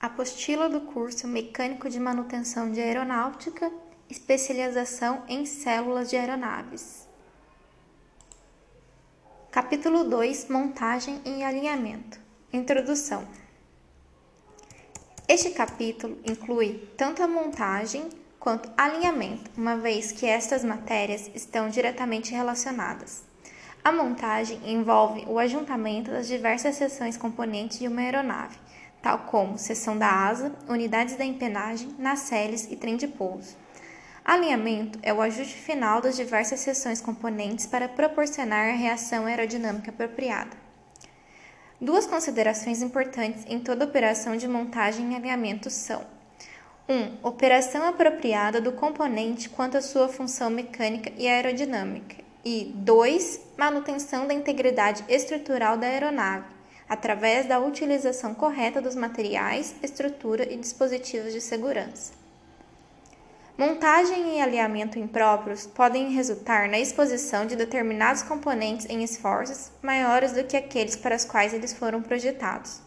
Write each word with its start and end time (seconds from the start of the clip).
Apostila 0.00 0.68
do 0.68 0.82
curso 0.82 1.26
Mecânico 1.26 1.90
de 1.90 1.98
Manutenção 1.98 2.70
de 2.70 2.80
Aeronáutica, 2.80 3.68
especialização 4.08 5.24
em 5.26 5.44
células 5.44 6.08
de 6.08 6.16
aeronaves. 6.16 7.08
Capítulo 9.50 10.04
2 10.04 10.50
Montagem 10.50 11.20
e 11.24 11.42
alinhamento. 11.42 12.20
Introdução. 12.52 13.26
Este 15.26 15.50
capítulo 15.50 16.16
inclui 16.24 16.88
tanto 16.96 17.20
a 17.20 17.26
montagem 17.26 18.08
quanto 18.38 18.70
alinhamento, 18.76 19.50
uma 19.56 19.76
vez 19.76 20.12
que 20.12 20.26
estas 20.26 20.62
matérias 20.62 21.28
estão 21.34 21.68
diretamente 21.68 22.32
relacionadas. 22.32 23.24
A 23.82 23.90
montagem 23.90 24.60
envolve 24.64 25.24
o 25.26 25.40
ajuntamento 25.40 26.12
das 26.12 26.28
diversas 26.28 26.76
seções 26.76 27.16
componentes 27.16 27.80
de 27.80 27.88
uma 27.88 28.00
aeronave, 28.00 28.56
tal 29.08 29.20
como 29.20 29.56
seção 29.56 29.96
da 29.96 30.06
asa, 30.06 30.52
unidades 30.68 31.16
da 31.16 31.24
empenagem, 31.24 31.94
nacelles 31.98 32.70
e 32.70 32.76
trem 32.76 32.94
de 32.94 33.08
pouso. 33.08 33.56
Alinhamento 34.22 34.98
é 35.02 35.14
o 35.14 35.22
ajuste 35.22 35.54
final 35.54 36.02
das 36.02 36.14
diversas 36.14 36.60
seções 36.60 37.00
componentes 37.00 37.64
para 37.64 37.88
proporcionar 37.88 38.68
a 38.68 38.76
reação 38.76 39.24
aerodinâmica 39.24 39.90
apropriada. 39.90 40.54
Duas 41.80 42.04
considerações 42.04 42.82
importantes 42.82 43.46
em 43.48 43.58
toda 43.58 43.86
operação 43.86 44.36
de 44.36 44.46
montagem 44.46 45.10
e 45.10 45.16
alinhamento 45.16 45.70
são: 45.70 46.04
1. 46.86 46.94
Um, 46.94 47.18
operação 47.22 47.88
apropriada 47.88 48.60
do 48.60 48.72
componente 48.72 49.48
quanto 49.48 49.78
à 49.78 49.80
sua 49.80 50.10
função 50.10 50.50
mecânica 50.50 51.10
e 51.16 51.26
aerodinâmica, 51.26 52.16
e 52.44 52.70
2. 52.74 53.40
Manutenção 53.56 54.26
da 54.26 54.34
integridade 54.34 55.02
estrutural 55.08 55.78
da 55.78 55.86
aeronave, 55.86 56.57
através 56.88 57.46
da 57.46 57.58
utilização 57.58 58.34
correta 58.34 58.80
dos 58.80 58.94
materiais, 58.94 59.74
estrutura 59.82 60.50
e 60.50 60.56
dispositivos 60.56 61.32
de 61.32 61.40
segurança. 61.40 62.12
Montagem 63.56 64.36
e 64.36 64.40
alinhamento 64.40 64.98
impróprios 64.98 65.66
podem 65.66 66.12
resultar 66.12 66.68
na 66.68 66.78
exposição 66.78 67.44
de 67.44 67.56
determinados 67.56 68.22
componentes 68.22 68.86
em 68.88 69.02
esforços 69.02 69.70
maiores 69.82 70.32
do 70.32 70.44
que 70.44 70.56
aqueles 70.56 70.96
para 70.96 71.16
os 71.16 71.24
quais 71.24 71.52
eles 71.52 71.72
foram 71.72 72.00
projetados. 72.00 72.80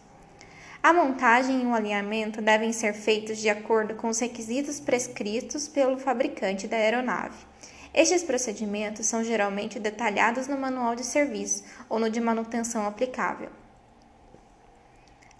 A 0.81 0.93
montagem 0.93 1.61
e 1.61 1.65
o 1.65 1.73
alinhamento 1.73 2.41
devem 2.41 2.73
ser 2.73 2.93
feitos 2.93 3.37
de 3.37 3.49
acordo 3.49 3.95
com 3.95 4.07
os 4.07 4.19
requisitos 4.19 4.79
prescritos 4.79 5.67
pelo 5.67 5.97
fabricante 5.97 6.67
da 6.67 6.77
aeronave 6.77 7.51
estes 7.93 8.23
procedimentos 8.23 9.05
são 9.05 9.21
geralmente 9.21 9.77
detalhados 9.77 10.47
no 10.47 10.57
manual 10.57 10.95
de 10.95 11.03
serviço 11.03 11.63
ou 11.89 11.99
no 11.99 12.09
de 12.09 12.21
manutenção 12.21 12.87
aplicável. 12.87 13.49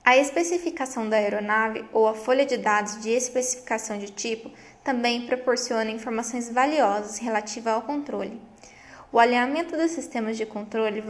A 0.04 0.18
especificação 0.18 1.08
da 1.08 1.18
aeronave 1.18 1.86
ou 1.94 2.08
a 2.08 2.16
folha 2.16 2.44
de 2.44 2.58
dados 2.58 3.00
de 3.02 3.12
especificação 3.12 4.00
de 4.00 4.10
tipo 4.10 4.52
também 4.84 5.28
proporciona 5.28 5.92
informações 5.92 6.50
valiosas 6.50 7.20
relativas 7.20 7.76
ao 7.76 7.84
controle. 7.84 8.42
O 9.12 9.20
alinhamento 9.20 9.78
dos 9.78 9.92
sistemas 9.92 10.38
de 10.38 10.46
controle 10.46 11.04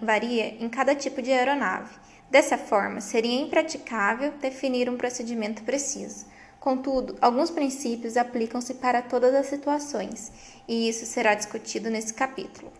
varia 0.00 0.56
em 0.58 0.68
cada 0.70 0.94
tipo 0.94 1.20
de 1.20 1.30
aeronave. 1.30 1.94
Dessa 2.30 2.56
forma, 2.56 3.02
seria 3.02 3.38
impraticável 3.38 4.32
definir 4.40 4.88
um 4.88 4.96
procedimento 4.96 5.62
preciso. 5.62 6.24
Contudo, 6.58 7.18
alguns 7.20 7.50
princípios 7.50 8.16
aplicam-se 8.16 8.74
para 8.74 9.02
todas 9.02 9.34
as 9.34 9.46
situações, 9.46 10.32
e 10.66 10.88
isso 10.88 11.04
será 11.04 11.34
discutido 11.34 11.90
nesse 11.90 12.14
capítulo. 12.14 12.72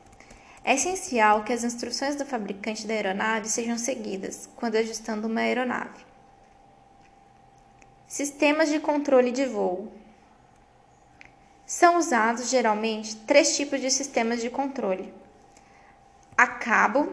É 0.65 0.75
essencial 0.75 1.45
que 1.45 1.53
as 1.53 1.65
instruções 1.65 2.17
do 2.17 2.27
fabricante 2.27 2.87
da 2.87 2.95
aeronave 2.95 3.49
sejam 3.49 3.79
seguidas 3.79 4.49
quando 4.57 4.77
ajustando 4.77 5.27
uma 5.27 5.41
aeronave. 5.41 6.07
Sistemas 8.07 8.69
de 8.69 8.81
controle 8.81 9.31
de 9.31 9.45
voo. 9.45 9.93
São 11.67 11.99
usados 11.99 12.49
geralmente 12.49 13.17
três 13.17 13.55
tipos 13.57 13.81
de 13.81 13.91
sistemas 13.91 14.41
de 14.41 14.49
controle: 14.49 15.13
a 16.37 16.47
cabo, 16.47 17.13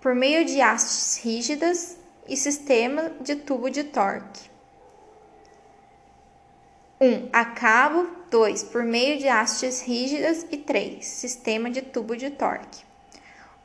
por 0.00 0.14
meio 0.14 0.44
de 0.44 0.60
hastes 0.60 1.22
rígidas 1.22 1.96
e 2.28 2.36
sistema 2.36 3.10
de 3.20 3.36
tubo 3.36 3.70
de 3.70 3.84
torque. 3.84 4.50
1. 7.00 7.06
Um, 7.06 7.28
a 7.32 7.44
cabo. 7.44 8.25
2. 8.30 8.64
Por 8.64 8.82
meio 8.82 9.18
de 9.18 9.28
hastes 9.28 9.82
rígidas. 9.82 10.46
E 10.50 10.56
3. 10.56 11.04
Sistema 11.04 11.70
de 11.70 11.82
tubo 11.82 12.16
de 12.16 12.30
torque. 12.30 12.84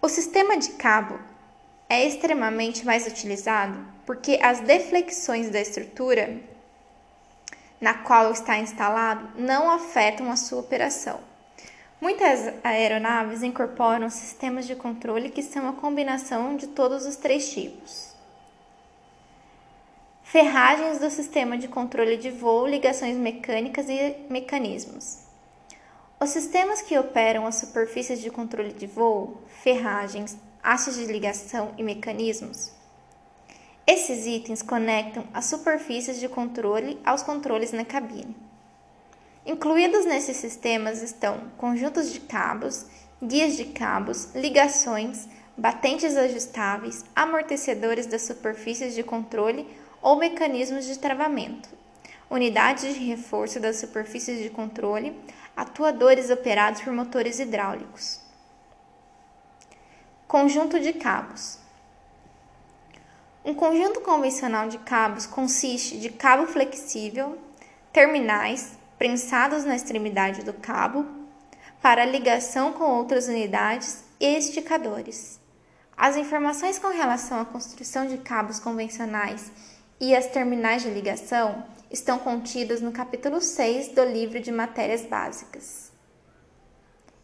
O 0.02 0.08
sistema 0.08 0.58
de 0.58 0.72
cabo 0.72 1.20
é 1.90 2.06
extremamente 2.06 2.86
mais 2.86 3.06
utilizado 3.06 3.78
porque 4.06 4.40
as 4.42 4.62
deflexões 4.62 5.50
da 5.50 5.60
estrutura 5.60 6.40
na 7.80 7.96
qual 7.96 8.32
está 8.32 8.58
instalado 8.58 9.30
não 9.36 9.70
afetam 9.70 10.32
a 10.32 10.36
sua 10.36 10.60
operação. 10.60 11.20
Muitas 12.00 12.54
aeronaves 12.64 13.44
incorporam 13.44 14.10
sistemas 14.10 14.66
de 14.66 14.76
controle 14.76 15.30
que 15.30 15.44
são 15.44 15.70
a 15.70 15.74
combinação 15.74 16.56
de 16.56 16.68
todos 16.68 17.06
os 17.06 17.16
três 17.16 17.52
tipos 17.52 18.11
ferragens 20.32 20.98
do 20.98 21.12
sistema 21.12 21.58
de 21.58 21.68
controle 21.68 22.16
de 22.16 22.32
voo, 22.32 22.66
ligações 22.66 23.18
mecânicas 23.18 23.90
e 23.90 24.16
mecanismos. 24.30 25.18
Os 26.22 26.30
sistemas 26.30 26.82
que 26.82 26.98
operam 26.98 27.46
as 27.46 27.56
superfícies 27.56 28.22
de 28.22 28.30
controle 28.30 28.72
de 28.72 28.88
voo, 28.88 29.42
ferragens, 29.62 30.38
hastes 30.64 30.96
de 30.96 31.04
ligação 31.04 31.74
e 31.78 31.84
mecanismos. 31.84 32.72
Esses 33.86 34.26
itens 34.26 34.62
conectam 34.62 35.26
as 35.34 35.48
superfícies 35.48 36.18
de 36.18 36.30
controle 36.30 36.98
aos 37.04 37.22
controles 37.22 37.74
na 37.74 37.84
cabine. 37.84 38.34
Incluídos 39.46 40.06
nesses 40.06 40.38
sistemas 40.38 41.02
estão 41.02 41.52
conjuntos 41.58 42.10
de 42.10 42.22
cabos, 42.22 42.86
guias 43.22 43.58
de 43.58 43.66
cabos, 43.66 44.34
ligações, 44.34 45.28
batentes 45.58 46.16
ajustáveis, 46.16 47.04
amortecedores 47.14 48.06
das 48.06 48.22
superfícies 48.22 48.96
de 48.96 49.04
controle 49.04 49.68
ou 50.02 50.16
mecanismos 50.16 50.86
de 50.86 50.98
travamento, 50.98 51.70
unidades 52.30 52.96
de 52.96 53.04
reforço 53.04 53.60
das 53.60 53.78
superfícies 53.78 54.42
de 54.42 54.50
controle, 54.50 55.16
atuadores 55.56 56.30
operados 56.30 56.82
por 56.82 56.94
motores 56.94 57.40
hidráulicos. 57.40 58.20
Conjunto 60.28 60.80
de 60.80 60.94
cabos. 60.94 61.60
Um 63.44 63.54
conjunto 63.54 64.02
convencional 64.02 64.70
de 64.70 64.78
cabos 64.78 65.26
consiste 65.26 66.00
de 66.00 66.10
cabo 66.10 66.46
flexível, 66.46 67.38
terminais 67.92 68.78
prensados 68.98 69.66
na 69.66 69.76
extremidade 69.76 70.44
do 70.44 70.54
cabo 70.54 71.06
para 71.82 72.06
ligação 72.06 72.72
com 72.72 72.84
outras 72.84 73.28
unidades 73.28 74.04
e 74.20 74.38
esticadores. 74.38 75.40
As 75.98 76.16
informações 76.16 76.78
com 76.78 76.90
relação 76.90 77.42
à 77.42 77.46
construção 77.46 78.06
de 78.06 78.20
cabos 78.20 78.60
convencionais 78.60 79.52
e 80.02 80.16
as 80.16 80.26
terminais 80.26 80.82
de 80.82 80.90
ligação 80.90 81.64
estão 81.92 82.18
contidas 82.18 82.82
no 82.82 82.92
capítulo 82.92 83.40
6 83.40 83.90
do 83.90 84.04
livro 84.04 84.40
de 84.40 84.52
matérias 84.52 85.06
básicas. 85.06 85.92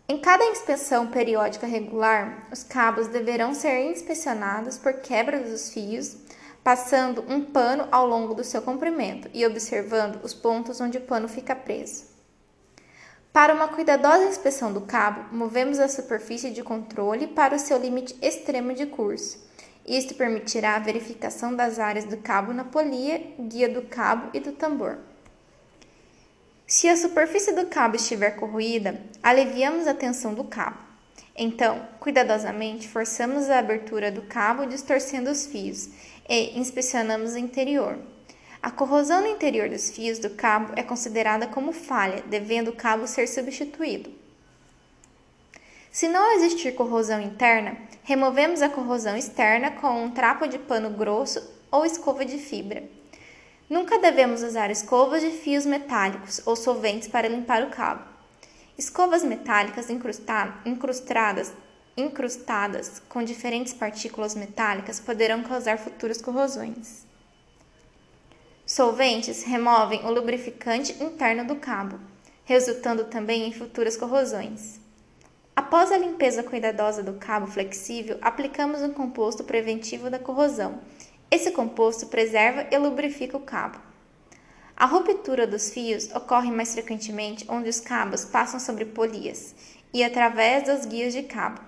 Em 0.08 0.20
cada 0.20 0.46
inspeção 0.46 1.08
periódica 1.08 1.66
regular, 1.66 2.48
os 2.52 2.64
cabos 2.64 3.08
deverão 3.08 3.56
ser 3.56 3.92
inspecionados 3.92 4.78
por 4.78 4.94
quebra 4.94 5.40
dos 5.40 5.74
fios, 5.74 6.18
passando 6.64 7.26
um 7.28 7.42
pano 7.42 7.88
ao 7.92 8.06
longo 8.06 8.36
do 8.36 8.44
seu 8.44 8.62
comprimento 8.62 9.28
e 9.34 9.44
observando 9.44 10.24
os 10.24 10.36
pontos 10.36 10.80
onde 10.80 11.00
o 11.00 11.02
pano 11.02 11.28
fica 11.28 11.56
preso. 11.56 12.06
Para 13.34 13.56
uma 13.56 13.70
cuidadosa 13.70 14.26
inspeção 14.26 14.72
do 14.72 14.82
cabo, 14.82 15.36
movemos 15.36 15.80
a 15.80 15.88
superfície 15.88 16.52
de 16.52 16.62
controle 16.62 17.26
para 17.26 17.56
o 17.56 17.60
seu 17.60 17.80
limite 17.80 18.16
extremo 18.22 18.74
de 18.74 18.86
curso 18.86 19.47
isto 19.88 20.16
permitirá 20.16 20.76
a 20.76 20.80
verificação 20.80 21.56
das 21.56 21.80
áreas 21.80 22.06
do 22.06 22.18
cabo 22.18 22.52
na 22.52 22.66
polia, 22.66 23.22
guia 23.40 23.70
do 23.70 23.84
cabo 23.84 24.30
e 24.34 24.40
do 24.40 24.52
tambor. 24.52 24.98
Se 26.66 26.90
a 26.90 26.98
superfície 26.98 27.54
do 27.54 27.68
cabo 27.68 27.96
estiver 27.96 28.32
corroída, 28.32 29.02
aliviamos 29.24 29.88
a 29.88 29.94
tensão 29.94 30.34
do 30.34 30.44
cabo. 30.44 30.78
Então, 31.34 31.88
cuidadosamente, 32.00 32.90
forçamos 32.90 33.50
a 33.50 33.60
abertura 33.60 34.12
do 34.12 34.24
cabo 34.24 34.66
distorcendo 34.66 35.30
os 35.30 35.46
fios 35.46 35.90
e 36.28 36.60
inspecionamos 36.60 37.36
o 37.36 37.38
interior. 37.38 37.98
A 38.62 38.70
corrosão 38.70 39.22
no 39.22 39.28
interior 39.28 39.70
dos 39.70 39.92
fios 39.92 40.20
do 40.20 40.32
cabo 40.32 40.74
é 40.76 40.84
considerada 40.84 41.48
como 41.48 41.72
falha, 41.72 42.24
devendo 42.28 42.72
o 42.72 42.76
cabo 42.76 43.08
ser 43.08 43.28
substituído. 43.28 44.17
Se 45.98 46.08
não 46.08 46.32
existir 46.34 46.76
corrosão 46.76 47.20
interna, 47.20 47.76
removemos 48.04 48.62
a 48.62 48.70
corrosão 48.70 49.18
externa 49.18 49.72
com 49.72 50.04
um 50.04 50.12
trapo 50.12 50.48
de 50.48 50.60
pano 50.60 50.92
grosso 50.92 51.42
ou 51.72 51.84
escova 51.84 52.24
de 52.24 52.38
fibra. 52.38 52.84
Nunca 53.68 53.98
devemos 53.98 54.44
usar 54.44 54.70
escovas 54.70 55.24
de 55.24 55.32
fios 55.32 55.66
metálicos 55.66 56.40
ou 56.46 56.56
solventes 56.56 57.08
para 57.08 57.28
limpar 57.28 57.64
o 57.64 57.72
cabo. 57.72 58.04
Escovas 58.78 59.24
metálicas 59.24 59.90
incrustadas 59.90 61.52
incrustadas 61.98 63.02
com 63.10 63.24
diferentes 63.24 63.74
partículas 63.74 64.36
metálicas 64.36 65.00
poderão 65.00 65.42
causar 65.42 65.80
futuras 65.80 66.22
corrosões. 66.22 67.08
Solventes 68.68 69.42
removem 69.42 70.06
o 70.06 70.12
lubrificante 70.12 70.94
interno 71.04 71.44
do 71.44 71.56
cabo, 71.56 72.00
resultando 72.46 73.06
também 73.06 73.48
em 73.48 73.52
futuras 73.52 73.98
corrosões. 73.98 74.86
Após 75.58 75.92
a 75.92 75.98
limpeza 75.98 76.44
cuidadosa 76.44 77.02
do 77.02 77.14
cabo 77.14 77.48
flexível, 77.48 78.20
aplicamos 78.22 78.84
um 78.84 78.94
composto 78.94 79.44
preventivo 79.44 80.08
da 80.08 80.20
corrosão. 80.20 80.80
Esse 81.32 81.50
composto 81.50 82.06
preserva 82.06 82.68
e 82.70 82.78
lubrifica 82.78 83.36
o 83.36 83.40
cabo. 83.40 83.80
A 84.76 84.86
ruptura 84.86 85.48
dos 85.48 85.72
fios 85.72 86.12
ocorre 86.14 86.52
mais 86.52 86.74
frequentemente 86.74 87.44
onde 87.50 87.70
os 87.70 87.80
cabos 87.80 88.24
passam 88.24 88.60
sobre 88.60 88.86
polias 88.86 89.56
e 89.92 90.04
através 90.04 90.68
das 90.68 90.86
guias 90.86 91.12
de 91.12 91.24
cabo. 91.24 91.60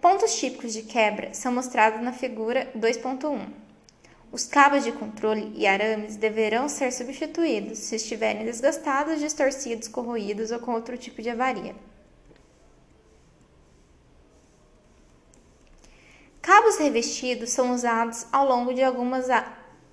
Pontos 0.00 0.36
típicos 0.36 0.72
de 0.72 0.82
quebra 0.82 1.32
são 1.32 1.52
mostrados 1.52 2.02
na 2.02 2.12
figura 2.12 2.68
2.1. 2.76 3.46
Os 4.32 4.44
cabos 4.44 4.82
de 4.82 4.90
controle 4.90 5.52
e 5.54 5.68
arames 5.68 6.16
deverão 6.16 6.68
ser 6.68 6.92
substituídos 6.92 7.78
se 7.78 7.94
estiverem 7.94 8.44
desgastados, 8.44 9.20
distorcidos, 9.20 9.86
corroídos 9.86 10.50
ou 10.50 10.58
com 10.58 10.72
outro 10.72 10.98
tipo 10.98 11.22
de 11.22 11.30
avaria. 11.30 11.76
Cabos 16.42 16.69
revestidos 16.80 17.50
são 17.50 17.72
usados 17.72 18.26
ao 18.32 18.48
longo 18.48 18.74
de 18.74 18.82
algumas 18.82 19.28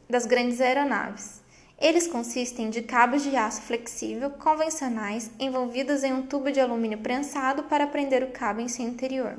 das 0.09 0.25
grandes 0.25 0.59
aeronaves. 0.59 1.41
Eles 1.79 2.07
consistem 2.07 2.71
de 2.71 2.81
cabos 2.81 3.21
de 3.21 3.35
aço 3.35 3.61
flexível 3.61 4.31
convencionais 4.31 5.29
envolvidos 5.39 6.03
em 6.03 6.11
um 6.11 6.23
tubo 6.23 6.51
de 6.51 6.59
alumínio 6.59 6.97
prensado 6.97 7.63
para 7.63 7.85
prender 7.85 8.23
o 8.23 8.31
cabo 8.31 8.61
em 8.61 8.67
seu 8.67 8.85
interior. 8.85 9.37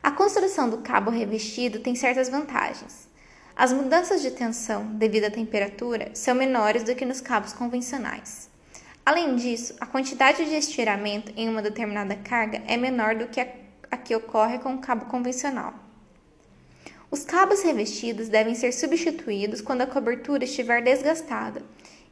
A 0.00 0.12
construção 0.12 0.70
do 0.70 0.78
cabo 0.78 1.10
revestido 1.10 1.80
tem 1.80 1.96
certas 1.96 2.28
vantagens. 2.28 3.08
As 3.56 3.72
mudanças 3.72 4.22
de 4.22 4.30
tensão 4.30 4.86
devido 4.94 5.24
à 5.24 5.30
temperatura 5.30 6.10
são 6.14 6.32
menores 6.32 6.84
do 6.84 6.94
que 6.94 7.04
nos 7.04 7.20
cabos 7.20 7.52
convencionais. 7.52 8.48
Além 9.04 9.34
disso, 9.34 9.74
a 9.80 9.86
quantidade 9.86 10.44
de 10.44 10.54
estiramento 10.54 11.32
em 11.36 11.48
uma 11.48 11.60
determinada 11.60 12.14
carga 12.14 12.62
é 12.68 12.76
menor 12.76 13.16
do 13.16 13.26
que 13.26 13.40
a, 13.40 13.48
a 13.90 13.96
que 13.96 14.14
ocorre 14.14 14.58
com 14.58 14.74
o 14.74 14.78
cabo 14.78 15.06
convencional. 15.06 15.74
Os 17.10 17.24
cabos 17.24 17.62
revestidos 17.62 18.28
devem 18.28 18.54
ser 18.54 18.72
substituídos 18.72 19.62
quando 19.62 19.80
a 19.80 19.86
cobertura 19.86 20.44
estiver 20.44 20.82
desgastada, 20.82 21.62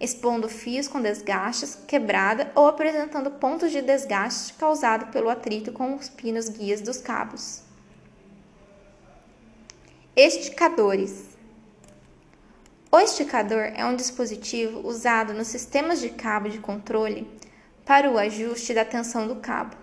expondo 0.01 0.49
fios 0.49 0.89
com 0.89 1.03
desgastes, 1.03 1.77
quebrada 1.87 2.51
ou 2.55 2.67
apresentando 2.67 3.31
pontos 3.31 3.71
de 3.71 3.83
desgaste 3.83 4.55
causado 4.55 5.13
pelo 5.13 5.29
atrito 5.29 5.71
com 5.73 5.95
os 5.95 6.09
pinos 6.09 6.49
guias 6.49 6.81
dos 6.81 6.99
cabos. 6.99 7.63
Esticadores. 10.15 11.37
O 12.91 12.99
esticador 12.99 13.73
é 13.75 13.85
um 13.85 13.95
dispositivo 13.95 14.81
usado 14.89 15.35
nos 15.35 15.49
sistemas 15.49 16.01
de 16.01 16.09
cabo 16.09 16.49
de 16.49 16.59
controle 16.59 17.29
para 17.85 18.11
o 18.11 18.17
ajuste 18.17 18.73
da 18.73 18.85
tensão 18.85 19.29
do 19.29 19.37
cabo. 19.37 19.77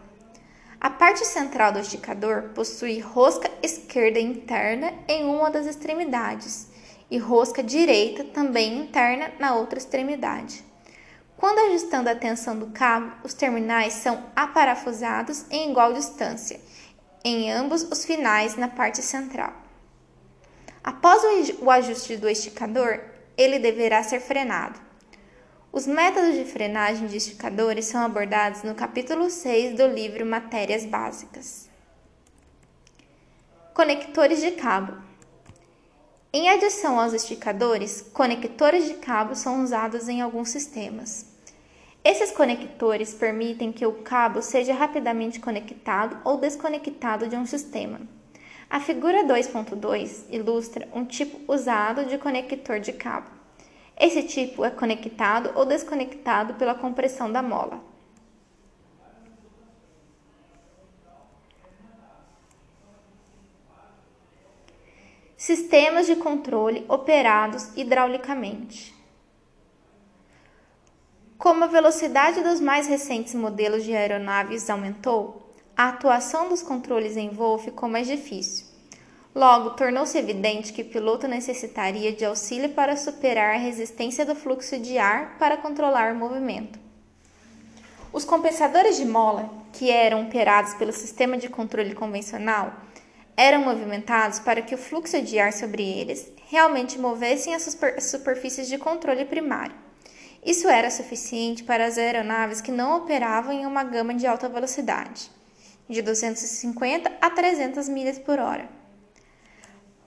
A 0.84 0.90
parte 0.90 1.26
central 1.26 1.72
do 1.72 1.80
esticador 1.80 2.50
possui 2.54 3.00
rosca 3.00 3.50
esquerda 3.62 4.20
interna 4.20 4.94
em 5.08 5.24
uma 5.24 5.50
das 5.50 5.66
extremidades 5.66 6.68
e 7.10 7.18
rosca 7.18 7.64
direita 7.64 8.26
também 8.26 8.80
interna 8.80 9.32
na 9.40 9.56
outra 9.56 9.80
extremidade. 9.80 10.62
Quando 11.38 11.60
ajustando 11.60 12.10
a 12.10 12.16
tensão 12.16 12.60
do 12.60 12.68
cabo, 12.68 13.14
os 13.24 13.34
terminais 13.34 13.94
são 13.94 14.26
aparafusados 14.36 15.46
em 15.50 15.72
igual 15.72 15.94
distância 15.94 16.60
em 17.24 17.50
ambos 17.50 17.84
os 17.84 18.04
finais 18.04 18.58
na 18.58 18.68
parte 18.68 19.02
central. 19.02 19.54
Após 20.84 21.24
o 21.62 21.72
ajuste 21.72 22.18
do 22.18 22.28
esticador, 22.28 23.00
ele 23.38 23.58
deverá 23.58 24.04
ser 24.04 24.20
frenado. 24.20 24.78
Os 25.76 25.88
métodos 25.88 26.36
de 26.36 26.46
frenagem 26.46 27.08
de 27.08 27.18
esticadores 27.18 27.86
são 27.86 28.00
abordados 28.06 28.62
no 28.62 28.76
capítulo 28.76 29.28
6 29.28 29.76
do 29.76 29.88
livro 29.88 30.24
Matérias 30.24 30.86
Básicas. 30.86 31.68
Conectores 33.74 34.40
de 34.40 34.52
cabo. 34.52 34.96
Em 36.32 36.48
adição 36.48 37.00
aos 37.00 37.12
esticadores, 37.12 38.08
conectores 38.14 38.86
de 38.86 38.94
cabo 38.98 39.34
são 39.34 39.64
usados 39.64 40.08
em 40.08 40.22
alguns 40.22 40.50
sistemas. 40.50 41.26
Esses 42.04 42.30
conectores 42.30 43.16
permitem 43.16 43.72
que 43.72 43.88
o 43.88 44.04
cabo 44.04 44.44
seja 44.44 44.76
rapidamente 44.76 45.40
conectado 45.40 46.20
ou 46.24 46.38
desconectado 46.38 47.28
de 47.28 47.36
um 47.36 47.48
sistema. 47.48 48.00
A 48.70 48.80
figura 48.80 49.24
2.2 49.24 50.26
ilustra 50.30 50.88
um 50.94 51.04
tipo 51.04 51.52
usado 51.52 52.06
de 52.06 52.20
conector 52.20 52.80
de 52.80 52.94
cabo. 52.94 53.33
Esse 53.98 54.24
tipo 54.24 54.66
é 54.66 54.72
conectado 54.72 55.52
ou 55.56 55.66
desconectado 55.66 56.56
pela 56.56 56.76
compressão 56.76 57.32
da 57.32 57.42
mola. 57.42 57.80
Sistemas 65.38 66.06
de 66.06 66.16
controle 66.16 66.86
operados 66.88 67.76
hidraulicamente. 67.76 68.96
Como 71.38 71.66
a 71.66 71.68
velocidade 71.68 72.42
dos 72.42 72.62
mais 72.62 72.88
recentes 72.88 73.36
modelos 73.36 73.84
de 73.84 73.94
aeronaves 73.94 74.70
aumentou, 74.70 75.54
a 75.76 75.90
atuação 75.90 76.48
dos 76.48 76.64
controles 76.64 77.18
em 77.18 77.30
voo 77.30 77.58
ficou 77.58 77.90
mais 77.90 78.08
difícil. 78.08 78.73
Logo, 79.36 79.72
tornou-se 79.72 80.16
evidente 80.16 80.72
que 80.72 80.84
o 80.84 80.90
piloto 80.90 81.28
necessitaria 81.28 82.12
de 82.12 82.24
auxílio 82.24 82.70
para 82.70 82.96
superar 82.96 83.56
a 83.56 83.58
resistência 83.58 84.24
do 84.24 84.36
fluxo 84.36 84.78
de 84.78 85.00
ar 85.00 85.38
para 85.40 85.58
controlar 85.58 86.14
o 86.14 86.16
movimento. 86.16 86.78
Os 88.12 88.24
compensadores 88.24 88.96
de 88.96 89.06
mola, 89.06 89.50
que 89.72 89.90
eram 89.90 90.22
operados 90.22 90.76
pelo 90.76 90.94
sistema 90.94 91.36
de 91.36 91.50
controle 91.50 91.96
convencional, 91.96 92.74
eram 93.36 93.62
movimentados 93.62 94.38
para 94.38 94.62
que 94.62 94.76
o 94.76 94.78
fluxo 94.78 95.20
de 95.20 95.40
ar 95.40 95.52
sobre 95.52 95.82
eles 95.82 96.32
realmente 96.50 97.00
movessem 97.00 97.56
as 97.56 97.76
superfícies 98.02 98.68
de 98.68 98.78
controle 98.78 99.26
primário. 99.26 99.76
Isso 100.46 100.70
era 100.70 100.92
suficiente 100.92 101.64
para 101.64 101.88
as 101.88 101.98
aeronaves 101.98 102.62
que 102.62 102.72
não 102.72 102.98
operavam 102.98 103.52
em 103.52 103.66
uma 103.66 103.84
gama 103.84 104.14
de 104.14 104.28
alta 104.28 104.48
velocidade 104.48 105.32
de 105.90 106.04
250 106.04 107.12
a 107.20 107.30
300 107.32 107.90
milhas 107.90 108.20
por 108.20 108.38
hora. 108.38 108.83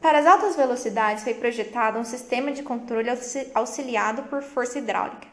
Para 0.06 0.20
as 0.20 0.26
altas 0.26 0.54
velocidades 0.54 1.24
foi 1.24 1.34
projetado 1.34 1.98
um 1.98 2.04
sistema 2.04 2.52
de 2.52 2.62
controle 2.62 3.08
auxiliado 3.52 4.22
por 4.30 4.40
força 4.40 4.78
hidráulica. 4.78 5.26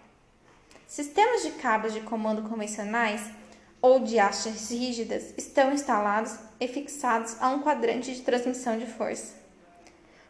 Sistemas 0.88 1.43
de 1.43 1.51
cabos 1.51 1.93
de 1.93 2.01
comando 2.01 2.50
convencionais 2.50 3.21
ou 3.79 4.00
de 4.00 4.17
hastes 4.17 4.71
rígidas 4.71 5.31
estão 5.38 5.71
instalados 5.71 6.39
e 6.59 6.67
fixados 6.67 7.39
a 7.39 7.50
um 7.50 7.62
quadrante 7.62 8.15
de 8.15 8.24
transmissão 8.24 8.75
de 8.79 8.88
força. 8.88 9.36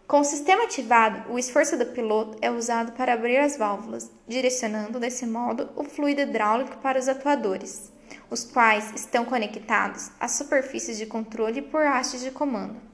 Com 0.05 0.19
o 0.19 0.25
sistema 0.25 0.65
ativado, 0.65 1.31
o 1.31 1.39
esforço 1.39 1.77
do 1.77 1.85
piloto 1.85 2.37
é 2.41 2.51
usado 2.51 2.91
para 2.91 3.13
abrir 3.13 3.37
as 3.37 3.55
válvulas, 3.55 4.11
direcionando 4.27 4.99
desse 4.99 5.25
modo 5.25 5.69
o 5.73 5.85
fluido 5.85 6.19
hidráulico 6.19 6.79
para 6.79 6.99
os 6.99 7.07
atuadores 7.07 7.93
os 8.29 8.43
quais 8.43 8.91
estão 8.93 9.23
conectados 9.23 10.11
às 10.19 10.31
superfícies 10.33 10.97
de 10.97 11.05
controle 11.05 11.61
por 11.61 11.85
hastes 11.85 12.19
de 12.19 12.29
comando. 12.29 12.92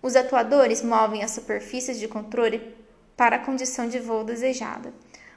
Os 0.00 0.14
atuadores 0.14 0.82
movem 0.82 1.24
as 1.24 1.32
superfícies 1.32 1.98
de 1.98 2.06
controle 2.06 2.76
para 3.16 3.36
a 3.36 3.44
condição 3.44 3.88
de 3.88 3.98
voo 3.98 4.22
desejada. 4.22 4.92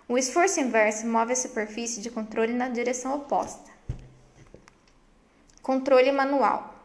O 0.08 0.18
esforço 0.18 0.60
inverso 0.60 1.08
move 1.08 1.34
a 1.34 1.36
superfície 1.36 2.00
de 2.00 2.12
controle 2.12 2.54
na 2.54 2.70
direção 2.70 3.16
oposta. 3.16 3.72
Controle 5.64 6.12
manual. 6.12 6.76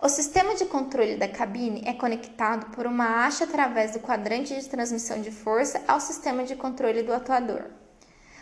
O 0.00 0.08
sistema 0.08 0.54
de 0.54 0.64
controle 0.64 1.16
da 1.16 1.28
cabine 1.28 1.82
é 1.84 1.92
conectado 1.92 2.70
por 2.74 2.86
uma 2.86 3.26
haste 3.26 3.42
através 3.42 3.90
do 3.92 4.00
quadrante 4.00 4.54
de 4.54 4.68
transmissão 4.68 5.20
de 5.20 5.30
força 5.30 5.82
ao 5.88 6.00
sistema 6.00 6.44
de 6.44 6.54
controle 6.54 7.02
do 7.02 7.12
atuador. 7.12 7.64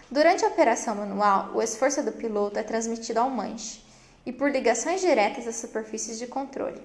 Durante 0.08 0.44
a 0.44 0.48
operação 0.48 0.94
manual, 0.94 1.52
o 1.54 1.62
esforço 1.62 2.02
do 2.02 2.12
piloto 2.12 2.58
é 2.58 2.62
transmitido 2.62 3.18
ao 3.18 3.30
manche 3.30 3.82
e 4.24 4.32
por 4.32 4.50
ligações 4.50 5.00
diretas 5.00 5.48
às 5.48 5.56
superfícies 5.56 6.18
de 6.18 6.26
controle. 6.26 6.80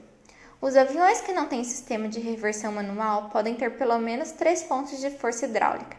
Os 0.62 0.78
aviões 0.78 1.22
que 1.22 1.34
não 1.34 1.48
têm 1.48 1.64
sistema 1.64 2.08
de 2.08 2.20
reversão 2.20 2.72
manual 2.72 3.32
podem 3.32 3.56
ter 3.56 3.80
pelo 3.80 3.98
menos 3.98 4.32
três 4.32 4.62
pontos 4.62 5.00
de 5.00 5.10
força 5.10 5.48
hidráulica: 5.48 5.98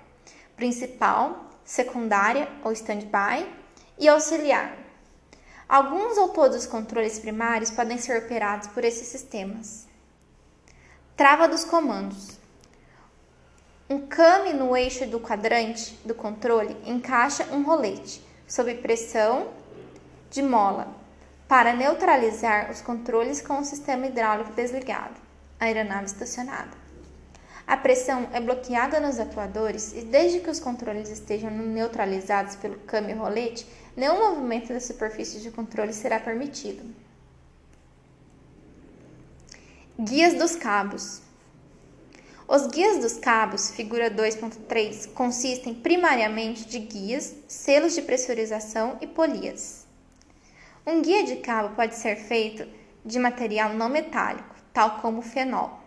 principal, 0.55 1.51
secundária 1.65 2.49
ou 2.63 2.71
standby 2.71 3.45
e 3.99 4.07
auxiliar. 4.07 4.73
Alguns 5.69 6.17
ou 6.17 6.29
todos 6.29 6.59
os 6.59 6.67
controles 6.67 7.19
primários 7.19 7.73
podem 7.73 7.99
ser 7.99 8.23
operados 8.23 8.69
por 8.69 8.85
esses 8.85 9.09
sistemas. 9.09 9.89
Trava 11.17 11.49
dos 11.49 11.65
comandos. 11.65 12.39
Um 13.91 14.07
came 14.07 14.53
no 14.53 14.77
eixo 14.77 15.07
do 15.09 15.19
quadrante 15.19 15.99
do 16.05 16.15
controle 16.15 16.77
encaixa 16.87 17.49
um 17.53 17.65
rolete 17.65 18.25
sob 18.47 18.73
pressão 18.77 19.49
de 20.31 20.41
mola 20.41 21.02
para 21.53 21.75
neutralizar 21.75 22.71
os 22.71 22.81
controles 22.81 23.43
com 23.43 23.59
o 23.59 23.65
sistema 23.65 24.07
hidráulico 24.07 24.55
desligado, 24.55 25.21
a 25.61 25.67
aeronave 25.67 26.07
estacionada. 26.07 26.71
A 27.67 27.77
pressão 27.77 28.27
é 28.33 28.41
bloqueada 28.41 28.99
nos 28.99 29.21
atuadores 29.21 29.93
e, 29.93 30.01
desde 30.01 30.41
que 30.41 30.49
os 30.49 30.59
controles 30.59 31.11
estejam 31.11 31.51
neutralizados 31.51 32.57
pelo 32.57 32.79
câmbio 32.87 33.19
rolete, 33.19 33.67
nenhum 33.95 34.31
movimento 34.31 34.73
da 34.73 34.81
superfície 34.81 35.43
de 35.43 35.51
controle 35.51 35.93
será 35.93 36.19
permitido. 36.19 36.83
Guias 40.01 40.33
dos 40.33 40.57
cabos. 40.57 41.21
Os 42.49 42.67
guias 42.67 42.97
dos 42.97 43.19
cabos, 43.19 43.73
figura 43.73 44.11
2.3, 44.11 45.13
consistem 45.13 45.75
primariamente 45.75 46.65
de 46.65 46.79
guias, 46.79 47.35
selos 47.47 47.95
de 47.95 48.01
pressurização 48.01 48.97
e 49.03 49.07
polias. 49.07 49.82
Um 50.85 51.01
guia 51.01 51.23
de 51.23 51.37
cabo 51.37 51.77
pode 51.77 51.95
ser 51.95 52.17
feito 52.17 52.67
de 53.05 53.17
material 53.19 53.73
não 53.73 53.89
metálico, 53.89 54.57
tal 54.73 54.99
como 54.99 55.23
fenol 55.23 55.81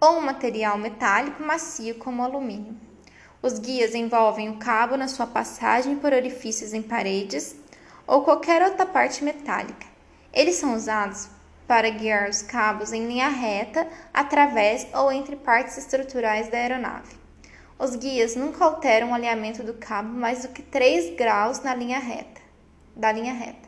ou 0.00 0.18
um 0.18 0.20
material 0.22 0.78
metálico 0.78 1.42
macio 1.42 1.94
como 1.96 2.22
alumínio. 2.22 2.74
Os 3.42 3.58
guias 3.58 3.94
envolvem 3.94 4.48
o 4.48 4.56
cabo 4.56 4.96
na 4.96 5.08
sua 5.08 5.26
passagem 5.26 5.96
por 5.96 6.12
orifícios 6.12 6.72
em 6.72 6.82
paredes 6.82 7.54
ou 8.06 8.22
qualquer 8.22 8.62
outra 8.62 8.86
parte 8.86 9.22
metálica. 9.22 9.86
Eles 10.32 10.56
são 10.56 10.74
usados 10.74 11.28
para 11.66 11.90
guiar 11.90 12.28
os 12.28 12.42
cabos 12.42 12.92
em 12.92 13.06
linha 13.06 13.28
reta, 13.28 13.86
através 14.12 14.86
ou 14.94 15.10
entre 15.12 15.36
partes 15.36 15.78
estruturais 15.78 16.48
da 16.48 16.58
aeronave. 16.58 17.14
Os 17.78 17.96
guias 17.96 18.36
nunca 18.36 18.64
alteram 18.64 19.10
o 19.10 19.14
alinhamento 19.14 19.62
do 19.62 19.74
cabo 19.74 20.08
mais 20.08 20.42
do 20.42 20.48
que 20.48 20.62
3 20.62 21.14
graus 21.14 21.60
na 21.60 21.74
linha 21.74 21.98
reta, 21.98 22.40
da 22.96 23.12
linha 23.12 23.32
reta. 23.32 23.63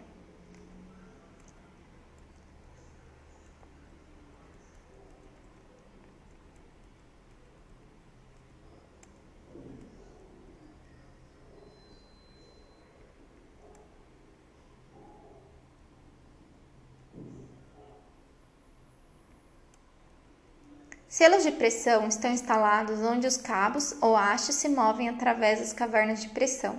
Selos 21.16 21.44
de 21.44 21.50
pressão 21.50 22.06
estão 22.08 22.30
instalados 22.30 23.00
onde 23.00 23.26
os 23.26 23.38
cabos 23.38 23.96
ou 24.02 24.14
hastes 24.14 24.56
se 24.56 24.68
movem 24.68 25.08
através 25.08 25.61
das 25.61 25.73
cavernas 25.73 26.20
de 26.20 26.28
pressão. 26.28 26.78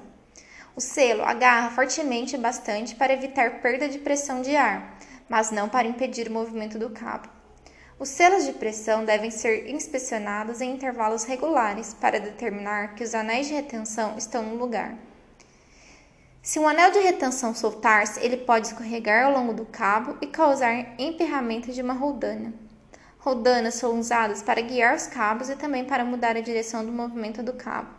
O 0.76 0.80
selo 0.80 1.24
agarra 1.24 1.72
fortemente 1.72 2.38
bastante 2.38 2.94
para 2.94 3.14
evitar 3.14 3.62
perda 3.62 3.90
de 3.90 3.98
pressão 3.98 4.44
de 4.44 4.56
ar, 4.56 4.96
mas 5.28 5.50
não 5.50 5.68
para 5.68 5.88
impedir 5.88 6.28
o 6.28 6.32
movimento 6.32 6.78
do 6.78 6.92
cabo. 6.92 7.28
Os 7.98 8.10
selos 8.10 8.46
de 8.46 8.54
pressão 8.54 9.04
devem 9.04 9.32
ser 9.32 9.72
inspecionados 9.72 10.62
em 10.62 10.72
intervalos 10.72 11.24
regulares 11.24 11.96
para 11.96 12.20
determinar 12.20 12.94
que 12.94 13.04
os 13.04 13.16
anéis 13.16 13.48
de 13.48 13.56
retenção 13.56 14.20
estão 14.20 14.44
no 14.44 14.56
lugar. 14.56 14.96
Se 16.44 16.60
um 16.60 16.68
anel 16.68 16.92
de 16.92 17.00
retenção 17.00 17.56
soltar-se, 17.56 18.24
ele 18.24 18.38
pode 18.38 18.68
escorregar 18.68 19.26
ao 19.26 19.34
longo 19.34 19.52
do 19.52 19.66
cabo 19.66 20.16
e 20.22 20.28
causar 20.28 20.94
emperramento 21.00 21.72
de 21.72 21.82
uma 21.82 21.96
roldana. 21.96 22.67
Roldanas 23.28 23.74
são 23.74 24.00
usadas 24.00 24.42
para 24.42 24.62
guiar 24.62 24.96
os 24.96 25.06
cabos 25.06 25.50
e 25.50 25.56
também 25.58 25.84
para 25.84 26.06
mudar 26.06 26.38
a 26.38 26.40
direção 26.40 26.86
do 26.86 26.94
movimento 26.94 27.44
do 27.44 27.52
cabo. 27.52 27.90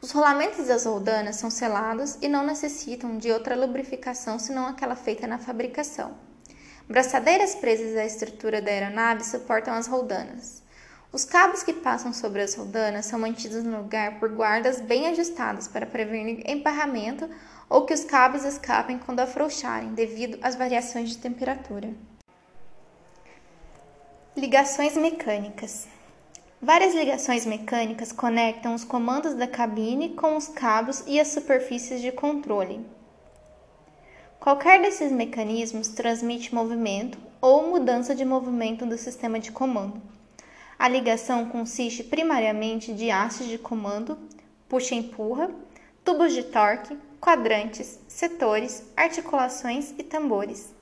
Os 0.00 0.12
rolamentos 0.12 0.66
das 0.66 0.86
roldanas 0.86 1.36
são 1.36 1.50
selados 1.50 2.16
e 2.22 2.26
não 2.26 2.42
necessitam 2.46 3.18
de 3.18 3.30
outra 3.30 3.54
lubrificação 3.54 4.38
senão 4.38 4.66
aquela 4.66 4.96
feita 4.96 5.26
na 5.26 5.36
fabricação. 5.36 6.16
Braçadeiras 6.88 7.54
presas 7.54 7.98
à 7.98 8.06
estrutura 8.06 8.62
da 8.62 8.70
aeronave 8.70 9.24
suportam 9.24 9.74
as 9.74 9.86
roldanas. 9.86 10.62
Os 11.12 11.26
cabos 11.26 11.62
que 11.62 11.74
passam 11.74 12.14
sobre 12.14 12.40
as 12.40 12.54
roldanas 12.54 13.04
são 13.04 13.18
mantidos 13.18 13.62
no 13.62 13.82
lugar 13.82 14.18
por 14.18 14.30
guardas 14.30 14.80
bem 14.80 15.06
ajustadas 15.08 15.68
para 15.68 15.84
prevenir 15.84 16.42
emparramento 16.50 17.28
ou 17.68 17.84
que 17.84 17.94
os 17.94 18.04
cabos 18.04 18.44
escapem 18.44 18.98
quando 18.98 19.20
afrouxarem 19.20 19.94
devido 19.94 20.38
às 20.42 20.54
variações 20.54 21.10
de 21.10 21.18
temperatura. 21.18 21.92
Ligações 24.36 24.96
mecânicas. 24.96 25.88
Várias 26.60 26.94
ligações 26.94 27.44
mecânicas 27.44 28.12
conectam 28.12 28.74
os 28.74 28.84
comandos 28.84 29.34
da 29.34 29.46
cabine 29.46 30.10
com 30.10 30.36
os 30.36 30.48
cabos 30.48 31.02
e 31.06 31.20
as 31.20 31.28
superfícies 31.28 32.00
de 32.00 32.12
controle. 32.12 32.84
Qualquer 34.40 34.80
desses 34.80 35.10
mecanismos 35.10 35.88
transmite 35.88 36.54
movimento 36.54 37.18
ou 37.40 37.68
mudança 37.68 38.14
de 38.14 38.24
movimento 38.24 38.86
do 38.86 38.96
sistema 38.96 39.38
de 39.38 39.50
comando. 39.50 40.00
A 40.78 40.88
ligação 40.88 41.46
consiste 41.46 42.04
primariamente 42.04 42.92
de 42.92 43.10
hastes 43.10 43.48
de 43.48 43.58
comando, 43.58 44.18
puxa-empurra, 44.68 45.50
tubos 46.04 46.32
de 46.32 46.42
torque, 46.42 46.96
quadrantes, 47.26 47.98
setores, 48.06 48.84
articulações 48.96 49.92
e 49.98 50.04
tambores. 50.04 50.72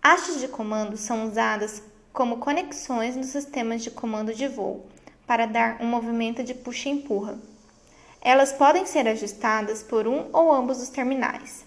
Hastes 0.00 0.38
de 0.38 0.46
comando 0.46 0.96
são 0.96 1.26
usadas 1.26 1.82
como 2.12 2.36
conexões 2.36 3.16
nos 3.16 3.26
sistemas 3.26 3.82
de 3.82 3.90
comando 3.90 4.32
de 4.32 4.46
voo, 4.46 4.86
para 5.26 5.44
dar 5.44 5.82
um 5.82 5.86
movimento 5.86 6.44
de 6.44 6.54
puxa 6.54 6.88
e 6.88 6.92
empurra. 6.92 7.36
Elas 8.20 8.52
podem 8.52 8.86
ser 8.86 9.08
ajustadas 9.08 9.82
por 9.82 10.06
um 10.06 10.28
ou 10.32 10.52
ambos 10.52 10.80
os 10.80 10.88
terminais. 10.88 11.66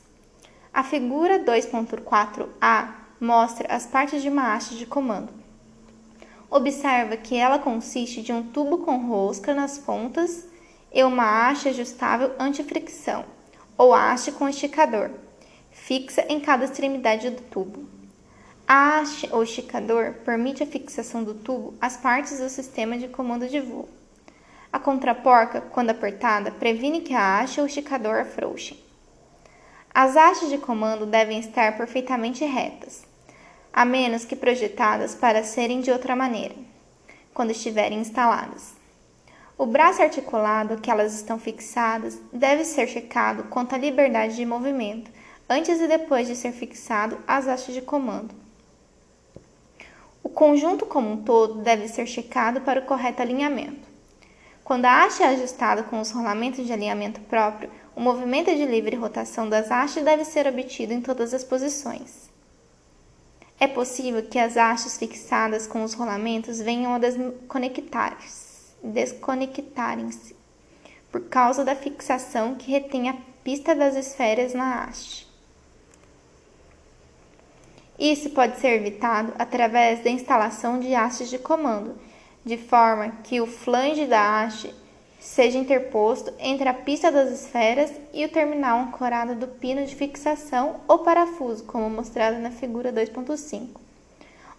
A 0.74 0.82
figura 0.82 1.38
2.4a 1.38 2.94
mostra 3.20 3.68
as 3.76 3.86
partes 3.86 4.22
de 4.22 4.30
uma 4.30 4.56
haste 4.56 4.78
de 4.78 4.86
comando. 4.86 5.34
Observa 6.50 7.18
que 7.18 7.36
ela 7.36 7.60
consiste 7.60 8.22
de 8.22 8.32
um 8.32 8.44
tubo 8.44 8.78
com 8.78 9.10
rosca 9.10 9.54
nas 9.54 9.78
pontas 9.78 10.48
e 10.90 11.04
uma 11.04 11.50
haste 11.50 11.68
ajustável 11.68 12.34
anti-fricção 12.40 13.26
ou 13.80 13.94
haste 13.94 14.34
com 14.34 14.50
esticador, 14.50 15.10
fixa 15.72 16.26
em 16.28 16.42
cada 16.42 16.66
extremidade 16.66 17.30
do 17.30 17.42
tubo. 17.44 17.88
A 18.68 19.00
haste 19.00 19.30
ou 19.32 19.42
esticador 19.42 20.16
permite 20.26 20.62
a 20.62 20.68
fixação 20.68 21.24
do 21.24 21.34
tubo 21.34 21.74
às 21.80 21.96
partes 21.96 22.40
do 22.40 22.50
sistema 22.50 22.98
de 22.98 23.08
comando 23.08 23.48
de 23.48 23.62
voo. 23.62 23.88
A 24.70 24.80
contraporca, 24.80 25.62
quando 25.62 25.92
apertada, 25.92 26.52
previne 26.52 27.00
que 27.00 27.14
a 27.14 27.40
haste 27.40 27.62
ou 27.62 27.68
esticador 27.68 28.16
afrouxem. 28.16 28.78
As 29.94 30.18
hastes 30.18 30.50
de 30.50 30.58
comando 30.58 31.06
devem 31.06 31.40
estar 31.40 31.78
perfeitamente 31.78 32.44
retas, 32.44 33.04
a 33.72 33.86
menos 33.86 34.26
que 34.26 34.36
projetadas 34.36 35.16
para 35.16 35.42
serem 35.42 35.80
de 35.80 35.90
outra 35.90 36.18
maneira, 36.18 36.56
quando 37.34 37.52
estiverem 37.52 38.00
instaladas. 38.00 38.79
O 39.60 39.66
braço 39.66 40.02
articulado 40.02 40.80
que 40.80 40.90
elas 40.90 41.14
estão 41.14 41.38
fixadas 41.38 42.18
deve 42.32 42.64
ser 42.64 42.88
checado 42.88 43.44
quanto 43.50 43.76
à 43.76 43.78
liberdade 43.78 44.38
de 44.38 44.46
movimento, 44.46 45.12
antes 45.50 45.82
e 45.82 45.86
depois 45.86 46.28
de 46.28 46.34
ser 46.34 46.54
fixado 46.54 47.18
às 47.28 47.46
hastes 47.46 47.76
de 47.76 47.82
comando. 47.82 48.34
O 50.24 50.30
conjunto 50.30 50.86
como 50.86 51.12
um 51.12 51.24
todo 51.24 51.56
deve 51.56 51.90
ser 51.90 52.08
checado 52.08 52.62
para 52.62 52.80
o 52.80 52.86
correto 52.86 53.22
alinhamento. 53.22 53.86
Quando 54.64 54.86
a 54.86 55.04
haste 55.04 55.24
é 55.24 55.28
ajustada 55.28 55.84
com 55.84 56.00
os 56.00 56.12
rolamentos 56.12 56.66
de 56.66 56.72
alinhamento 56.72 57.20
próprio, 57.20 57.70
o 57.94 58.00
movimento 58.00 58.56
de 58.56 58.66
livre 58.66 58.96
rotação 58.96 59.50
das 59.50 59.70
hastes 59.70 60.06
deve 60.06 60.24
ser 60.24 60.48
obtido 60.48 60.94
em 60.94 61.02
todas 61.02 61.34
as 61.34 61.44
posições. 61.44 62.30
É 63.60 63.68
possível 63.68 64.24
que 64.24 64.40
as 64.40 64.56
hastes 64.56 64.98
fixadas 64.98 65.68
com 65.68 65.84
os 65.84 65.94
rolamentos 65.94 66.62
venham 66.62 66.94
a 66.94 66.98
desconectar-se 66.98 68.49
desconectarem-se 68.84 70.36
por 71.12 71.22
causa 71.30 71.66
da 71.66 71.76
fixação 71.76 72.56
que 72.56 72.72
retém 72.72 73.10
a 73.10 73.16
pista 73.44 73.76
das 73.76 73.96
esferas 73.96 74.54
na 74.54 74.84
haste. 74.84 75.28
Isso 77.98 78.30
pode 78.30 78.60
ser 78.60 78.76
evitado 78.76 79.34
através 79.38 80.04
da 80.04 80.10
instalação 80.10 80.80
de 80.80 80.94
hastes 80.96 81.30
de 81.30 81.38
comando, 81.38 81.96
de 82.46 82.58
forma 82.58 83.10
que 83.24 83.42
o 83.42 83.48
flange 83.48 84.06
da 84.06 84.42
haste 84.42 84.74
seja 85.20 85.58
interposto 85.58 86.34
entre 86.40 86.70
a 86.70 86.74
pista 86.74 87.12
das 87.12 87.30
esferas 87.30 87.92
e 88.14 88.24
o 88.24 88.30
terminal 88.30 88.80
ancorado 88.80 89.36
do 89.36 89.48
pino 89.48 89.86
de 89.86 89.94
fixação 89.94 90.80
ou 90.88 91.00
parafuso, 91.00 91.66
como 91.66 91.90
mostrado 91.90 92.40
na 92.40 92.52
figura 92.52 92.94
2.5. 92.94 93.89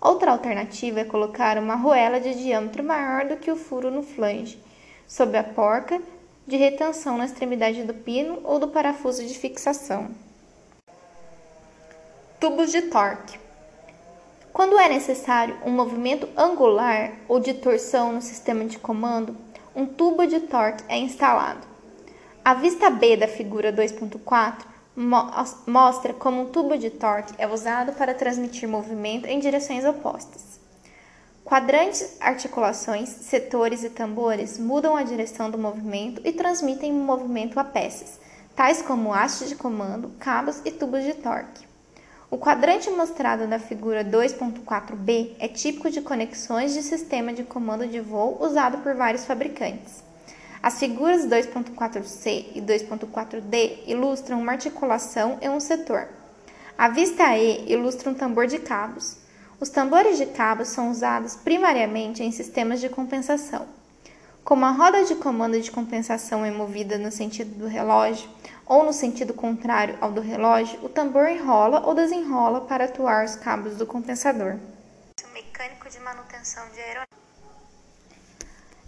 Outra 0.01 0.31
alternativa 0.31 1.01
é 1.01 1.05
colocar 1.05 1.59
uma 1.59 1.75
arruela 1.75 2.19
de 2.19 2.35
diâmetro 2.35 2.83
maior 2.83 3.27
do 3.27 3.37
que 3.37 3.51
o 3.51 3.57
furo 3.57 3.91
no 3.91 4.03
flange, 4.03 4.59
sob 5.07 5.37
a 5.37 5.45
porca 5.45 6.01
de 6.47 6.57
retenção 6.57 7.19
na 7.19 7.27
extremidade 7.27 7.85
do 7.85 7.93
pino 7.93 8.41
ou 8.43 8.59
do 8.59 8.69
parafuso 8.69 9.27
de 9.27 9.39
fixação. 9.39 10.09
Tubos 12.41 12.73
de 12.73 12.83
torque. 12.83 13.39
Quando 14.55 14.79
é 14.79 14.89
necessário 14.89 15.59
um 15.65 15.71
movimento 15.71 16.27
angular 16.35 17.13
ou 17.29 17.39
de 17.39 17.53
torção 17.53 18.13
no 18.13 18.23
sistema 18.23 18.65
de 18.65 18.79
comando, 18.79 19.37
um 19.77 19.85
tubo 19.85 20.27
de 20.27 20.41
torque 20.41 20.83
é 20.89 20.99
instalado. 20.99 21.69
A 22.43 22.55
vista 22.55 22.89
B 22.89 23.19
da 23.19 23.29
figura 23.29 23.71
2.4 23.71 24.70
mostra 24.97 26.13
como 26.13 26.43
um 26.43 26.47
tubo 26.47 26.77
de 26.77 26.91
torque 26.91 27.35
é 27.39 27.47
usado 27.47 27.93
para 27.93 28.15
transmitir 28.15 28.69
movimento 28.69 29.27
em 29.27 29.39
direções 29.39 29.85
opostas. 29.85 30.61
Quadrantes, 31.45 32.17
articulações, 32.21 33.09
setores 33.09 33.83
e 33.83 33.91
tambores 33.91 34.59
mudam 34.59 34.97
a 34.97 35.03
direção 35.03 35.51
do 35.51 35.59
movimento 35.59 36.21
e 36.25 36.33
transmitem 36.33 36.93
movimento 36.93 37.59
a 37.59 37.65
peças, 37.65 38.21
tais 38.55 38.83
como 38.83 39.13
hastes 39.13 39.49
de 39.49 39.57
comando, 39.57 40.13
cabos 40.19 40.61
e 40.65 40.71
tubos 40.71 41.03
de 41.03 41.15
torque. 41.15 41.69
O 42.31 42.39
quadrante 42.39 42.89
mostrado 42.91 43.49
na 43.49 43.59
figura 43.59 44.05
2.4b 44.05 45.33
é 45.41 45.49
típico 45.49 45.91
de 45.91 46.01
conexões 46.01 46.73
de 46.73 46.83
sistema 46.83 47.33
de 47.33 47.43
comando 47.43 47.87
de 47.89 47.99
voo 48.01 48.39
usado 48.41 48.79
por 48.79 48.95
vários 48.95 49.25
fabricantes. 49.25 50.05
As 50.63 50.79
figuras 50.79 51.25
2.4c 51.25 52.49
e 52.55 52.61
2.4d 52.61 53.79
ilustram 53.87 54.39
uma 54.39 54.53
articulação 54.53 55.39
em 55.41 55.49
um 55.49 55.59
setor. 55.59 56.07
A 56.77 56.89
vista 56.89 57.35
E 57.37 57.73
ilustra 57.73 58.11
um 58.11 58.15
tambor 58.15 58.47
de 58.47 58.59
cabos. 58.59 59.17
Os 59.59 59.71
tambores 59.71 60.19
de 60.19 60.27
cabos 60.27 60.69
são 60.69 60.91
usados 60.91 61.35
primariamente 61.35 62.23
em 62.23 62.31
sistemas 62.31 62.79
de 62.79 62.91
compensação. 62.91 63.67
Como 64.45 64.67
a 64.67 64.71
roda 64.71 65.05
de 65.05 65.15
comando 65.15 65.59
de 65.59 65.71
compensação 65.71 66.45
é 66.45 66.51
movida 66.51 66.99
no 66.99 67.11
sentido 67.11 67.59
do 67.59 67.67
relógio 67.67 68.29
ou 68.67 68.85
no 68.85 68.93
sentido 68.93 69.33
contrário 69.33 69.97
ao 70.01 70.13
do 70.13 70.21
relógio, 70.21 70.79
o 70.83 70.89
tambor 70.89 71.27
enrola 71.29 71.87
ou 71.87 71.95
desenrola 71.95 72.61
para 72.63 72.85
atuar 72.85 73.25
os 73.25 73.35
cabos 73.35 73.77
do 73.77 73.87
compensador. 73.87 74.57
Mecânico 75.33 75.89
de 75.89 76.01
manutenção 76.01 76.69
de 76.71 76.81
aeronave. 76.81 77.09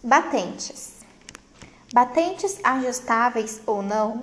Batentes. 0.03 0.92
Batentes 1.93 2.59
ajustáveis 2.65 3.61
ou 3.67 3.83
não 3.83 4.23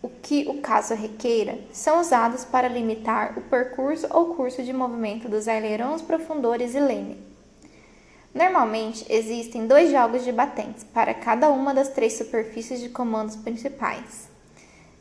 o 0.00 0.08
que 0.08 0.46
o 0.48 0.60
caso 0.60 0.94
requeira, 0.94 1.58
são 1.72 2.00
usados 2.00 2.44
para 2.44 2.68
limitar 2.68 3.36
o 3.36 3.40
percurso 3.40 4.06
ou 4.10 4.36
curso 4.36 4.62
de 4.62 4.72
movimento 4.72 5.28
dos 5.28 5.48
ailerons, 5.48 6.00
profundores 6.00 6.76
e 6.76 6.78
leme. 6.78 7.20
Normalmente, 8.32 9.04
existem 9.08 9.66
dois 9.66 9.90
jogos 9.90 10.22
de 10.22 10.30
batentes 10.30 10.84
para 10.84 11.12
cada 11.12 11.50
uma 11.50 11.74
das 11.74 11.88
três 11.88 12.12
superfícies 12.12 12.78
de 12.78 12.88
comandos 12.88 13.34
principais, 13.34 14.28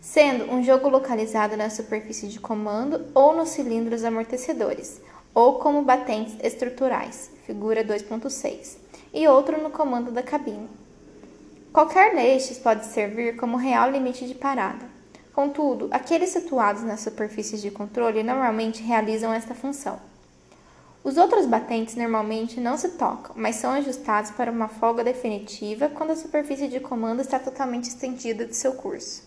sendo 0.02 0.52
um 0.52 0.64
jogo 0.64 0.90
localizado 0.90 1.56
na 1.56 1.70
superfície 1.70 2.28
de 2.28 2.40
comando 2.40 3.06
ou 3.14 3.36
nos 3.36 3.50
cilindros 3.50 4.04
amortecedores, 4.04 5.00
ou 5.36 5.60
como 5.60 5.84
batentes 5.84 6.36
estruturais, 6.42 7.30
figura 7.46 7.84
2.6, 7.84 8.78
e 9.14 9.28
outro 9.28 9.62
no 9.62 9.70
comando 9.70 10.10
da 10.10 10.24
cabine. 10.24 10.68
Qualquer 11.76 12.16
destes 12.16 12.58
pode 12.58 12.86
servir 12.86 13.36
como 13.36 13.58
real 13.58 13.92
limite 13.92 14.26
de 14.26 14.34
parada. 14.34 14.86
Contudo, 15.34 15.90
aqueles 15.92 16.30
situados 16.30 16.84
nas 16.84 17.02
superfícies 17.02 17.62
de 17.62 17.70
controle 17.70 18.24
normalmente 18.24 18.82
realizam 18.82 19.34
esta 19.34 19.54
função. 19.54 20.00
Os 21.04 21.18
outros 21.18 21.46
batentes 21.46 21.98
normalmente 21.98 22.62
não 22.62 22.78
se 22.78 22.92
tocam, 22.92 23.36
mas 23.36 23.58
são 23.58 23.72
ajustados 23.72 24.32
para 24.32 24.50
uma 24.50 24.70
folga 24.70 25.04
definitiva 25.04 25.90
quando 25.90 26.12
a 26.12 26.16
superfície 26.16 26.70
de 26.70 26.80
comando 26.80 27.20
está 27.20 27.40
totalmente 27.40 27.90
estendida 27.90 28.46
de 28.46 28.56
seu 28.56 28.76
curso. 28.76 29.22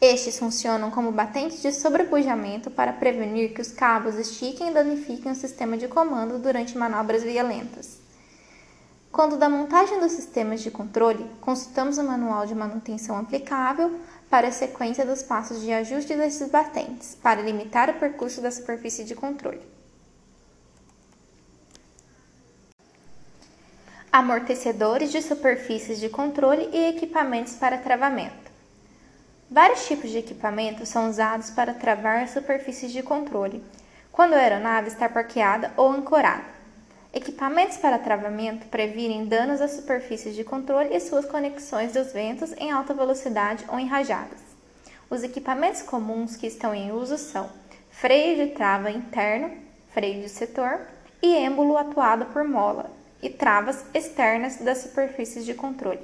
Estes 0.00 0.36
funcionam 0.36 0.90
como 0.90 1.12
batentes 1.12 1.62
de 1.62 1.70
sobrepujamento 1.70 2.72
para 2.72 2.92
prevenir 2.92 3.54
que 3.54 3.62
os 3.62 3.70
cabos 3.70 4.16
estiquem 4.16 4.70
e 4.70 4.74
danifiquem 4.74 5.30
o 5.30 5.36
sistema 5.36 5.76
de 5.76 5.86
comando 5.86 6.40
durante 6.40 6.76
manobras 6.76 7.22
violentas. 7.22 8.02
Quando 9.14 9.36
da 9.36 9.48
montagem 9.48 10.00
dos 10.00 10.10
sistemas 10.10 10.60
de 10.60 10.72
controle, 10.72 11.24
consultamos 11.40 11.98
o 11.98 12.02
manual 12.02 12.46
de 12.46 12.52
manutenção 12.52 13.16
aplicável 13.16 14.00
para 14.28 14.48
a 14.48 14.50
sequência 14.50 15.06
dos 15.06 15.22
passos 15.22 15.60
de 15.60 15.72
ajuste 15.72 16.16
desses 16.16 16.50
batentes, 16.50 17.16
para 17.22 17.40
limitar 17.40 17.88
o 17.88 17.94
percurso 17.94 18.40
da 18.40 18.50
superfície 18.50 19.04
de 19.04 19.14
controle. 19.14 19.60
Amortecedores 24.10 25.12
de 25.12 25.22
superfícies 25.22 26.00
de 26.00 26.08
controle 26.08 26.68
e 26.72 26.88
equipamentos 26.88 27.52
para 27.52 27.78
travamento. 27.78 28.50
Vários 29.48 29.86
tipos 29.86 30.10
de 30.10 30.18
equipamentos 30.18 30.88
são 30.88 31.08
usados 31.08 31.50
para 31.50 31.72
travar 31.72 32.26
superfícies 32.26 32.90
de 32.90 33.00
controle, 33.00 33.62
quando 34.10 34.32
a 34.32 34.38
aeronave 34.38 34.88
está 34.88 35.08
parqueada 35.08 35.72
ou 35.76 35.88
ancorada. 35.92 36.53
Equipamentos 37.14 37.76
para 37.76 37.96
travamento 37.96 38.66
previnem 38.66 39.26
danos 39.26 39.60
às 39.60 39.70
superfícies 39.70 40.34
de 40.34 40.42
controle 40.42 40.96
e 40.96 40.98
suas 40.98 41.24
conexões 41.24 41.92
dos 41.92 42.12
ventos 42.12 42.52
em 42.54 42.72
alta 42.72 42.92
velocidade 42.92 43.64
ou 43.68 43.78
em 43.78 43.86
rajadas. 43.86 44.40
Os 45.08 45.22
equipamentos 45.22 45.80
comuns 45.80 46.34
que 46.34 46.48
estão 46.48 46.74
em 46.74 46.90
uso 46.90 47.16
são 47.16 47.48
freio 47.88 48.44
de 48.44 48.52
trava 48.52 48.90
interno, 48.90 49.52
freio 49.92 50.22
de 50.22 50.28
setor 50.28 50.80
e 51.22 51.36
êmbolo 51.36 51.78
atuado 51.78 52.26
por 52.26 52.42
mola 52.42 52.90
e 53.22 53.30
travas 53.30 53.84
externas 53.94 54.56
das 54.56 54.78
superfícies 54.78 55.44
de 55.44 55.54
controle. 55.54 56.00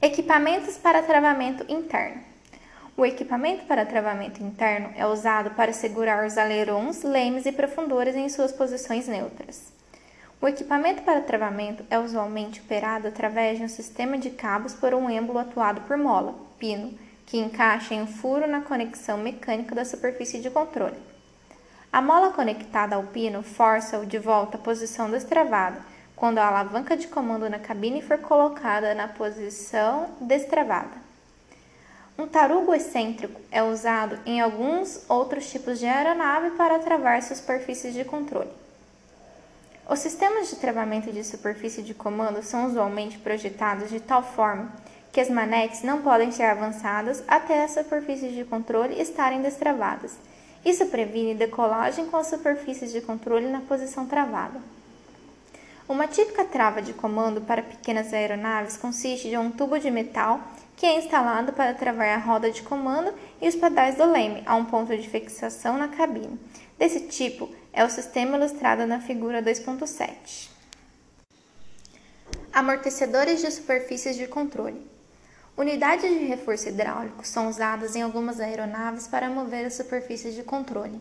Equipamentos 0.00 0.78
para 0.78 1.02
travamento 1.02 1.70
interno. 1.70 2.29
O 3.00 3.06
equipamento 3.06 3.64
para 3.64 3.86
travamento 3.86 4.42
interno 4.42 4.90
é 4.94 5.06
usado 5.06 5.52
para 5.52 5.72
segurar 5.72 6.26
os 6.26 6.36
alerons, 6.36 7.02
lemes 7.02 7.46
e 7.46 7.50
profundores 7.50 8.14
em 8.14 8.28
suas 8.28 8.52
posições 8.52 9.08
neutras. 9.08 9.72
O 10.38 10.46
equipamento 10.46 11.00
para 11.00 11.22
travamento 11.22 11.82
é 11.88 11.98
usualmente 11.98 12.60
operado 12.60 13.08
através 13.08 13.56
de 13.56 13.64
um 13.64 13.68
sistema 13.68 14.18
de 14.18 14.28
cabos 14.28 14.74
por 14.74 14.92
um 14.92 15.08
êmbolo 15.08 15.38
atuado 15.38 15.80
por 15.80 15.96
mola, 15.96 16.34
pino, 16.58 16.92
que 17.24 17.38
encaixa 17.38 17.94
em 17.94 18.02
um 18.02 18.06
furo 18.06 18.46
na 18.46 18.60
conexão 18.60 19.16
mecânica 19.16 19.74
da 19.74 19.86
superfície 19.86 20.38
de 20.38 20.50
controle. 20.50 20.98
A 21.90 22.02
mola 22.02 22.34
conectada 22.34 22.96
ao 22.96 23.04
pino 23.04 23.42
força-o 23.42 24.04
de 24.04 24.18
volta 24.18 24.58
à 24.58 24.60
posição 24.60 25.10
destravada 25.10 25.80
quando 26.14 26.36
a 26.36 26.48
alavanca 26.48 26.94
de 26.98 27.08
comando 27.08 27.48
na 27.48 27.58
cabine 27.58 28.02
for 28.02 28.18
colocada 28.18 28.94
na 28.94 29.08
posição 29.08 30.10
destravada. 30.20 31.09
Um 32.20 32.26
tarugo 32.26 32.74
excêntrico 32.74 33.40
é 33.50 33.62
usado 33.62 34.18
em 34.26 34.42
alguns 34.42 35.00
outros 35.08 35.50
tipos 35.50 35.78
de 35.78 35.86
aeronave 35.86 36.50
para 36.50 36.78
travar 36.78 37.22
superfícies 37.22 37.94
de 37.94 38.04
controle. 38.04 38.50
Os 39.88 40.00
sistemas 40.00 40.50
de 40.50 40.56
travamento 40.56 41.10
de 41.10 41.24
superfície 41.24 41.80
de 41.80 41.94
comando 41.94 42.42
são 42.42 42.66
usualmente 42.66 43.16
projetados 43.16 43.88
de 43.88 44.00
tal 44.00 44.22
forma 44.22 44.70
que 45.10 45.18
as 45.18 45.30
manetes 45.30 45.82
não 45.82 46.02
podem 46.02 46.30
ser 46.30 46.42
avançadas 46.42 47.24
até 47.26 47.64
as 47.64 47.70
superfícies 47.70 48.34
de 48.34 48.44
controle 48.44 49.00
estarem 49.00 49.40
destravadas. 49.40 50.12
Isso 50.62 50.84
previne 50.88 51.34
decolagem 51.34 52.04
com 52.04 52.18
as 52.18 52.26
superfícies 52.26 52.92
de 52.92 53.00
controle 53.00 53.48
na 53.48 53.62
posição 53.62 54.04
travada. 54.04 54.60
Uma 55.88 56.06
típica 56.06 56.44
trava 56.44 56.82
de 56.82 56.92
comando 56.92 57.40
para 57.40 57.62
pequenas 57.62 58.12
aeronaves 58.12 58.76
consiste 58.76 59.30
de 59.30 59.38
um 59.38 59.50
tubo 59.50 59.78
de 59.78 59.90
metal 59.90 60.38
que 60.80 60.86
é 60.86 60.96
instalado 60.96 61.52
para 61.52 61.74
travar 61.74 62.08
a 62.08 62.16
roda 62.16 62.50
de 62.50 62.62
comando 62.62 63.12
e 63.38 63.46
os 63.46 63.54
pedais 63.54 63.96
do 63.96 64.10
leme 64.10 64.42
a 64.46 64.56
um 64.56 64.64
ponto 64.64 64.96
de 64.96 65.06
fixação 65.06 65.76
na 65.76 65.88
cabine. 65.88 66.40
Desse 66.78 67.00
tipo 67.00 67.50
é 67.70 67.84
o 67.84 67.90
sistema 67.90 68.38
ilustrado 68.38 68.86
na 68.86 68.98
figura 68.98 69.42
2.7. 69.42 70.48
Amortecedores 72.50 73.42
de 73.42 73.50
superfícies 73.50 74.16
de 74.16 74.26
controle. 74.26 74.80
Unidades 75.54 76.10
de 76.10 76.24
reforço 76.24 76.70
hidráulico 76.70 77.26
são 77.26 77.50
usadas 77.50 77.94
em 77.94 78.00
algumas 78.00 78.40
aeronaves 78.40 79.06
para 79.06 79.28
mover 79.28 79.66
as 79.66 79.74
superfícies 79.74 80.34
de 80.34 80.42
controle. 80.42 80.98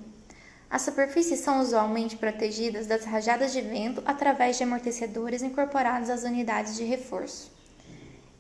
As 0.70 0.82
superfícies 0.82 1.39
são 1.39 1.62
usualmente 1.62 2.18
protegidas 2.18 2.86
das 2.86 3.06
rajadas 3.06 3.54
de 3.54 3.62
vento 3.62 4.04
através 4.06 4.58
de 4.58 4.63
amortecedores 4.63 5.42
incorporados 5.42 6.10
às 6.10 6.24
unidades 6.24 6.76
de 6.76 6.84
reforço. 6.84 7.59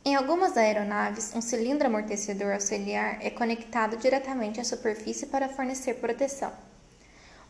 Em 0.09 0.15
algumas 0.15 0.57
aeronaves, 0.57 1.33
um 1.35 1.39
cilindro 1.39 1.85
amortecedor 1.85 2.53
auxiliar 2.53 3.19
é 3.21 3.29
conectado 3.29 3.95
diretamente 3.95 4.59
à 4.59 4.63
superfície 4.63 5.27
para 5.27 5.47
fornecer 5.47 5.99
proteção. 5.99 6.51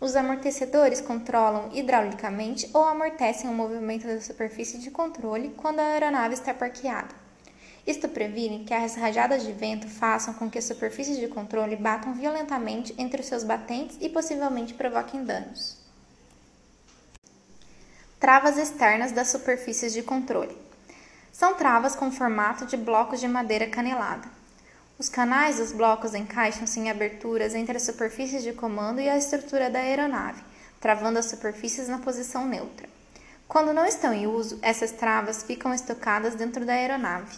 Os 0.01 0.13
amortecedores 0.13 0.99
controlam 0.99 1.69
hidraulicamente 1.73 2.69
ou 2.73 2.83
amortecem 2.83 3.49
o 3.49 3.53
movimento 3.53 4.05
da 4.05 4.19
superfície 4.19 4.77
de 4.77 4.91
controle 4.91 5.53
quando 5.55 5.79
a 5.79 5.83
aeronave 5.83 6.33
está 6.33 6.53
parqueada. 6.53 7.15
Isto 7.87 8.09
previne 8.09 8.65
que 8.65 8.73
as 8.73 8.93
rajadas 8.95 9.43
de 9.43 9.53
vento 9.53 9.87
façam 9.87 10.33
com 10.33 10.49
que 10.49 10.57
as 10.57 10.65
superfícies 10.65 11.15
de 11.15 11.29
controle 11.29 11.77
batam 11.77 12.13
violentamente 12.13 12.93
entre 12.97 13.21
os 13.21 13.27
seus 13.27 13.45
batentes 13.45 13.97
e 14.01 14.09
possivelmente 14.09 14.73
provoquem 14.73 15.23
danos. 15.23 15.77
Travas 18.19 18.57
externas 18.57 19.13
das 19.13 19.29
superfícies 19.29 19.93
de 19.93 20.03
controle. 20.03 20.67
São 21.39 21.53
travas 21.53 21.95
com 21.95 22.11
formato 22.11 22.65
de 22.65 22.75
blocos 22.75 23.21
de 23.21 23.25
madeira 23.25 23.65
canelada. 23.65 24.27
Os 24.97 25.07
canais 25.07 25.55
dos 25.55 25.71
blocos 25.71 26.13
encaixam-se 26.13 26.77
em 26.81 26.89
aberturas 26.89 27.55
entre 27.55 27.77
as 27.77 27.83
superfícies 27.83 28.43
de 28.43 28.51
comando 28.51 28.99
e 28.99 29.07
a 29.07 29.17
estrutura 29.17 29.69
da 29.69 29.79
aeronave, 29.79 30.43
travando 30.81 31.17
as 31.17 31.27
superfícies 31.27 31.87
na 31.87 31.99
posição 31.99 32.45
neutra. 32.45 32.89
Quando 33.47 33.71
não 33.71 33.85
estão 33.85 34.11
em 34.11 34.27
uso, 34.27 34.59
essas 34.61 34.91
travas 34.91 35.41
ficam 35.41 35.73
estocadas 35.73 36.35
dentro 36.35 36.65
da 36.65 36.73
aeronave. 36.73 37.37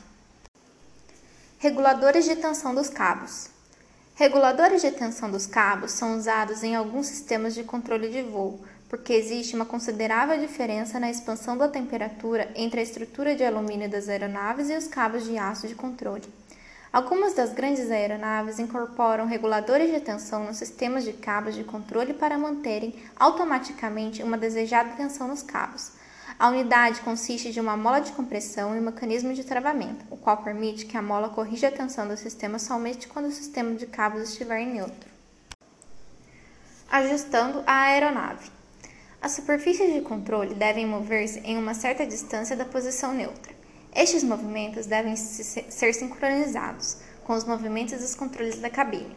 Reguladores 1.60 2.26
de 2.26 2.36
tensão 2.38 2.74
dos 2.74 2.90
cabos. 2.90 3.50
Reguladores 4.16 4.82
de 4.82 4.90
tensão 4.90 5.30
dos 5.30 5.46
cabos 5.46 5.92
são 5.92 6.18
usados 6.18 6.64
em 6.64 6.76
alguns 6.76 7.06
sistemas 7.06 7.54
de 7.54 7.64
controle 7.64 8.10
de 8.10 8.24
voo, 8.24 8.60
porque 8.92 9.14
existe 9.14 9.56
uma 9.56 9.64
considerável 9.64 10.38
diferença 10.38 11.00
na 11.00 11.10
expansão 11.10 11.58
da 11.58 11.70
temperatura 11.70 12.52
entre 12.54 12.82
a 12.82 12.84
estrutura 12.84 13.34
de 13.34 13.42
alumínio 13.42 13.90
das 13.90 14.10
aeronaves 14.10 14.70
e 14.70 14.76
os 14.76 14.86
cabos 14.86 15.24
de 15.24 15.38
aço 15.38 15.66
de 15.66 15.76
controle. 15.76 16.26
Algumas 16.92 17.34
das 17.34 17.54
grandes 17.54 17.90
aeronaves 17.90 18.60
incorporam 18.60 19.26
reguladores 19.28 19.90
de 19.90 20.02
tensão 20.02 20.44
nos 20.44 20.58
sistemas 20.58 21.06
de 21.06 21.14
cabos 21.14 21.56
de 21.56 21.64
controle 21.64 22.14
para 22.14 22.38
manterem 22.38 22.94
automaticamente 23.18 24.22
uma 24.24 24.38
desejada 24.38 24.90
tensão 24.98 25.30
nos 25.30 25.42
cabos. 25.42 25.94
A 26.38 26.50
unidade 26.50 27.00
consiste 27.00 27.54
de 27.54 27.62
uma 27.62 27.78
mola 27.78 28.02
de 28.02 28.12
compressão 28.12 28.76
e 28.76 28.80
um 28.80 28.84
mecanismo 28.84 29.34
de 29.34 29.46
travamento, 29.46 30.04
o 30.12 30.18
qual 30.18 30.44
permite 30.44 30.86
que 30.86 30.98
a 30.98 31.02
mola 31.02 31.30
corrija 31.30 31.70
a 31.70 31.72
tensão 31.72 32.06
do 32.10 32.18
sistema 32.18 32.60
somente 32.60 33.08
quando 33.08 33.28
o 33.28 33.32
sistema 33.32 33.74
de 33.74 33.86
cabos 33.86 34.24
estiver 34.24 34.60
em 34.60 34.74
neutro. 34.74 35.10
Ajustando 36.92 37.64
a 37.66 37.84
aeronave. 37.84 38.60
As 39.22 39.34
superfícies 39.34 39.94
de 39.94 40.02
controle 40.02 40.56
devem 40.56 40.88
mover-se 40.88 41.42
em 41.42 41.56
uma 41.56 41.76
certa 41.76 42.08
distância 42.08 42.56
da 42.56 42.66
posição 42.66 43.14
neutra. 43.14 43.54
Estes 43.96 44.24
movimentos 44.24 44.88
devem 44.88 45.16
ser 45.16 45.94
sincronizados 45.94 46.98
com 47.24 47.34
os 47.34 47.44
movimentos 47.44 48.00
dos 48.00 48.16
controles 48.16 48.58
da 48.58 48.68
cabine. 48.68 49.16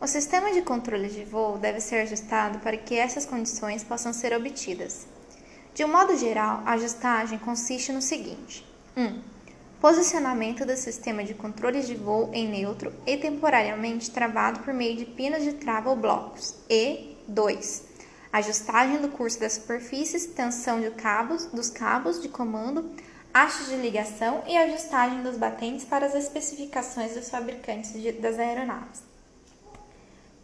O 0.00 0.06
sistema 0.06 0.52
de 0.52 0.62
controle 0.62 1.08
de 1.08 1.24
voo 1.24 1.58
deve 1.58 1.80
ser 1.80 2.02
ajustado 2.02 2.60
para 2.60 2.76
que 2.76 2.94
essas 2.94 3.26
condições 3.26 3.82
possam 3.82 4.12
ser 4.12 4.32
obtidas. 4.32 5.08
De 5.74 5.84
um 5.84 5.90
modo 5.90 6.16
geral, 6.16 6.62
a 6.64 6.74
ajustagem 6.74 7.38
consiste 7.40 7.92
no 7.92 8.00
seguinte: 8.00 8.64
1. 8.96 9.02
Um, 9.02 9.22
posicionamento 9.80 10.64
do 10.64 10.76
sistema 10.76 11.24
de 11.24 11.34
controle 11.34 11.82
de 11.82 11.96
voo 11.96 12.30
em 12.32 12.48
neutro 12.48 12.92
e 13.04 13.16
temporariamente 13.16 14.08
travado 14.12 14.60
por 14.60 14.72
meio 14.72 14.96
de 14.96 15.04
pinos 15.04 15.42
de 15.42 15.54
trava 15.54 15.90
ou 15.90 15.96
blocos. 15.96 16.54
E 16.70 17.16
2. 17.26 17.91
Ajustagem 18.32 18.96
do 19.02 19.10
curso 19.10 19.38
das 19.38 19.52
superfícies, 19.52 20.24
tensão 20.24 20.80
de 20.80 20.90
cabos, 20.92 21.44
dos 21.46 21.68
cabos 21.68 22.18
de 22.18 22.30
comando, 22.30 22.90
hastes 23.34 23.66
de 23.66 23.76
ligação 23.76 24.42
e 24.46 24.56
ajustagem 24.56 25.22
dos 25.22 25.36
batentes 25.36 25.84
para 25.84 26.06
as 26.06 26.14
especificações 26.14 27.12
dos 27.12 27.28
fabricantes 27.28 27.92
de, 27.92 28.10
das 28.12 28.38
aeronaves. 28.38 29.02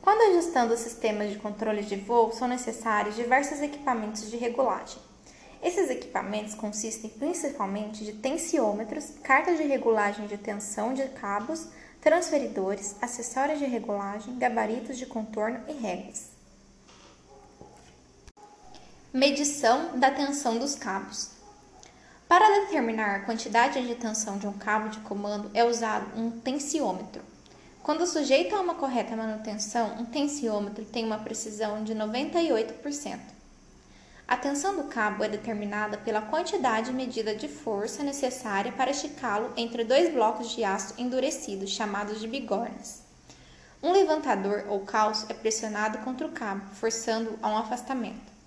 Quando 0.03 0.31
ajustando 0.31 0.74
os 0.74 0.81
sistemas 0.81 1.31
de 1.31 1.38
controle 1.38 1.83
de 1.83 1.96
voo, 1.96 2.31
são 2.31 2.46
necessários 2.46 3.16
diversos 3.16 3.62
equipamentos 3.62 4.31
de 4.31 4.37
regulagem. 4.37 4.98
Esses 5.62 5.88
equipamentos 5.88 6.55
consistem 6.55 7.09
principalmente 7.09 8.05
de 8.05 8.12
tensiômetros, 8.12 9.14
cartas 9.22 9.57
de 9.57 9.64
regulagem 9.64 10.27
de 10.27 10.37
tensão 10.37 10.92
de 10.92 11.09
cabos, 11.09 11.68
transferidores, 12.03 12.96
acessórios 13.01 13.59
de 13.59 13.64
regulagem, 13.64 14.38
gabaritos 14.38 14.98
de 14.98 15.07
contorno 15.07 15.61
e 15.66 15.72
réguas. 15.72 16.38
Medição 19.11 19.99
da 19.99 20.11
tensão 20.11 20.59
dos 20.59 20.75
cabos. 20.75 21.31
Para 22.29 22.61
determinar 22.61 23.14
a 23.14 23.21
quantidade 23.21 23.81
de 23.81 23.94
tensão 23.94 24.37
de 24.37 24.47
um 24.47 24.53
cabo 24.53 24.90
de 24.90 24.99
comando 25.01 25.51
é 25.55 25.64
usado 25.64 26.21
um 26.21 26.31
tensiômetro. 26.31 27.23
Quando 27.83 28.07
sujeito 28.07 28.55
a 28.55 28.61
uma 28.61 28.75
correta 28.75 29.16
manutenção, 29.16 29.94
um 29.99 30.05
tensiômetro 30.05 30.85
tem 30.85 31.07
uma 31.07 31.21
precisão 31.21 31.83
de 31.83 31.94
98%. 31.94 33.18
A 34.29 34.37
tensão 34.37 34.77
do 34.77 34.85
cabo 34.85 35.25
é 35.25 35.29
determinada 35.31 35.97
pela 35.97 36.21
quantidade 36.21 36.92
medida 36.92 37.35
de 37.35 37.49
força 37.49 38.03
necessária 38.03 38.73
para 38.73 38.90
esticá-lo 38.90 39.55
entre 39.57 39.85
dois 39.85 40.12
blocos 40.12 40.51
de 40.51 40.62
aço 40.64 40.92
endurecido, 40.99 41.66
chamados 41.66 42.21
de 42.21 42.29
bigornas. 42.29 43.05
Um 43.83 43.90
levantador 43.90 44.66
ou 44.68 44.81
calço 44.81 45.25
é 45.31 45.33
pressionado 45.33 45.97
contra 46.01 46.27
o 46.27 46.33
cabo, 46.33 46.75
forçando 46.75 47.38
a 47.40 47.49
um 47.49 47.57
afastamento. 47.57 48.38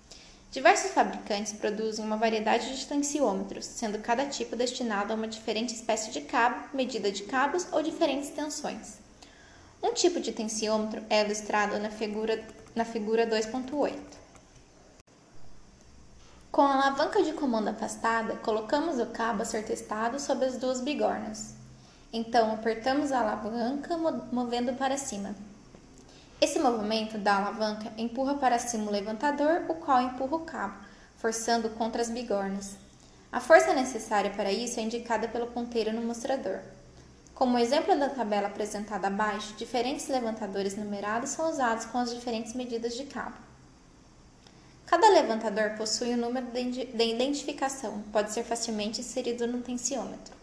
Diversos 0.52 0.90
fabricantes 0.90 1.54
produzem 1.54 2.04
uma 2.04 2.18
variedade 2.18 2.76
de 2.76 2.86
tensiômetros, 2.86 3.64
sendo 3.64 3.98
cada 4.00 4.26
tipo 4.26 4.54
destinado 4.54 5.10
a 5.10 5.16
uma 5.16 5.26
diferente 5.26 5.72
espécie 5.72 6.10
de 6.10 6.20
cabo, 6.20 6.68
medida 6.74 7.10
de 7.10 7.22
cabos 7.22 7.66
ou 7.72 7.82
diferentes 7.82 8.28
tensões. 8.28 8.98
Um 9.82 9.94
tipo 9.94 10.20
de 10.20 10.30
tensiômetro 10.30 11.02
é 11.08 11.24
ilustrado 11.24 11.78
na 11.78 11.88
figura, 11.88 12.46
na 12.74 12.84
figura 12.84 13.26
2.8. 13.26 13.96
Com 16.50 16.60
a 16.60 16.74
alavanca 16.74 17.22
de 17.22 17.32
comando 17.32 17.68
afastada, 17.68 18.36
colocamos 18.36 18.98
o 18.98 19.06
cabo 19.06 19.40
a 19.40 19.46
ser 19.46 19.64
testado 19.64 20.20
sobre 20.20 20.44
as 20.44 20.58
duas 20.58 20.82
bigornas. 20.82 21.54
Então, 22.12 22.52
apertamos 22.52 23.10
a 23.10 23.20
alavanca, 23.20 23.96
movendo 24.30 24.74
para 24.74 24.98
cima. 24.98 25.34
Esse 26.42 26.58
movimento 26.58 27.18
da 27.18 27.36
alavanca 27.36 27.92
empurra 27.96 28.34
para 28.34 28.58
cima 28.58 28.88
o 28.88 28.90
levantador, 28.90 29.62
o 29.68 29.74
qual 29.74 30.02
empurra 30.02 30.36
o 30.36 30.40
cabo, 30.40 30.74
forçando 31.16 31.70
contra 31.70 32.02
as 32.02 32.10
bigornas. 32.10 32.74
A 33.30 33.38
força 33.38 33.72
necessária 33.72 34.28
para 34.28 34.50
isso 34.50 34.80
é 34.80 34.82
indicada 34.82 35.28
pelo 35.28 35.46
ponteiro 35.46 35.92
no 35.92 36.02
mostrador. 36.02 36.58
Como 37.32 37.56
exemplo 37.56 37.96
da 37.96 38.08
tabela 38.08 38.48
apresentada 38.48 39.06
abaixo, 39.06 39.54
diferentes 39.54 40.08
levantadores 40.08 40.76
numerados 40.76 41.30
são 41.30 41.48
usados 41.48 41.84
com 41.84 41.98
as 41.98 42.12
diferentes 42.12 42.54
medidas 42.54 42.96
de 42.96 43.04
cabo. 43.04 43.36
Cada 44.84 45.10
levantador 45.10 45.76
possui 45.76 46.12
um 46.14 46.16
número 46.16 46.48
de 46.50 46.88
identificação, 46.90 48.02
pode 48.12 48.32
ser 48.32 48.42
facilmente 48.42 49.00
inserido 49.00 49.46
no 49.46 49.62
tensiômetro. 49.62 50.34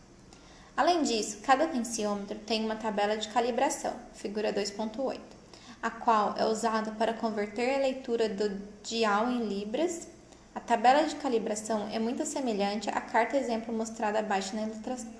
Além 0.77 1.03
disso, 1.03 1.39
cada 1.43 1.67
tensiômetro 1.67 2.39
tem 2.39 2.63
uma 2.63 2.77
tabela 2.77 3.17
de 3.17 3.27
calibração, 3.27 3.93
figura 4.13 4.53
2.8 4.53 5.38
a 5.81 5.89
qual 5.89 6.35
é 6.37 6.45
usada 6.45 6.91
para 6.91 7.13
converter 7.13 7.75
a 7.75 7.79
leitura 7.79 8.27
do 8.27 8.49
dial 8.83 9.29
em 9.31 9.47
libras. 9.47 10.07
A 10.53 10.59
tabela 10.59 11.07
de 11.07 11.15
calibração 11.15 11.87
é 11.91 11.99
muito 11.99 12.25
semelhante 12.25 12.89
à 12.89 12.99
carta 12.99 13.37
exemplo 13.37 13.73
mostrada 13.73 14.19
abaixo 14.19 14.55
na 14.55 14.67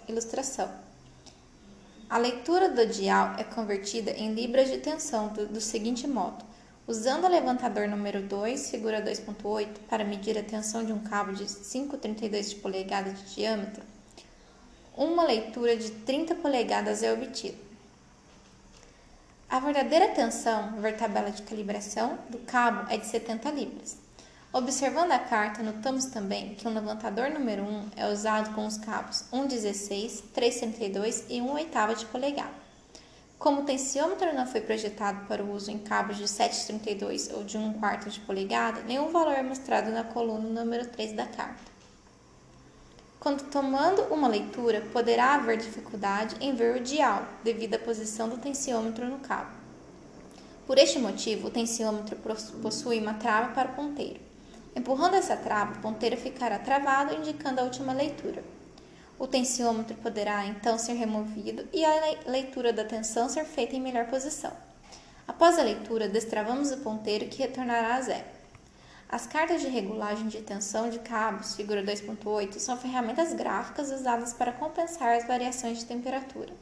ilustração. 0.08 0.70
A 2.10 2.18
leitura 2.18 2.70
do 2.70 2.86
dial 2.88 3.36
é 3.38 3.44
convertida 3.44 4.12
em 4.12 4.34
libras 4.34 4.70
de 4.70 4.80
tensão 4.80 5.28
do, 5.30 5.46
do 5.48 5.62
seguinte 5.62 6.08
modo: 6.08 6.44
usando 6.88 7.26
o 7.26 7.30
levantador 7.30 7.88
número 7.88 8.22
2, 8.22 8.72
figura 8.72 9.02
2.8, 9.02 9.68
para 9.88 10.04
medir 10.04 10.38
a 10.38 10.44
tensão 10.44 10.84
de 10.84 10.92
um 10.92 11.00
cabo 11.00 11.32
de 11.32 11.46
5,32 11.46 12.50
de 12.50 13.14
de 13.14 13.36
diâmetro, 13.36 13.84
uma 14.98 15.24
leitura 15.24 15.78
de 15.78 15.92
30 15.92 16.36
polegadas 16.36 17.04
é 17.04 17.14
obtida. 17.14 17.69
A 19.50 19.60
verdadeira 19.60 20.10
tensão, 20.10 20.74
ver 20.80 20.96
tabela 20.96 21.32
de 21.32 21.42
calibração, 21.42 22.20
do 22.30 22.38
cabo 22.38 22.86
é 22.88 22.98
de 22.98 23.08
70 23.08 23.50
libras. 23.50 23.98
Observando 24.54 25.12
a 25.12 25.18
carta, 25.18 25.64
notamos 25.64 26.06
também 26.06 26.54
que 26.54 26.68
o 26.68 26.72
levantador 26.72 27.32
número 27.32 27.64
1 27.64 27.90
é 27.96 28.08
usado 28.08 28.54
com 28.54 28.68
os 28.68 28.78
cabos 28.78 29.26
1,16, 29.34 30.22
3,32 30.36 31.24
e 31.28 31.42
1 31.42 31.52
oitava 31.52 31.96
de 31.96 32.06
polegada. 32.06 32.54
Como 33.40 33.62
o 33.62 33.66
tensiômetro 33.66 34.36
não 34.36 34.46
foi 34.46 34.62
projetado 34.62 35.26
para 35.26 35.44
o 35.44 35.52
uso 35.52 35.72
em 35.72 35.80
cabos 35.80 36.18
de 36.18 36.26
7,32 36.26 37.36
ou 37.36 37.44
de 37.44 37.58
1 37.58 37.74
quarto 37.74 38.08
de 38.08 38.20
polegada, 38.20 38.82
nenhum 38.82 39.10
valor 39.10 39.34
é 39.34 39.42
mostrado 39.42 39.90
na 39.90 40.04
coluna 40.04 40.64
número 40.64 40.86
3 40.90 41.14
da 41.14 41.26
carta. 41.26 41.69
Quando 43.20 43.50
tomando 43.50 44.02
uma 44.14 44.30
leitura, 44.30 44.82
poderá 44.94 45.36
haver 45.36 45.58
dificuldade 45.58 46.38
em 46.40 46.56
ver 46.56 46.78
o 46.78 46.80
dial, 46.80 47.28
devido 47.44 47.76
à 47.76 47.80
posição 47.80 48.30
do 48.30 48.38
tensiômetro 48.38 49.06
no 49.10 49.20
cabo. 49.20 49.52
Por 50.66 50.78
este 50.78 51.00
motivo, 51.00 51.48
o 51.48 51.52
tensiômetro 51.52 52.16
possui 52.62 53.00
uma 53.00 53.16
trava 53.16 53.54
para 53.54 53.72
o 53.72 53.76
ponteiro. 53.76 54.22
Empurrando 54.74 55.16
essa 55.16 55.36
trava, 55.36 55.74
o 55.74 55.82
ponteiro 55.82 56.16
ficará 56.16 56.60
travado, 56.60 57.14
indicando 57.14 57.60
a 57.60 57.64
última 57.64 57.92
leitura. 57.92 58.42
O 59.18 59.28
tensiômetro 59.28 59.98
poderá 59.98 60.46
então 60.46 60.78
ser 60.78 60.94
removido 60.94 61.68
e 61.74 61.84
a 61.84 62.16
leitura 62.26 62.72
da 62.72 62.86
tensão 62.86 63.28
ser 63.28 63.44
feita 63.44 63.76
em 63.76 63.82
melhor 63.82 64.06
posição. 64.06 64.54
Após 65.28 65.60
a 65.60 65.64
leitura, 65.64 66.08
destravamos 66.08 66.72
o 66.72 66.78
ponteiro 66.78 67.26
que 67.26 67.40
retornará 67.40 67.96
a 67.96 68.02
zero. 68.02 68.39
As 69.12 69.26
cartas 69.26 69.62
de 69.62 69.68
regulagem 69.68 70.28
de 70.28 70.40
tensão 70.40 70.88
de 70.88 71.00
cabos, 71.00 71.56
figura 71.56 71.82
2.8, 71.82 72.60
são 72.60 72.78
ferramentas 72.78 73.34
gráficas 73.34 73.92
usadas 73.92 74.34
para 74.34 74.52
compensar 74.52 75.18
as 75.18 75.26
variações 75.26 75.80
de 75.80 75.86
temperatura. 75.86 76.54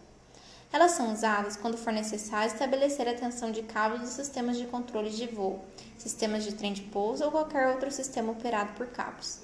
Elas 0.72 0.92
são 0.92 1.12
usadas 1.12 1.58
quando 1.58 1.78
for 1.78 1.92
necessário 1.92 2.48
estabelecer 2.48 3.06
a 3.06 3.14
tensão 3.14 3.52
de 3.52 3.64
cabos 3.64 4.00
dos 4.00 4.12
sistemas 4.12 4.56
de 4.56 4.66
controle 4.66 5.10
de 5.10 5.28
voo, 5.28 5.60
sistemas 5.98 6.46
de 6.46 6.54
trem 6.54 6.72
de 6.72 6.84
pouso 6.84 7.26
ou 7.26 7.32
qualquer 7.32 7.68
outro 7.68 7.92
sistema 7.92 8.32
operado 8.32 8.72
por 8.76 8.88
cabos. 8.88 9.40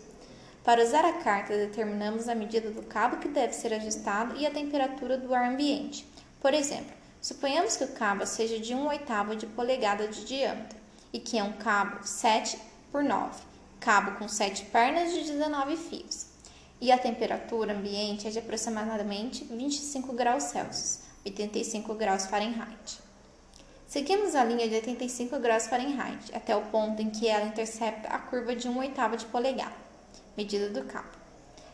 Para 0.64 0.82
usar 0.82 1.04
a 1.04 1.12
carta, 1.12 1.58
determinamos 1.58 2.30
a 2.30 2.36
medida 2.36 2.72
do 2.72 2.84
cabo 2.84 3.18
que 3.18 3.28
deve 3.28 3.52
ser 3.52 3.74
ajustado 3.74 4.38
e 4.38 4.48
a 4.48 4.52
temperatura 4.52 5.18
do 5.18 5.36
ar 5.36 5.52
ambiente. 5.52 6.08
Por 6.40 6.54
exemplo, 6.54 6.96
suponhamos 7.22 7.76
que 7.76 7.84
o 7.84 7.92
cabo 7.92 8.26
seja 8.26 8.58
de 8.60 8.74
1 8.74 8.88
oitavo 8.88 9.36
de 9.36 9.46
polegada 9.46 10.08
de 10.08 10.24
diâmetro 10.24 10.80
e 11.12 11.20
que 11.20 11.38
é 11.38 11.44
um 11.44 11.52
cabo 11.52 12.00
7 12.02 12.72
por 12.94 13.04
9, 13.04 13.42
cabo 13.80 14.20
com 14.20 14.28
7 14.28 14.66
pernas 14.66 15.12
de 15.12 15.22
19 15.24 15.76
fios. 15.78 16.28
E 16.80 16.92
a 16.92 16.98
temperatura 16.98 17.74
ambiente 17.74 18.28
é 18.28 18.30
de 18.30 18.38
aproximadamente 18.38 19.44
25 19.46 20.14
graus 20.14 20.44
Celsius. 20.44 21.00
85 21.26 21.96
graus 21.96 22.28
Fahrenheit. 22.28 23.00
Seguimos 23.88 24.36
a 24.36 24.44
linha 24.44 24.70
de 24.70 24.76
85 24.76 25.40
graus 25.40 25.66
Fahrenheit 25.66 26.36
até 26.36 26.56
o 26.56 26.62
ponto 26.66 27.02
em 27.02 27.10
que 27.10 27.28
ela 27.28 27.48
intercepta 27.48 28.10
a 28.10 28.20
curva 28.20 28.56
de 28.56 28.70
1 28.70 28.78
oitava 28.78 29.18
de 29.18 29.26
polegada, 29.26 29.74
medida 30.38 30.70
do 30.70 30.86
cabo. 30.86 31.10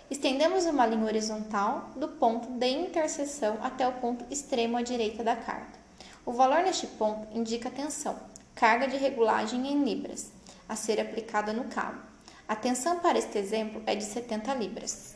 Estendemos 0.09 0.65
uma 0.65 0.85
linha 0.85 1.05
horizontal 1.05 1.89
do 1.97 2.07
ponto 2.07 2.47
de 2.47 2.67
interseção 2.67 3.57
até 3.61 3.85
o 3.85 3.93
ponto 3.93 4.23
extremo 4.31 4.77
à 4.77 4.81
direita 4.81 5.21
da 5.21 5.35
carga. 5.35 5.79
O 6.25 6.31
valor 6.31 6.63
neste 6.63 6.87
ponto 6.87 7.27
indica 7.35 7.67
a 7.67 7.71
tensão, 7.71 8.15
carga 8.55 8.87
de 8.87 8.95
regulagem 8.95 9.67
em 9.67 9.83
libras, 9.83 10.31
a 10.69 10.75
ser 10.75 11.01
aplicada 11.01 11.51
no 11.51 11.65
cabo. 11.65 11.99
A 12.47 12.55
tensão 12.55 12.99
para 12.99 13.17
este 13.17 13.37
exemplo 13.37 13.81
é 13.85 13.95
de 13.95 14.03
70 14.03 14.53
libras. 14.53 15.15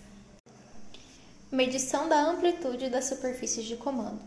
Medição 1.52 2.10
da 2.10 2.20
amplitude 2.20 2.90
das 2.90 3.06
superfícies 3.06 3.66
de 3.66 3.78
comando. 3.78 4.20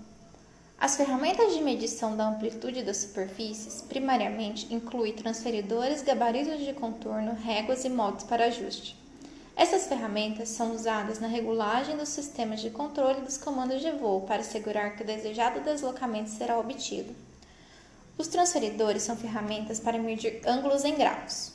As 0.79 0.97
ferramentas 0.97 1.55
de 1.55 1.61
medição 1.61 2.17
da 2.17 2.29
amplitude 2.29 2.83
das 2.83 2.99
superfícies, 2.99 3.83
primariamente, 3.83 4.73
incluem 4.73 5.13
transferidores, 5.13 6.03
gabaritos 6.03 6.61
de 6.61 6.73
contorno, 6.73 7.35
réguas 7.35 7.85
e 7.85 7.89
moldes 7.89 8.25
para 8.25 8.45
ajuste. 8.45 8.97
Essas 9.57 9.87
ferramentas 9.87 10.51
são 10.51 10.75
usadas 10.75 11.19
na 11.19 11.27
regulagem 11.27 11.97
dos 11.97 12.11
sistemas 12.11 12.61
de 12.61 12.69
controle 12.69 13.23
dos 13.23 13.39
comandos 13.39 13.81
de 13.81 13.91
voo 13.91 14.21
para 14.21 14.43
assegurar 14.43 14.95
que 14.95 15.03
o 15.03 15.07
desejado 15.07 15.61
deslocamento 15.61 16.29
será 16.29 16.59
obtido. 16.59 17.26
Os 18.19 18.29
transferidores 18.29 19.03
são 19.03 19.15
ferramentas 19.15 19.79
para 19.79 19.99
medir 19.99 20.41
ângulos 20.47 20.87
em 20.87 20.95
graus. 20.95 21.53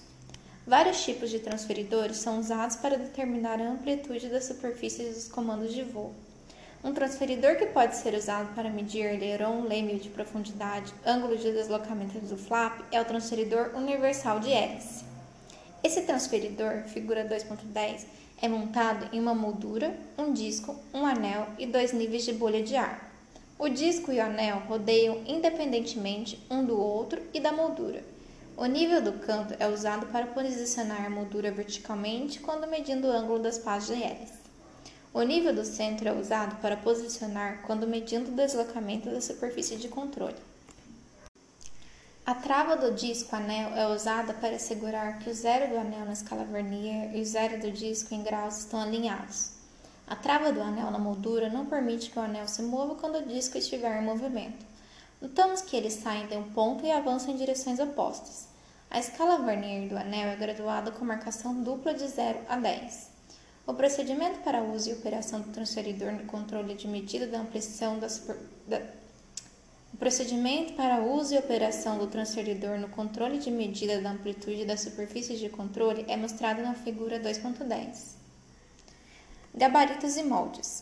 Vários 0.65 1.04
tipos 1.04 1.32
de 1.32 1.39
transferidores 1.39 2.17
são 2.17 2.39
usados 2.39 2.76
para 2.76 3.00
determinar 3.00 3.60
a 3.60 3.71
amplitude 3.71 4.30
das 4.30 4.45
superfícies 4.45 5.15
dos 5.15 5.28
comandos 5.28 5.74
de 5.74 5.82
voo. 5.82 6.13
Um 6.84 6.93
transferidor 6.93 7.56
que 7.56 7.65
pode 7.65 7.95
ser 7.95 8.13
usado 8.13 8.54
para 8.54 8.69
medir 8.69 9.08
aileron, 9.08 9.63
leme 9.63 10.00
de 10.00 10.10
profundidade, 10.10 10.93
ângulo 11.04 11.36
de 11.36 11.52
deslocamento 11.52 12.19
do 12.19 12.38
flap 12.38 12.80
é 12.91 13.02
o 13.02 13.06
transferidor 13.06 13.71
universal 13.76 14.39
de 14.39 14.52
hélice. 14.52 15.04
Esse 15.84 16.04
transferidor, 16.04 16.84
figura 16.84 17.28
2.10, 17.28 18.06
é 18.39 18.47
montado 18.47 19.10
em 19.12 19.19
uma 19.19 19.34
moldura, 19.34 19.95
um 20.15 20.32
disco, 20.32 20.76
um 20.93 21.08
anel 21.08 21.47
e 21.58 21.65
dois 21.65 21.91
níveis 21.91 22.24
de 22.24 22.34
bolha 22.34 22.62
de 22.62 22.76
ar. 22.76 23.11
O 23.63 23.69
disco 23.69 24.12
e 24.12 24.17
o 24.17 24.24
anel 24.24 24.63
rodeiam 24.67 25.21
independentemente 25.24 26.43
um 26.50 26.65
do 26.65 26.82
outro 26.82 27.21
e 27.32 27.39
da 27.39 27.52
moldura. 27.52 28.04
O 28.58 28.65
nível 28.65 29.04
do 29.04 29.13
canto 29.19 29.54
é 29.60 29.67
usado 29.67 30.08
para 30.08 30.26
posicionar 30.26 31.06
a 31.06 31.12
moldura 31.12 31.52
verticalmente 31.52 32.39
quando 32.39 32.65
medindo 32.65 33.08
o 33.08 33.12
ângulo 33.12 33.38
das 33.38 33.60
pás 33.60 33.88
hélice. 33.88 34.34
O 35.13 35.21
nível 35.21 35.54
do 35.54 35.63
centro 35.63 36.10
é 36.10 36.12
usado 36.12 36.60
para 36.60 36.76
posicionar 36.76 37.62
quando 37.62 37.86
medindo 37.86 38.32
o 38.32 38.36
deslocamento 38.36 39.12
da 39.12 39.21
superfície 39.21 39.76
de 39.76 39.89
controle. 39.89 40.41
A 42.26 42.34
trava 42.34 42.76
do 42.76 42.95
disco 42.95 43.36
anel 43.36 43.76
é 43.76 43.88
usada 43.93 44.34
para 44.34 44.56
assegurar 44.56 45.19
que 45.19 45.30
o 45.30 45.36
zero 45.36 45.69
do 45.69 45.78
anel 45.78 46.06
na 46.06 46.13
escala 46.13 46.45
vernier 46.45 47.15
e 47.15 47.21
o 47.21 47.26
zero 47.26 47.62
do 47.62 47.71
disco 47.71 48.12
em 48.15 48.24
graus 48.24 48.58
estão 48.58 48.82
alinhados. 48.82 49.61
A 50.12 50.15
trava 50.17 50.52
do 50.52 50.62
anel 50.62 50.91
na 50.91 51.00
moldura 51.00 51.47
não 51.47 51.65
permite 51.65 52.10
que 52.10 52.19
o 52.19 52.21
anel 52.21 52.45
se 52.45 52.62
mova 52.62 52.95
quando 52.95 53.19
o 53.19 53.26
disco 53.26 53.58
estiver 53.58 53.97
em 53.97 54.04
movimento. 54.04 54.65
Notamos 55.21 55.62
que 55.62 55.74
eles 55.74 55.93
saem 55.93 56.28
de 56.28 56.36
um 56.36 56.52
ponto 56.52 56.86
e 56.86 56.91
avançam 56.91 57.34
em 57.34 57.38
direções 57.38 57.80
opostas. 57.80 58.50
A 58.89 59.00
escala 59.00 59.38
Vernier 59.38 59.88
do 59.88 59.97
anel 59.97 60.28
é 60.28 60.36
graduada 60.36 60.91
com 60.91 61.06
marcação 61.06 61.63
dupla 61.63 61.93
de 61.93 62.06
0 62.06 62.39
a 62.50 62.58
10. 62.58 63.10
O 63.65 63.74
procedimento 63.74 64.39
para 64.39 64.62
uso 64.62 64.89
e 64.89 64.93
operação 64.93 65.39
do 65.39 65.54
transferidor 65.54 66.12
no 66.12 66.26
controle 66.26 66.76
de 66.76 66.89
medida 66.89 67.26
da 67.26 67.39
ampliação 67.39 67.97
da, 67.97 68.10
super... 68.10 68.36
da... 68.67 68.82
O 69.93 69.97
procedimento 69.97 70.74
para 70.74 71.00
uso 71.00 71.36
e 71.36 71.38
operação 71.38 71.97
do 71.97 72.08
transferidor 72.08 72.78
no 72.78 72.89
controle 72.89 73.38
de 73.38 73.50
medida 73.50 74.02
da 74.02 74.12
amplitude 74.12 74.65
das 74.65 74.82
superfícies 74.82 75.39
de 75.39 75.47
controle 75.47 76.04
é 76.10 76.17
mostrado 76.17 76.62
na 76.62 76.74
figura 76.74 77.17
2.10. 77.17 78.20
Gabaritos 79.53 80.15
e 80.15 80.23
moldes. 80.23 80.81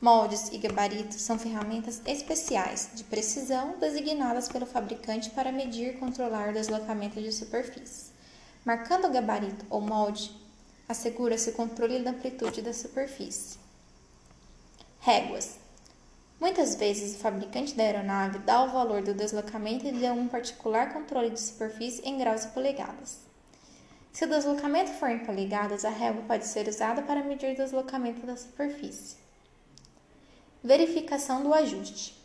Moldes 0.00 0.48
e 0.50 0.56
gabaritos 0.56 1.20
são 1.20 1.38
ferramentas 1.38 2.00
especiais 2.06 2.88
de 2.94 3.04
precisão 3.04 3.78
designadas 3.78 4.48
pelo 4.48 4.64
fabricante 4.64 5.28
para 5.28 5.52
medir 5.52 5.90
e 5.90 5.98
controlar 5.98 6.48
o 6.48 6.52
deslocamento 6.54 7.20
de 7.20 7.30
superfície. 7.30 8.10
Marcando 8.64 9.08
o 9.08 9.10
gabarito 9.10 9.66
ou 9.68 9.82
molde, 9.82 10.34
assegura-se 10.88 11.50
o 11.50 11.52
controle 11.52 11.98
da 11.98 12.12
amplitude 12.12 12.62
da 12.62 12.72
superfície. 12.72 13.58
Réguas. 15.00 15.56
Muitas 16.40 16.76
vezes 16.76 17.14
o 17.14 17.18
fabricante 17.18 17.74
da 17.74 17.82
aeronave 17.82 18.38
dá 18.38 18.64
o 18.64 18.72
valor 18.72 19.02
do 19.02 19.12
deslocamento 19.12 19.92
de 19.92 20.06
um 20.06 20.28
particular 20.28 20.94
controle 20.94 21.28
de 21.28 21.40
superfície 21.40 22.00
em 22.08 22.16
graus 22.16 22.44
e 22.44 22.48
polegadas. 22.48 23.27
Se 24.12 24.24
o 24.24 24.28
deslocamento 24.28 24.90
for 24.92 25.10
em 25.10 25.20
polegadas, 25.20 25.84
a 25.84 25.90
régua 25.90 26.22
pode 26.26 26.46
ser 26.46 26.66
usada 26.66 27.02
para 27.02 27.22
medir 27.22 27.52
o 27.52 27.56
deslocamento 27.56 28.26
da 28.26 28.36
superfície. 28.36 29.16
Verificação 30.62 31.42
do 31.42 31.54
ajuste. 31.54 32.16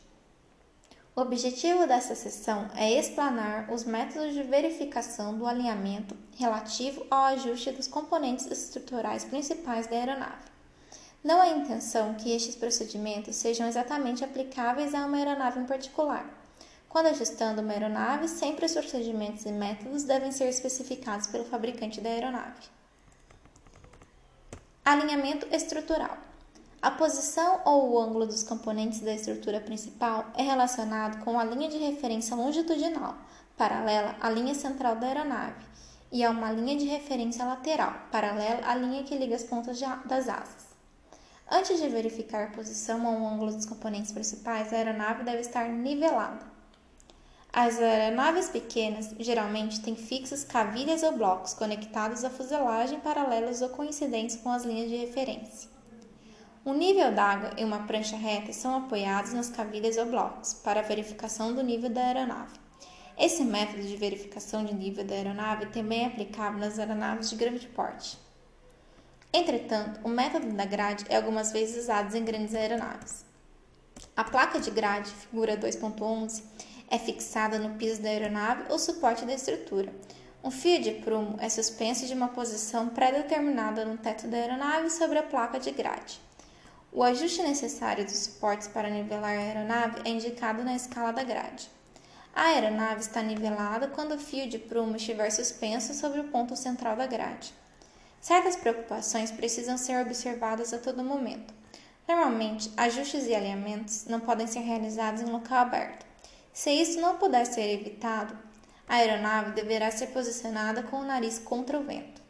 O 1.15 1.21
objetivo 1.21 1.85
dessa 1.85 2.15
sessão 2.15 2.71
é 2.75 2.91
explanar 2.97 3.71
os 3.71 3.83
métodos 3.83 4.33
de 4.33 4.41
verificação 4.41 5.37
do 5.37 5.45
alinhamento 5.45 6.17
relativo 6.35 7.05
ao 7.11 7.25
ajuste 7.25 7.71
dos 7.71 7.87
componentes 7.87 8.47
estruturais 8.47 9.23
principais 9.23 9.85
da 9.85 9.95
aeronave. 9.95 10.51
Não 11.23 11.43
é 11.43 11.51
intenção 11.51 12.15
que 12.15 12.31
estes 12.31 12.55
procedimentos 12.55 13.35
sejam 13.35 13.67
exatamente 13.67 14.23
aplicáveis 14.23 14.95
a 14.95 15.05
uma 15.05 15.17
aeronave 15.17 15.59
em 15.59 15.65
particular 15.65 16.42
quando 16.93 17.07
ajustando 17.07 17.59
uma 17.59 17.73
aeronave, 17.73 18.27
sempre 18.27 18.67
os 18.67 18.73
procedimentos 18.73 19.47
e 19.47 19.51
métodos 19.51 20.03
devem 20.03 20.31
ser 20.31 20.47
especificados 20.47 21.25
pelo 21.25 21.43
fabricante 21.43 21.99
da 21.99 22.07
aeronave. 22.07 22.67
Alinhamento 24.85 25.47
estrutural. 25.51 26.15
A 26.79 26.91
posição 26.91 27.61
ou 27.65 27.89
o 27.89 27.99
ângulo 27.99 28.27
dos 28.27 28.43
componentes 28.43 28.99
da 28.99 29.11
estrutura 29.11 29.59
principal 29.59 30.27
é 30.35 30.43
relacionado 30.43 31.23
com 31.23 31.39
a 31.39 31.43
linha 31.43 31.67
de 31.67 31.79
referência 31.79 32.35
longitudinal, 32.35 33.17
paralela 33.57 34.15
à 34.21 34.29
linha 34.29 34.53
central 34.53 34.95
da 34.97 35.07
aeronave, 35.07 35.65
e 36.11 36.23
a 36.23 36.29
uma 36.29 36.51
linha 36.51 36.77
de 36.77 36.85
referência 36.85 37.43
lateral, 37.43 37.91
paralela 38.11 38.67
à 38.67 38.75
linha 38.75 39.03
que 39.03 39.17
liga 39.17 39.35
as 39.35 39.43
pontas 39.43 39.79
das 40.05 40.29
asas. 40.29 40.67
Antes 41.49 41.81
de 41.81 41.89
verificar 41.89 42.43
a 42.43 42.51
posição 42.51 43.03
ou 43.03 43.19
o 43.19 43.27
ângulo 43.27 43.51
dos 43.51 43.65
componentes 43.65 44.11
principais, 44.11 44.71
a 44.71 44.75
aeronave 44.75 45.23
deve 45.23 45.39
estar 45.39 45.67
nivelada. 45.67 46.52
As 47.55 47.79
aeronaves 47.79 48.49
pequenas 48.49 49.13
geralmente 49.19 49.79
têm 49.79 49.95
fixos 49.95 50.43
cavilhas 50.43 51.03
ou 51.03 51.11
blocos 51.11 51.53
conectados 51.53 52.23
à 52.23 52.29
fuselagem 52.31 52.99
paralelos 52.99 53.61
ou 53.61 53.69
coincidentes 53.69 54.37
com 54.37 54.49
as 54.49 54.63
linhas 54.63 54.89
de 54.89 54.95
referência. 54.95 55.69
Um 56.65 56.73
nível 56.73 57.13
d'água 57.13 57.51
e 57.55 57.63
uma 57.63 57.85
prancha 57.85 58.17
reta 58.17 58.51
são 58.51 58.75
apoiados 58.75 59.33
nas 59.33 59.51
cavilhas 59.51 59.97
ou 59.97 60.07
blocos 60.07 60.55
para 60.55 60.81
verificação 60.81 61.53
do 61.53 61.61
nível 61.61 61.91
da 61.91 62.01
aeronave. 62.01 62.57
Esse 63.15 63.43
método 63.43 63.83
de 63.83 63.97
verificação 63.97 64.65
de 64.65 64.73
nível 64.73 65.05
da 65.05 65.13
aeronave 65.13 65.67
também 65.67 66.05
é 66.05 66.07
aplicável 66.07 66.59
nas 66.59 66.79
aeronaves 66.79 67.29
de 67.29 67.35
grande 67.35 67.67
porte. 67.67 68.17
Entretanto, 69.31 69.99
o 70.03 70.09
método 70.09 70.51
da 70.53 70.65
grade 70.65 71.05
é 71.07 71.17
algumas 71.17 71.51
vezes 71.51 71.83
usado 71.83 72.17
em 72.17 72.25
grandes 72.25 72.55
aeronaves. 72.55 73.23
A 74.15 74.23
placa 74.23 74.59
de 74.59 74.71
grade, 74.71 75.11
figura 75.11 75.55
2.11, 75.55 76.41
é 76.93 76.99
fixada 76.99 77.57
no 77.57 77.71
piso 77.71 78.03
da 78.03 78.09
aeronave 78.09 78.65
ou 78.69 78.77
suporte 78.77 79.25
da 79.25 79.33
estrutura. 79.33 79.91
Um 80.43 80.51
fio 80.51 80.79
de 80.79 80.91
prumo 80.91 81.37
é 81.39 81.49
suspenso 81.49 82.05
de 82.05 82.13
uma 82.13 82.27
posição 82.27 82.89
pré-determinada 82.89 83.83
no 83.83 83.97
teto 83.97 84.27
da 84.27 84.37
aeronave 84.37 84.91
sobre 84.91 85.17
a 85.17 85.23
placa 85.23 85.59
de 85.59 85.71
grade. 85.71 86.21
O 86.91 87.01
ajuste 87.01 87.41
necessário 87.41 88.05
dos 88.05 88.15
suportes 88.17 88.67
para 88.67 88.91
nivelar 88.91 89.35
a 89.35 89.41
aeronave 89.41 90.01
é 90.05 90.09
indicado 90.11 90.63
na 90.63 90.75
escala 90.75 91.11
da 91.11 91.23
grade. 91.23 91.67
A 92.35 92.49
aeronave 92.49 93.01
está 93.01 93.23
nivelada 93.23 93.87
quando 93.87 94.13
o 94.13 94.19
fio 94.19 94.47
de 94.47 94.59
prumo 94.59 94.95
estiver 94.95 95.31
suspenso 95.31 95.95
sobre 95.95 96.19
o 96.19 96.25
ponto 96.25 96.55
central 96.55 96.95
da 96.95 97.07
grade. 97.07 97.51
Certas 98.21 98.55
preocupações 98.55 99.31
precisam 99.31 99.79
ser 99.79 99.99
observadas 99.99 100.71
a 100.71 100.77
todo 100.77 101.03
momento. 101.03 101.55
Normalmente, 102.07 102.71
ajustes 102.77 103.25
e 103.25 103.33
alinhamentos 103.33 104.05
não 104.05 104.19
podem 104.19 104.45
ser 104.45 104.59
realizados 104.59 105.23
em 105.23 105.25
local 105.25 105.57
aberto. 105.57 106.12
Se 106.53 106.69
isso 106.69 107.01
não 107.01 107.17
puder 107.17 107.47
ser 107.47 107.67
evitado, 107.73 108.37
a 108.87 108.97
aeronave 108.97 109.53
deverá 109.53 109.89
ser 109.89 110.07
posicionada 110.07 110.83
com 110.83 110.97
o 110.97 111.03
nariz 111.03 111.39
contra 111.39 111.79
o 111.79 111.83
vento. 111.83 112.21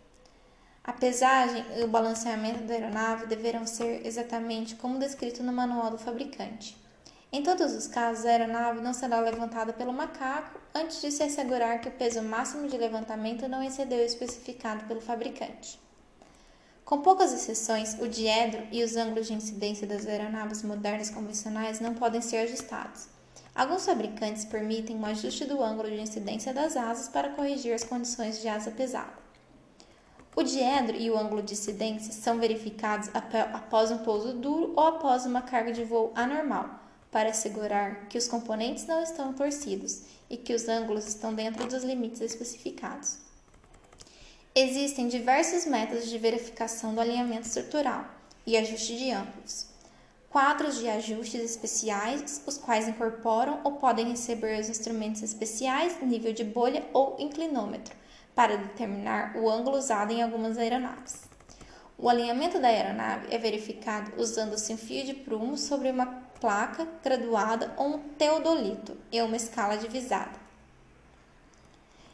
A 0.81 0.93
pesagem 0.93 1.65
e 1.77 1.83
o 1.83 1.89
balanceamento 1.89 2.63
da 2.63 2.73
aeronave 2.73 3.25
deverão 3.25 3.67
ser 3.67 4.05
exatamente 4.07 4.75
como 4.75 4.97
descrito 4.97 5.43
no 5.43 5.51
manual 5.51 5.91
do 5.91 5.97
fabricante. 5.97 6.77
Em 7.33 7.43
todos 7.43 7.73
os 7.73 7.85
casos, 7.87 8.25
a 8.25 8.29
aeronave 8.29 8.79
não 8.79 8.93
será 8.93 9.19
levantada 9.19 9.73
pelo 9.73 9.91
macaco 9.91 10.57
antes 10.73 11.01
de 11.01 11.11
se 11.11 11.23
assegurar 11.23 11.81
que 11.81 11.89
o 11.89 11.93
peso 11.93 12.21
máximo 12.21 12.69
de 12.69 12.77
levantamento 12.77 13.45
não 13.49 13.61
excedeu 13.61 13.99
o 13.99 14.05
especificado 14.05 14.85
pelo 14.85 15.01
fabricante. 15.01 15.77
Com 16.85 17.01
poucas 17.01 17.33
exceções, 17.33 17.99
o 17.99 18.07
diedro 18.07 18.67
e 18.71 18.83
os 18.83 18.95
ângulos 18.95 19.27
de 19.27 19.33
incidência 19.33 19.85
das 19.85 20.05
aeronaves 20.05 20.63
modernas 20.63 21.09
convencionais 21.09 21.81
não 21.81 21.93
podem 21.93 22.21
ser 22.21 22.37
ajustados. 22.37 23.12
Alguns 23.55 23.85
fabricantes 23.85 24.45
permitem 24.45 24.99
o 24.99 25.05
ajuste 25.05 25.45
do 25.45 25.61
ângulo 25.61 25.87
de 25.87 26.01
incidência 26.01 26.51
das 26.53 26.75
asas 26.75 27.07
para 27.07 27.29
corrigir 27.29 27.73
as 27.73 27.83
condições 27.83 28.41
de 28.41 28.47
asa 28.47 28.71
pesada. 28.71 29.13
O 30.35 30.41
diedro 30.41 30.97
e 30.97 31.11
o 31.11 31.17
ângulo 31.17 31.43
de 31.43 31.53
incidência 31.53 32.11
são 32.11 32.39
verificados 32.39 33.09
após 33.53 33.91
um 33.91 33.99
pouso 33.99 34.33
duro 34.33 34.73
ou 34.75 34.87
após 34.87 35.27
uma 35.27 35.43
carga 35.43 35.71
de 35.71 35.83
voo 35.83 36.11
anormal, 36.15 36.79
para 37.11 37.29
assegurar 37.29 38.07
que 38.07 38.17
os 38.17 38.27
componentes 38.27 38.87
não 38.87 39.03
estão 39.03 39.31
torcidos 39.33 40.01
e 40.27 40.35
que 40.35 40.55
os 40.55 40.67
ângulos 40.67 41.07
estão 41.07 41.35
dentro 41.35 41.67
dos 41.67 41.83
limites 41.83 42.21
especificados. 42.21 43.19
Existem 44.55 45.07
diversos 45.07 45.67
métodos 45.67 46.09
de 46.09 46.17
verificação 46.17 46.95
do 46.95 47.01
alinhamento 47.01 47.47
estrutural 47.47 48.05
e 48.47 48.57
ajuste 48.57 48.97
de 48.97 49.11
ângulos. 49.11 49.72
Quadros 50.33 50.79
de 50.79 50.89
ajustes 50.89 51.39
especiais, 51.41 52.41
os 52.47 52.57
quais 52.57 52.87
incorporam 52.87 53.61
ou 53.63 53.73
podem 53.73 54.09
receber 54.09 54.59
os 54.59 54.67
instrumentos 54.67 55.21
especiais, 55.21 56.01
nível 56.01 56.33
de 56.33 56.43
bolha 56.43 56.83
ou 56.91 57.15
inclinômetro, 57.19 57.95
para 58.33 58.57
determinar 58.57 59.37
o 59.37 59.47
ângulo 59.47 59.77
usado 59.77 60.11
em 60.11 60.23
algumas 60.23 60.57
aeronaves. 60.57 61.21
O 61.99 62.09
alinhamento 62.09 62.59
da 62.59 62.67
aeronave 62.67 63.27
é 63.29 63.37
verificado 63.37 64.11
usando-se 64.19 64.73
um 64.73 64.77
fio 64.77 65.05
de 65.05 65.13
prumo 65.13 65.55
sobre 65.55 65.91
uma 65.91 66.07
placa 66.41 66.87
graduada 67.03 67.71
ou 67.77 67.89
um 67.89 67.99
teodolito 67.99 68.97
e 69.11 69.21
uma 69.21 69.37
escala 69.37 69.77
divisada. 69.77 70.41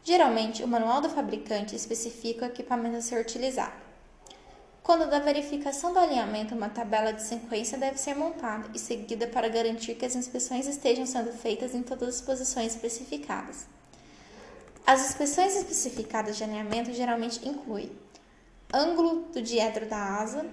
Geralmente, 0.04 0.62
o 0.62 0.68
manual 0.68 1.00
do 1.00 1.10
fabricante 1.10 1.74
especifica 1.74 2.48
o 2.48 2.50
equipamento 2.50 2.98
a 2.98 3.02
ser 3.02 3.22
utilizado. 3.22 3.89
Quando 4.90 5.08
da 5.08 5.20
verificação 5.20 5.94
do 5.94 6.00
alinhamento, 6.00 6.56
uma 6.56 6.68
tabela 6.68 7.14
de 7.14 7.22
sequência 7.22 7.78
deve 7.78 8.00
ser 8.00 8.16
montada 8.16 8.68
e 8.74 8.80
seguida 8.80 9.28
para 9.28 9.48
garantir 9.48 9.94
que 9.94 10.04
as 10.04 10.16
inspeções 10.16 10.66
estejam 10.66 11.06
sendo 11.06 11.32
feitas 11.32 11.76
em 11.76 11.84
todas 11.84 12.16
as 12.16 12.22
posições 12.22 12.74
especificadas. 12.74 13.68
As 14.88 15.02
inspeções 15.02 15.56
especificadas 15.56 16.38
de 16.38 16.44
alinhamento 16.44 16.92
geralmente 16.92 17.48
incluem 17.48 17.92
ângulo 18.74 19.28
do 19.32 19.44
diedro 19.44 19.86
da 19.86 19.96
asa, 19.96 20.44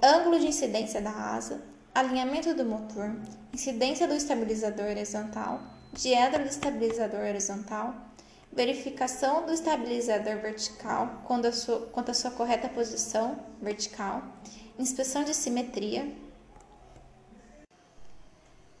ângulo 0.00 0.38
de 0.38 0.46
incidência 0.46 1.00
da 1.00 1.10
asa, 1.10 1.60
alinhamento 1.92 2.54
do 2.54 2.64
motor, 2.64 3.16
incidência 3.52 4.06
do 4.06 4.14
estabilizador 4.14 4.86
horizontal, 4.86 5.60
diedro 5.92 6.44
do 6.44 6.48
estabilizador 6.48 7.22
horizontal, 7.22 7.92
verificação 8.54 9.44
do 9.44 9.52
estabilizador 9.52 10.36
vertical 10.36 11.22
quanto 11.24 11.48
à 11.48 11.52
sua, 11.52 11.80
quanto 11.86 12.12
à 12.12 12.14
sua 12.14 12.30
correta 12.30 12.68
posição 12.68 13.36
vertical, 13.60 14.22
inspeção 14.78 15.24
de 15.24 15.34
simetria, 15.34 16.08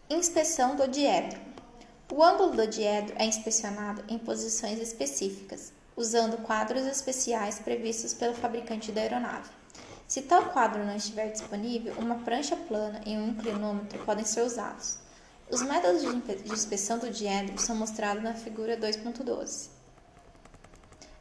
inspeção 0.08 0.76
do 0.76 0.86
diedro. 0.86 1.40
O 2.12 2.22
ângulo 2.22 2.52
do 2.52 2.66
diedro 2.68 3.16
é 3.18 3.24
inspecionado 3.24 4.04
em 4.08 4.16
posições 4.16 4.78
específicas, 4.78 5.72
usando 5.96 6.42
quadros 6.42 6.86
especiais 6.86 7.58
previstos 7.58 8.14
pelo 8.14 8.34
fabricante 8.34 8.92
da 8.92 9.00
aeronave. 9.00 9.50
Se 10.06 10.22
tal 10.22 10.50
quadro 10.50 10.84
não 10.84 10.94
estiver 10.94 11.32
disponível, 11.32 11.94
uma 11.98 12.16
prancha 12.16 12.54
plana 12.54 13.00
e 13.04 13.16
um 13.16 13.30
inclinômetro 13.30 13.98
podem 14.04 14.24
ser 14.24 14.42
usados. 14.42 15.03
Os 15.50 15.60
métodos 15.60 16.02
de 16.02 16.52
inspeção 16.52 16.98
do 16.98 17.10
diedro 17.10 17.60
são 17.60 17.76
mostrados 17.76 18.22
na 18.22 18.34
figura 18.34 18.78
2.12. 18.78 19.68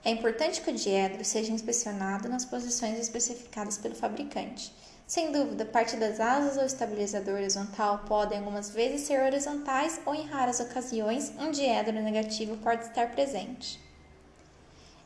É 0.03 0.09
importante 0.09 0.61
que 0.61 0.71
o 0.71 0.73
diedro 0.73 1.23
seja 1.25 1.51
inspecionado 1.51 2.29
nas 2.29 2.45
posições 2.45 2.97
especificadas 2.97 3.77
pelo 3.77 3.95
fabricante. 3.95 4.73
Sem 5.05 5.31
dúvida, 5.31 5.65
parte 5.65 5.97
das 5.97 6.21
asas 6.21 6.57
ou 6.57 6.63
estabilizador 6.63 7.35
horizontal 7.35 8.05
podem 8.07 8.39
algumas 8.39 8.69
vezes 8.69 9.05
ser 9.05 9.21
horizontais 9.21 9.99
ou, 10.05 10.15
em 10.15 10.25
raras 10.25 10.61
ocasiões, 10.61 11.33
um 11.37 11.51
diedro 11.51 11.93
negativo 11.93 12.57
pode 12.57 12.85
estar 12.85 13.11
presente. 13.11 13.79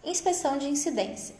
Inspeção 0.03 0.59
de 0.59 0.69
incidência. 0.69 1.35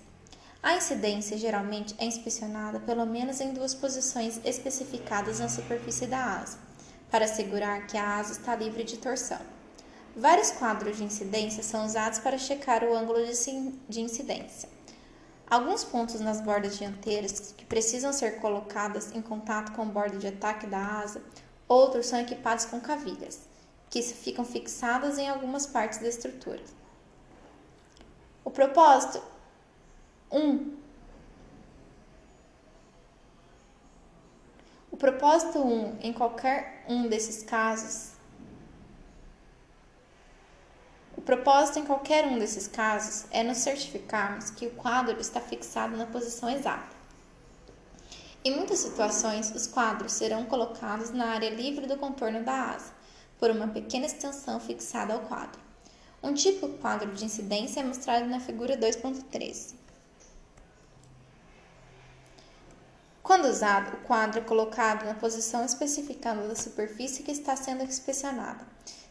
A 0.61 0.75
incidência 0.75 1.37
geralmente 1.37 1.95
é 1.99 2.05
inspecionada 2.05 2.79
pelo 2.79 3.05
menos 3.05 3.39
em 3.39 3.53
duas 3.53 3.75
posições 3.75 4.41
especificadas 4.43 5.39
na 5.39 5.47
superfície 5.47 6.07
da 6.07 6.39
asa 6.39 6.66
para 7.09 7.25
assegurar 7.25 7.87
que 7.87 7.97
a 7.97 8.17
asa 8.17 8.33
está 8.33 8.55
livre 8.55 8.83
de 8.83 8.97
torção. 8.97 9.39
Vários 10.15 10.51
quadros 10.51 10.97
de 10.97 11.03
incidência 11.03 11.61
são 11.61 11.85
usados 11.85 12.19
para 12.19 12.37
checar 12.37 12.83
o 12.83 12.95
ângulo 12.95 13.19
de 13.87 14.01
incidência. 14.01 14.67
Alguns 15.49 15.83
pontos 15.83 16.19
nas 16.19 16.41
bordas 16.41 16.77
dianteiras 16.77 17.53
que 17.55 17.65
precisam 17.65 18.11
ser 18.11 18.39
colocadas 18.39 19.13
em 19.15 19.21
contato 19.21 19.71
com 19.73 19.83
o 19.83 19.91
bordo 19.91 20.17
de 20.17 20.27
ataque 20.27 20.67
da 20.67 20.99
asa, 20.99 21.21
outros 21.67 22.07
são 22.07 22.19
equipados 22.19 22.65
com 22.65 22.81
cavilhas, 22.81 23.41
que 23.89 24.01
ficam 24.01 24.43
fixadas 24.43 25.17
em 25.17 25.29
algumas 25.29 25.65
partes 25.65 25.99
da 25.99 26.07
estrutura. 26.07 26.61
O 28.43 28.49
propósito 28.49 29.21
1. 30.31 30.39
Um, 30.39 30.76
O 34.97 34.99
propósito 34.99 35.59
1 35.59 35.63
um, 35.63 35.97
em 36.01 36.11
qualquer 36.11 36.83
um 36.89 37.07
desses 37.07 37.43
casos 37.43 38.13
O 41.15 41.21
propósito 41.21 41.77
em 41.77 41.85
qualquer 41.85 42.25
um 42.25 42.39
desses 42.39 42.67
casos 42.67 43.27
é 43.29 43.43
nos 43.43 43.59
certificarmos 43.59 44.49
que 44.49 44.65
o 44.65 44.71
quadro 44.71 45.21
está 45.21 45.39
fixado 45.39 45.95
na 45.95 46.07
posição 46.07 46.49
exata. 46.49 46.95
Em 48.43 48.55
muitas 48.55 48.79
situações, 48.79 49.53
os 49.53 49.67
quadros 49.67 50.13
serão 50.13 50.45
colocados 50.45 51.11
na 51.11 51.27
área 51.27 51.51
livre 51.51 51.85
do 51.85 51.97
contorno 51.97 52.43
da 52.43 52.71
asa, 52.71 52.91
por 53.37 53.51
uma 53.51 53.67
pequena 53.67 54.07
extensão 54.07 54.59
fixada 54.59 55.13
ao 55.13 55.19
quadro. 55.19 55.61
Um 56.23 56.33
típico 56.33 56.69
quadro 56.69 57.13
de 57.13 57.23
incidência 57.23 57.81
é 57.81 57.83
mostrado 57.83 58.25
na 58.25 58.39
figura 58.39 58.75
2.13. 58.75 59.75
Quando 63.27 63.49
usado, 63.49 63.93
o 63.93 64.07
quadro 64.07 64.39
é 64.39 64.41
colocado 64.41 65.05
na 65.05 65.13
posição 65.13 65.65
especificada 65.65 66.47
da 66.47 66.55
superfície 66.55 67.23
que 67.23 67.31
está 67.31 67.57
sendo 67.57 67.83
inspecionada. 67.83 68.65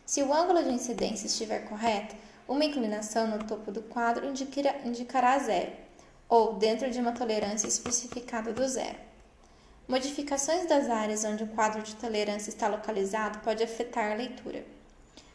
Se 0.07 0.22
o 0.22 0.33
ângulo 0.33 0.64
de 0.64 0.70
incidência 0.70 1.26
estiver 1.26 1.68
correto, 1.68 2.16
uma 2.48 2.64
inclinação 2.64 3.26
no 3.26 3.44
topo 3.44 3.70
do 3.70 3.83
quadro 3.83 4.24
indicará, 4.26 4.74
indicará 4.87 5.38
zero, 5.38 5.70
ou 6.31 6.55
dentro 6.55 6.90
de 6.90 6.98
uma 6.98 7.12
tolerância 7.12 7.68
especificada 7.68 8.55
do 8.55 8.66
zero. 8.66 8.96
Modificações 9.87 10.66
das 10.66 10.88
áreas 10.88 11.22
onde 11.22 11.44
o 11.44 11.48
quadro 11.48 11.83
de 11.83 11.94
tolerância 11.96 12.48
está 12.48 12.68
localizado 12.68 13.40
pode 13.40 13.62
afetar 13.62 14.12
a 14.12 14.14
leitura. 14.14 14.64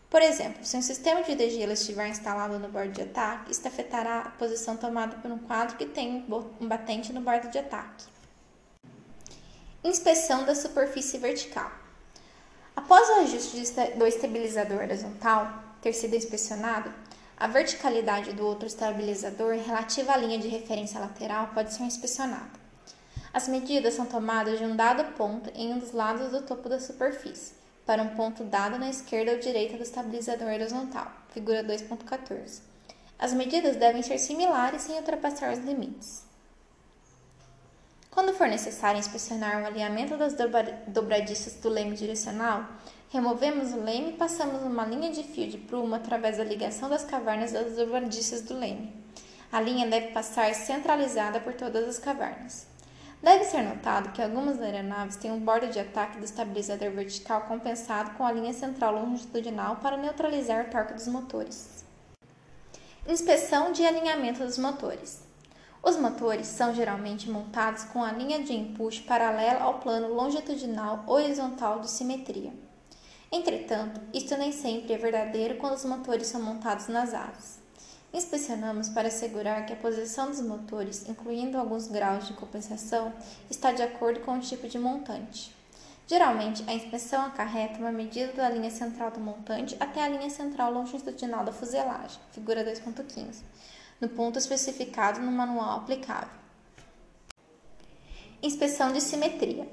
Por 0.09 0.23
exemplo, 0.23 0.65
se 0.65 0.75
um 0.75 0.81
sistema 0.81 1.21
de 1.21 1.35
degelo 1.35 1.73
estiver 1.73 2.07
instalado 2.07 2.57
no 2.57 2.67
bordo 2.67 2.93
de 2.93 3.03
ataque, 3.03 3.51
isto 3.51 3.67
afetará 3.67 4.21
a 4.21 4.31
posição 4.31 4.75
tomada 4.75 5.17
por 5.17 5.29
um 5.29 5.37
quadro 5.37 5.77
que 5.77 5.85
tem 5.85 6.25
um 6.59 6.67
batente 6.67 7.13
no 7.13 7.21
bordo 7.21 7.47
de 7.51 7.59
ataque. 7.59 8.09
Inspeção 9.83 10.45
da 10.45 10.53
superfície 10.53 11.17
vertical. 11.17 11.71
Após 12.75 13.09
o 13.09 13.13
ajuste 13.21 13.73
do 13.97 14.05
estabilizador 14.05 14.77
horizontal 14.77 15.51
ter 15.81 15.91
sido 15.93 16.15
inspecionado, 16.15 16.93
a 17.35 17.47
verticalidade 17.47 18.31
do 18.33 18.45
outro 18.45 18.67
estabilizador 18.67 19.55
relativa 19.55 20.11
à 20.13 20.17
linha 20.17 20.37
de 20.37 20.47
referência 20.47 20.99
lateral 20.99 21.47
pode 21.47 21.73
ser 21.73 21.81
inspecionada. 21.81 22.51
As 23.33 23.47
medidas 23.47 23.95
são 23.95 24.05
tomadas 24.05 24.59
de 24.59 24.65
um 24.65 24.75
dado 24.75 25.03
ponto 25.15 25.49
em 25.55 25.73
um 25.73 25.79
dos 25.79 25.93
lados 25.93 26.29
do 26.29 26.43
topo 26.43 26.69
da 26.69 26.79
superfície, 26.79 27.55
para 27.83 28.03
um 28.03 28.09
ponto 28.09 28.43
dado 28.43 28.77
na 28.77 28.87
esquerda 28.87 29.31
ou 29.31 29.39
direita 29.39 29.77
do 29.77 29.83
estabilizador 29.83 30.47
horizontal, 30.47 31.11
figura 31.29 31.63
2.14. 31.63 32.59
As 33.17 33.33
medidas 33.33 33.77
devem 33.77 34.03
ser 34.03 34.19
similares 34.19 34.83
sem 34.83 34.97
ultrapassar 34.97 35.51
os 35.51 35.59
limites. 35.65 36.29
Quando 38.11 38.33
for 38.33 38.45
necessário 38.45 38.99
inspecionar 38.99 39.61
o 39.61 39.65
alinhamento 39.65 40.17
das 40.17 40.35
dobradiças 40.85 41.53
do 41.53 41.69
leme 41.69 41.95
direcional, 41.95 42.65
removemos 43.09 43.71
o 43.71 43.81
leme 43.81 44.09
e 44.09 44.17
passamos 44.17 44.63
uma 44.63 44.85
linha 44.85 45.11
de 45.11 45.23
fio 45.23 45.47
de 45.47 45.57
prumo 45.57 45.95
através 45.95 46.37
da 46.37 46.43
ligação 46.43 46.89
das 46.89 47.05
cavernas 47.05 47.53
das 47.53 47.77
dobradiças 47.77 48.41
do 48.41 48.53
leme. 48.53 48.93
A 49.49 49.61
linha 49.61 49.87
deve 49.87 50.07
passar 50.07 50.53
centralizada 50.53 51.39
por 51.39 51.53
todas 51.53 51.87
as 51.87 51.97
cavernas. 51.97 52.67
Deve 53.23 53.45
ser 53.45 53.61
notado 53.61 54.11
que 54.11 54.21
algumas 54.21 54.61
aeronaves 54.61 55.15
têm 55.15 55.31
um 55.31 55.39
bordo 55.39 55.67
de 55.67 55.79
ataque 55.79 56.17
do 56.17 56.25
estabilizador 56.25 56.91
vertical 56.91 57.43
compensado 57.43 58.11
com 58.17 58.25
a 58.25 58.31
linha 58.31 58.51
central 58.51 58.93
longitudinal 58.93 59.77
para 59.77 59.95
neutralizar 59.95 60.65
o 60.65 60.69
torque 60.69 60.93
dos 60.93 61.07
motores. 61.07 61.85
Inspeção 63.07 63.71
de 63.71 63.85
alinhamento 63.85 64.43
dos 64.43 64.57
motores. 64.57 65.30
Os 65.83 65.97
motores 65.97 66.45
são 66.45 66.75
geralmente 66.75 67.29
montados 67.29 67.85
com 67.85 68.03
a 68.03 68.11
linha 68.11 68.43
de 68.43 68.53
empuxo 68.53 69.01
paralela 69.03 69.61
ao 69.61 69.79
plano 69.79 70.13
longitudinal 70.13 71.03
horizontal 71.07 71.79
de 71.79 71.89
simetria. 71.89 72.53
Entretanto, 73.31 73.99
isto 74.13 74.37
nem 74.37 74.51
sempre 74.51 74.93
é 74.93 74.97
verdadeiro 74.97 75.55
quando 75.55 75.73
os 75.73 75.85
motores 75.85 76.27
são 76.27 76.41
montados 76.41 76.87
nas 76.87 77.13
asas. 77.13 77.59
Inspecionamos 78.13 78.89
para 78.89 79.07
assegurar 79.07 79.65
que 79.65 79.73
a 79.73 79.77
posição 79.77 80.27
dos 80.27 80.41
motores, 80.41 81.07
incluindo 81.09 81.57
alguns 81.57 81.87
graus 81.87 82.27
de 82.27 82.33
compensação, 82.33 83.11
está 83.49 83.71
de 83.71 83.81
acordo 83.81 84.19
com 84.19 84.37
o 84.37 84.41
tipo 84.41 84.67
de 84.67 84.77
montante. 84.77 85.55
Geralmente, 86.05 86.63
a 86.67 86.73
inspeção 86.73 87.25
acarreta 87.25 87.79
uma 87.79 87.91
medida 87.91 88.33
da 88.33 88.49
linha 88.49 88.69
central 88.69 89.11
do 89.11 89.19
montante 89.21 89.77
até 89.79 90.03
a 90.03 90.09
linha 90.09 90.29
central 90.29 90.73
longitudinal 90.73 91.45
da 91.45 91.53
fuselagem, 91.53 92.19
figura 92.33 92.65
2.15, 92.65 93.43
no 94.01 94.09
ponto 94.09 94.39
especificado 94.39 95.21
no 95.21 95.31
manual 95.31 95.77
aplicável. 95.77 96.41
Inspeção 98.41 98.91
de 98.91 98.99
simetria. 98.99 99.69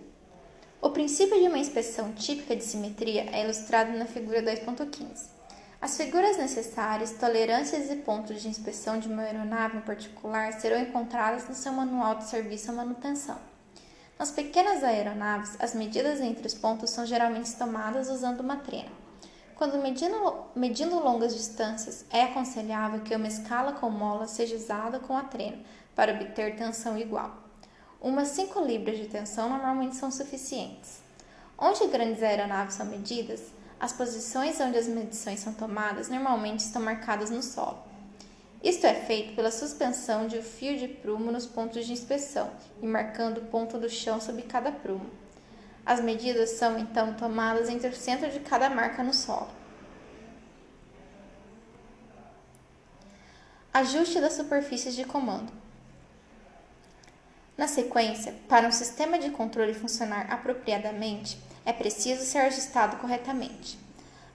O 0.83 0.91
princípio 0.91 1.41
de 1.41 1.49
uma 1.49 1.59
inspeção 1.59 2.13
típica 2.13 2.55
de 2.55 2.63
simetria 2.63 3.23
é 3.33 3.43
ilustrado 3.43 3.97
na 3.97 4.05
figura 4.05 4.43
2.15. 4.43 5.39
As 5.81 5.97
figuras 5.97 6.37
necessárias, 6.37 7.13
tolerâncias 7.13 7.91
e 7.91 7.97
pontos 7.97 8.43
de 8.43 8.49
inspeção 8.49 8.99
de 8.99 9.09
uma 9.09 9.23
aeronave 9.23 9.79
em 9.79 9.81
particular 9.81 10.53
serão 10.53 10.79
encontradas 10.79 11.49
no 11.49 11.55
seu 11.55 11.73
manual 11.73 12.17
de 12.17 12.29
serviço 12.29 12.71
à 12.71 12.75
manutenção. 12.75 13.39
Nas 14.19 14.31
pequenas 14.31 14.85
aeronaves, 14.85 15.57
as 15.59 15.75
medidas 15.75 16.21
entre 16.21 16.47
os 16.47 16.55
pontos 16.55 16.91
são 16.91 17.07
geralmente 17.07 17.55
tomadas 17.57 18.11
usando 18.11 18.41
uma 18.41 18.57
trena. 18.57 19.08
Quando 19.59 19.77
medindo, 19.83 20.45
medindo 20.55 21.01
longas 21.01 21.35
distâncias, 21.35 22.05
é 22.13 22.23
aconselhável 22.23 23.01
que 23.01 23.13
uma 23.13 23.27
escala 23.27 23.73
com 23.73 23.91
mola 23.91 24.29
seja 24.29 24.55
usada 24.55 25.01
com 25.01 25.17
a 25.17 25.25
trena 25.25 25.59
para 25.97 26.13
obter 26.13 26.55
tensão 26.55 26.97
igual. 26.97 27.37
Umas 28.01 28.29
5 28.29 28.61
libras 28.61 28.97
de 28.99 29.09
tensão 29.09 29.49
normalmente 29.49 29.97
são 29.97 30.13
suficientes. 30.13 31.01
Onde 31.59 31.89
grandes 31.89 32.23
aeronaves 32.23 32.75
são 32.75 32.87
medidas, 32.87 33.43
as 33.81 33.93
posições 33.93 34.61
onde 34.61 34.79
as 34.79 34.87
medições 34.87 35.41
são 35.41 35.53
tomadas 35.53 36.09
normalmente 36.09 36.61
estão 36.61 36.81
marcadas 36.81 37.29
no 37.29 37.43
solo. 37.43 37.79
Isto 38.63 38.87
é 38.87 38.95
feito 38.95 39.35
pela 39.35 39.51
suspensão 39.51 40.29
de 40.29 40.39
um 40.39 40.43
fio 40.43 40.79
de 40.79 40.87
prumo 40.87 41.33
nos 41.33 41.47
pontos 41.47 41.85
de 41.85 41.93
inspeção 41.93 42.49
e 42.81 42.87
marcando 42.87 43.39
o 43.39 43.47
ponto 43.47 43.77
do 43.77 43.91
chão 43.91 44.21
sob 44.21 44.41
cada 44.43 44.71
prumo. 44.71 45.11
As 45.89 46.01
medidas 46.01 46.51
são 46.51 46.79
então 46.79 47.15
tomadas 47.15 47.71
entre 47.71 47.89
o 47.89 47.97
centro 47.97 48.31
de 48.31 48.41
cada 48.41 48.69
marca 48.69 49.03
no 49.03 49.15
solo. 49.15 49.49
Ajuste 53.73 54.21
das 54.21 54.35
superfícies 54.35 54.95
de 54.95 55.07
comando. 55.07 55.51
Na 57.57 57.67
sequência, 57.67 58.35
para 58.47 58.69
um 58.69 58.71
sistema 58.71 59.19
de 59.19 59.31
controle 59.31 59.73
funcionar 59.73 60.31
apropriadamente, 60.31 61.41
é 61.65 61.73
preciso 61.73 62.23
ser 62.23 62.41
ajustado 62.41 62.99
corretamente. 62.99 63.79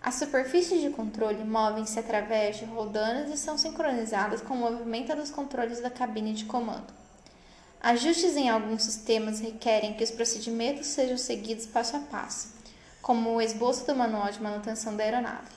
As 0.01 0.16
superfícies 0.16 0.82
de 0.82 0.89
controle 0.89 1.43
movem-se 1.43 1.99
através 1.99 2.58
de 2.58 2.66
roldanas 2.66 3.30
e 3.30 3.38
são 3.38 3.60
sincronizadas 3.60 4.41
com 4.41 4.56
o 4.56 4.58
movimento 4.58 5.16
dos 5.16 5.30
controles 5.30 5.80
da 5.80 5.91
cabine 5.91 6.34
de 6.34 6.45
comando. 6.45 7.03
Ajustes 7.84 8.38
em 8.38 8.49
alguns 8.49 8.84
sistemas 8.84 9.41
requerem 9.41 9.93
que 9.93 10.05
os 10.05 10.09
procedimentos 10.09 10.88
sejam 10.88 11.17
seguidos 11.17 11.65
passo 11.65 11.97
a 11.97 11.99
passo, 11.99 12.53
como 13.01 13.31
o 13.31 13.41
esboço 13.41 13.86
do 13.86 13.93
manual 13.93 14.31
de 14.31 14.41
manutenção 14.41 14.95
da 14.95 15.03
aeronave. 15.03 15.51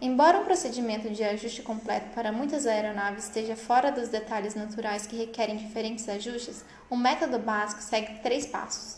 Embora 0.00 0.38
um 0.38 0.46
procedimento 0.46 1.10
de 1.10 1.22
ajuste 1.22 1.60
completo 1.60 2.06
para 2.14 2.32
muitas 2.32 2.66
aeronaves 2.66 3.24
esteja 3.24 3.54
fora 3.54 3.92
dos 3.92 4.08
detalhes 4.08 4.54
naturais 4.54 5.06
que 5.06 5.14
requerem 5.14 5.58
diferentes 5.58 6.08
ajustes, 6.08 6.64
o 6.88 6.96
método 6.96 7.38
básico 7.38 7.82
segue 7.82 8.20
três 8.20 8.46
passos. 8.46 8.96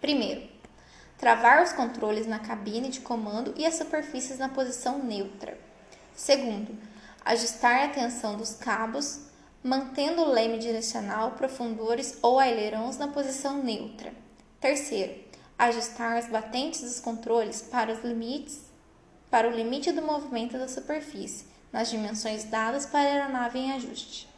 Primeiro, 0.00 0.42
travar 1.16 1.62
os 1.62 1.72
controles 1.72 2.26
na 2.26 2.40
cabine 2.40 2.88
de 2.88 2.98
comando 2.98 3.54
e 3.56 3.64
as 3.64 3.76
superfícies 3.76 4.38
na 4.38 4.48
posição 4.48 4.98
neutra. 4.98 5.56
Segundo, 6.16 6.76
ajustar 7.24 7.84
a 7.84 7.88
tensão 7.90 8.36
dos 8.36 8.54
cabos, 8.54 9.20
mantendo 9.64 10.22
o 10.22 10.30
leme 10.30 10.58
direcional, 10.58 11.32
profundores 11.32 12.18
ou 12.22 12.38
ailerons 12.38 12.98
na 12.98 13.08
posição 13.08 13.62
neutra. 13.62 14.12
Terceiro, 14.60 15.14
ajustar 15.58 16.18
as 16.18 16.28
batentes 16.28 16.82
dos 16.82 17.00
controles 17.00 17.62
para 17.62 17.92
os 17.92 18.04
limites 18.04 18.72
para 19.34 19.48
o 19.48 19.52
limite 19.52 19.90
do 19.90 20.00
movimento 20.00 20.56
da 20.56 20.68
superfície, 20.68 21.46
nas 21.72 21.90
dimensões 21.90 22.44
dadas 22.44 22.86
para 22.86 23.00
a 23.00 23.12
aeronave 23.14 23.58
em 23.58 23.72
ajuste. 23.72 24.28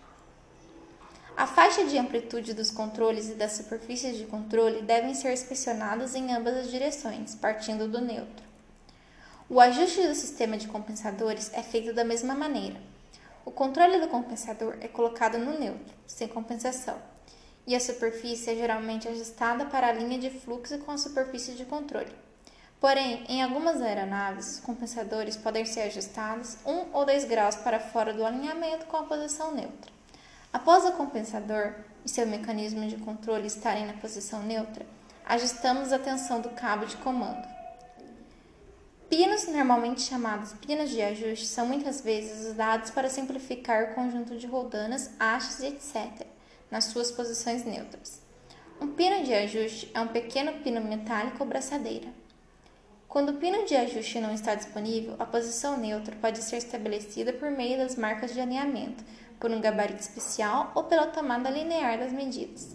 A 1.36 1.46
faixa 1.46 1.84
de 1.84 1.98
amplitude 1.98 2.54
dos 2.54 2.70
controles 2.70 3.28
e 3.28 3.34
das 3.34 3.52
superfícies 3.52 4.16
de 4.16 4.24
controle 4.24 4.80
devem 4.80 5.12
ser 5.12 5.34
inspecionadas 5.34 6.14
em 6.14 6.32
ambas 6.32 6.56
as 6.56 6.70
direções, 6.70 7.34
partindo 7.34 7.86
do 7.86 8.00
neutro. 8.00 8.46
O 9.50 9.60
ajuste 9.60 10.00
do 10.06 10.14
sistema 10.14 10.56
de 10.56 10.66
compensadores 10.66 11.52
é 11.52 11.62
feito 11.62 11.92
da 11.92 12.02
mesma 12.02 12.34
maneira. 12.34 12.80
O 13.46 13.52
controle 13.52 14.00
do 14.00 14.08
compensador 14.08 14.76
é 14.80 14.88
colocado 14.88 15.38
no 15.38 15.56
neutro, 15.56 15.94
sem 16.04 16.26
compensação, 16.26 17.00
e 17.64 17.76
a 17.76 17.80
superfície 17.80 18.50
é 18.50 18.56
geralmente 18.56 19.06
ajustada 19.06 19.64
para 19.66 19.86
a 19.86 19.92
linha 19.92 20.18
de 20.18 20.30
fluxo 20.30 20.76
com 20.78 20.90
a 20.90 20.98
superfície 20.98 21.52
de 21.52 21.64
controle. 21.64 22.12
Porém, 22.80 23.24
em 23.28 23.44
algumas 23.44 23.80
aeronaves, 23.80 24.54
os 24.54 24.60
compensadores 24.60 25.36
podem 25.36 25.64
ser 25.64 25.82
ajustados 25.82 26.58
1 26.66 26.86
ou 26.92 27.06
2 27.06 27.24
graus 27.26 27.54
para 27.54 27.78
fora 27.78 28.12
do 28.12 28.26
alinhamento 28.26 28.86
com 28.86 28.96
a 28.96 29.04
posição 29.04 29.54
neutra. 29.54 29.92
Após 30.52 30.84
o 30.84 30.92
compensador 30.92 31.72
e 32.04 32.08
seu 32.08 32.26
mecanismo 32.26 32.84
de 32.88 32.96
controle 32.96 33.46
estarem 33.46 33.86
na 33.86 33.94
posição 33.94 34.42
neutra, 34.42 34.84
ajustamos 35.24 35.92
a 35.92 36.00
tensão 36.00 36.40
do 36.40 36.50
cabo 36.50 36.84
de 36.84 36.96
comando. 36.96 37.55
Pinos, 39.08 39.46
normalmente 39.46 40.02
chamados 40.02 40.52
pinos 40.54 40.90
de 40.90 41.00
ajuste, 41.00 41.46
são 41.46 41.64
muitas 41.66 42.00
vezes 42.00 42.50
usados 42.50 42.90
para 42.90 43.08
simplificar 43.08 43.84
o 43.84 43.94
conjunto 43.94 44.36
de 44.36 44.48
roldanas, 44.48 45.10
hastes 45.20 45.60
etc., 45.60 46.26
nas 46.68 46.86
suas 46.86 47.12
posições 47.12 47.64
neutras. 47.64 48.20
Um 48.80 48.88
pino 48.88 49.22
de 49.22 49.32
ajuste 49.32 49.90
é 49.94 50.00
um 50.00 50.08
pequeno 50.08 50.54
pino 50.54 50.80
metálico 50.80 51.36
ou 51.40 51.48
braçadeira. 51.48 52.08
Quando 53.08 53.30
o 53.30 53.36
pino 53.36 53.64
de 53.64 53.76
ajuste 53.76 54.20
não 54.20 54.34
está 54.34 54.56
disponível, 54.56 55.14
a 55.20 55.24
posição 55.24 55.78
neutra 55.78 56.16
pode 56.20 56.42
ser 56.42 56.56
estabelecida 56.56 57.32
por 57.32 57.50
meio 57.50 57.78
das 57.78 57.94
marcas 57.94 58.34
de 58.34 58.40
alinhamento, 58.40 59.04
por 59.38 59.52
um 59.52 59.60
gabarito 59.60 60.00
especial 60.00 60.72
ou 60.74 60.84
pela 60.84 61.06
tomada 61.06 61.48
linear 61.48 61.98
das 61.98 62.12
medidas. 62.12 62.74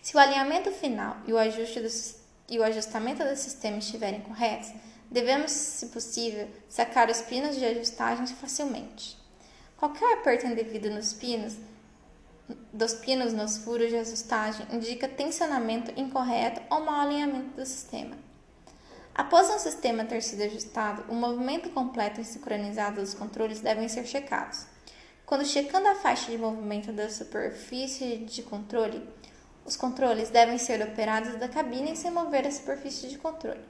Se 0.00 0.16
o 0.16 0.18
alinhamento 0.18 0.70
final 0.72 1.18
e 1.26 1.32
o, 1.32 1.38
ajuste 1.38 1.80
e 2.48 2.58
o 2.58 2.64
ajustamento 2.64 3.24
do 3.24 3.36
sistema 3.36 3.78
estiverem 3.78 4.20
corretos, 4.20 4.72
devemos, 5.10 5.50
se 5.50 5.86
possível, 5.86 6.48
sacar 6.68 7.10
os 7.10 7.20
pinos 7.22 7.56
de 7.56 7.64
ajustagem 7.64 8.26
facilmente. 8.26 9.16
Qualquer 9.76 10.14
aperto 10.14 10.46
indevido 10.46 10.90
nos 10.90 11.12
pinos, 11.12 11.56
dos 12.72 12.94
pinos 12.94 13.32
nos 13.32 13.58
furos 13.58 13.90
de 13.90 13.96
ajustagem 13.96 14.66
indica 14.72 15.08
tensionamento 15.08 15.92
incorreto 15.98 16.62
ou 16.70 16.80
mau 16.80 17.00
alinhamento 17.00 17.56
do 17.56 17.66
sistema. 17.66 18.16
Após 19.14 19.48
um 19.48 19.58
sistema 19.58 20.04
ter 20.04 20.22
sido 20.22 20.42
ajustado, 20.42 21.04
o 21.10 21.14
movimento 21.14 21.70
completo 21.70 22.20
e 22.20 22.24
sincronizado 22.24 23.00
dos 23.00 23.14
controles 23.14 23.60
devem 23.60 23.88
ser 23.88 24.06
checados. 24.06 24.66
Quando 25.24 25.44
checando 25.44 25.88
a 25.88 25.94
faixa 25.94 26.30
de 26.30 26.38
movimento 26.38 26.92
da 26.92 27.08
superfície 27.08 28.18
de 28.18 28.42
controle, 28.42 29.02
os 29.66 29.76
controles 29.76 30.30
devem 30.30 30.58
ser 30.58 30.80
operados 30.80 31.34
da 31.36 31.48
cabine 31.48 31.96
sem 31.96 32.10
mover 32.10 32.46
a 32.46 32.52
superfície 32.52 33.08
de 33.08 33.18
controle. 33.18 33.64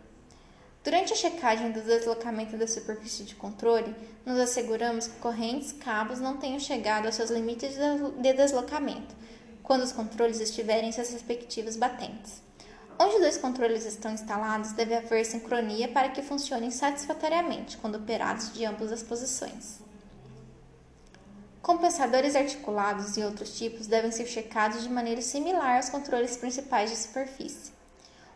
Durante 0.85 1.13
a 1.13 1.17
checagem 1.17 1.73
do 1.73 1.81
deslocamento 1.81 2.57
da 2.57 2.69
superfície 2.69 3.25
de 3.25 3.35
controle, 3.35 3.93
nos 4.25 4.39
asseguramos 4.39 5.09
que 5.09 5.19
correntes 5.19 5.73
cabos 5.73 6.21
não 6.21 6.37
tenham 6.37 6.61
chegado 6.61 7.07
aos 7.07 7.15
seus 7.15 7.31
limites 7.31 7.75
de 8.19 8.33
deslocamento, 8.35 9.15
quando 9.63 9.83
os 9.83 9.91
controles 9.91 10.39
estiverem 10.39 10.91
em 10.91 10.93
seus 10.93 11.09
respectivos 11.09 11.77
batentes. 11.77 12.41
Onde 12.99 13.19
dois 13.19 13.37
controles 13.37 13.85
estão 13.85 14.13
instalados, 14.13 14.73
deve 14.73 14.95
haver 14.95 15.25
sincronia 15.25 15.89
para 15.89 16.11
que 16.11 16.23
funcionem 16.23 16.71
satisfatoriamente 16.71 17.79
quando 17.79 17.97
operados 17.97 18.53
de 18.53 18.65
ambas 18.65 18.93
as 18.93 19.03
posições. 19.03 19.86
Compensadores 21.67 22.37
articulados 22.37 23.17
e 23.17 23.25
outros 23.25 23.59
tipos 23.59 23.89
devem 23.89 24.13
ser 24.13 24.27
checados 24.27 24.85
de 24.85 24.89
maneira 24.89 25.21
similar 25.21 25.75
aos 25.75 25.89
controles 25.89 26.37
principais 26.37 26.91
de 26.91 26.97
superfície. 26.97 27.73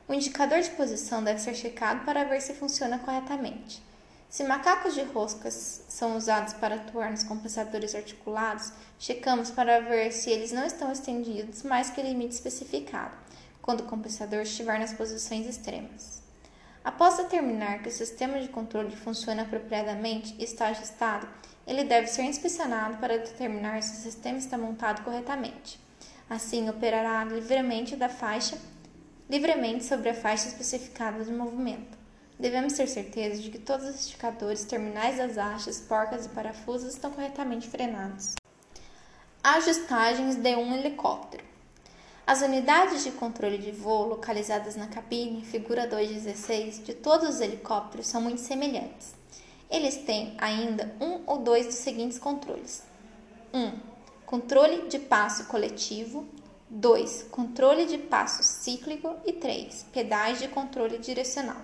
O 0.09 0.12
indicador 0.12 0.61
de 0.61 0.70
posição 0.70 1.22
deve 1.22 1.39
ser 1.39 1.55
checado 1.55 2.05
para 2.05 2.24
ver 2.24 2.41
se 2.41 2.55
funciona 2.55 2.99
corretamente. 2.99 3.81
Se 4.28 4.43
macacos 4.43 4.95
de 4.95 5.05
roscas 5.05 5.85
são 5.89 6.16
usados 6.16 6.55
para 6.55 6.74
atuar 6.74 7.12
nos 7.12 7.22
compensadores 7.22 7.95
articulados, 7.95 8.72
checamos 8.99 9.49
para 9.49 9.81
ver 9.81 10.11
se 10.11 10.28
eles 10.28 10.51
não 10.51 10.66
estão 10.66 10.91
estendidos 10.91 11.62
mais 11.62 11.89
que 11.89 12.01
o 12.01 12.05
limite 12.05 12.35
especificado, 12.35 13.14
quando 13.62 13.83
o 13.83 13.87
compensador 13.87 14.41
estiver 14.41 14.81
nas 14.81 14.93
posições 14.93 15.47
extremas. 15.47 16.20
Após 16.83 17.16
determinar 17.16 17.81
que 17.81 17.91
o 17.91 17.93
sistema 17.93 18.41
de 18.41 18.49
controle 18.49 18.97
funciona 18.97 19.43
apropriadamente 19.43 20.35
e 20.37 20.43
está 20.43 20.66
ajustado, 20.66 21.28
ele 21.71 21.85
deve 21.85 22.09
ser 22.09 22.23
inspecionado 22.23 22.97
para 22.97 23.16
determinar 23.16 23.81
se 23.81 23.93
o 23.93 24.03
sistema 24.03 24.39
está 24.39 24.59
montado 24.59 25.05
corretamente. 25.05 25.79
Assim, 26.29 26.68
operará 26.68 27.23
livremente 27.23 27.95
da 27.95 28.09
faixa, 28.09 28.59
livremente 29.29 29.85
sobre 29.85 30.09
a 30.09 30.14
faixa 30.14 30.49
especificada 30.49 31.23
de 31.23 31.31
movimento. 31.31 31.97
devemos 32.37 32.73
ter 32.73 32.89
certeza 32.89 33.41
de 33.41 33.51
que 33.51 33.59
todos 33.59 33.87
os 33.87 34.01
esticadores, 34.01 34.64
terminais 34.64 35.18
das 35.18 35.39
hastes, 35.39 35.79
porcas 35.79 36.27
e 36.27 36.31
parafusos 36.31 36.95
estão 36.95 37.12
corretamente 37.12 37.68
frenados. 37.68 38.35
Ajustagens 39.45 40.37
de 40.37 40.57
um 40.57 40.75
helicóptero. 40.75 41.45
As 42.27 42.43
unidades 42.43 43.05
de 43.05 43.12
controle 43.12 43.59
de 43.59 43.71
voo 43.71 44.09
localizadas 44.09 44.75
na 44.75 44.89
cabine, 44.89 45.45
figura 45.45 45.87
216, 45.87 46.85
de 46.85 46.95
todos 46.95 47.29
os 47.29 47.41
helicópteros 47.41 48.09
são 48.09 48.21
muito 48.21 48.41
semelhantes. 48.41 49.20
Eles 49.71 49.99
têm 49.99 50.35
ainda 50.39 50.95
um 51.01 51.21
ou 51.27 51.39
dois 51.39 51.66
dos 51.66 51.77
seguintes 51.77 52.18
controles: 52.18 52.83
1. 53.55 53.59
Um, 53.59 53.79
controle 54.27 54.89
de 54.89 54.99
passo 54.99 55.47
coletivo. 55.47 56.27
2. 56.68 57.27
Controle 57.31 57.87
de 57.87 57.99
passo 57.99 58.43
cíclico. 58.43 59.16
E 59.25 59.33
3. 59.33 59.87
Pedais 59.93 60.39
de 60.39 60.49
controle 60.49 60.99
direcional. 60.99 61.62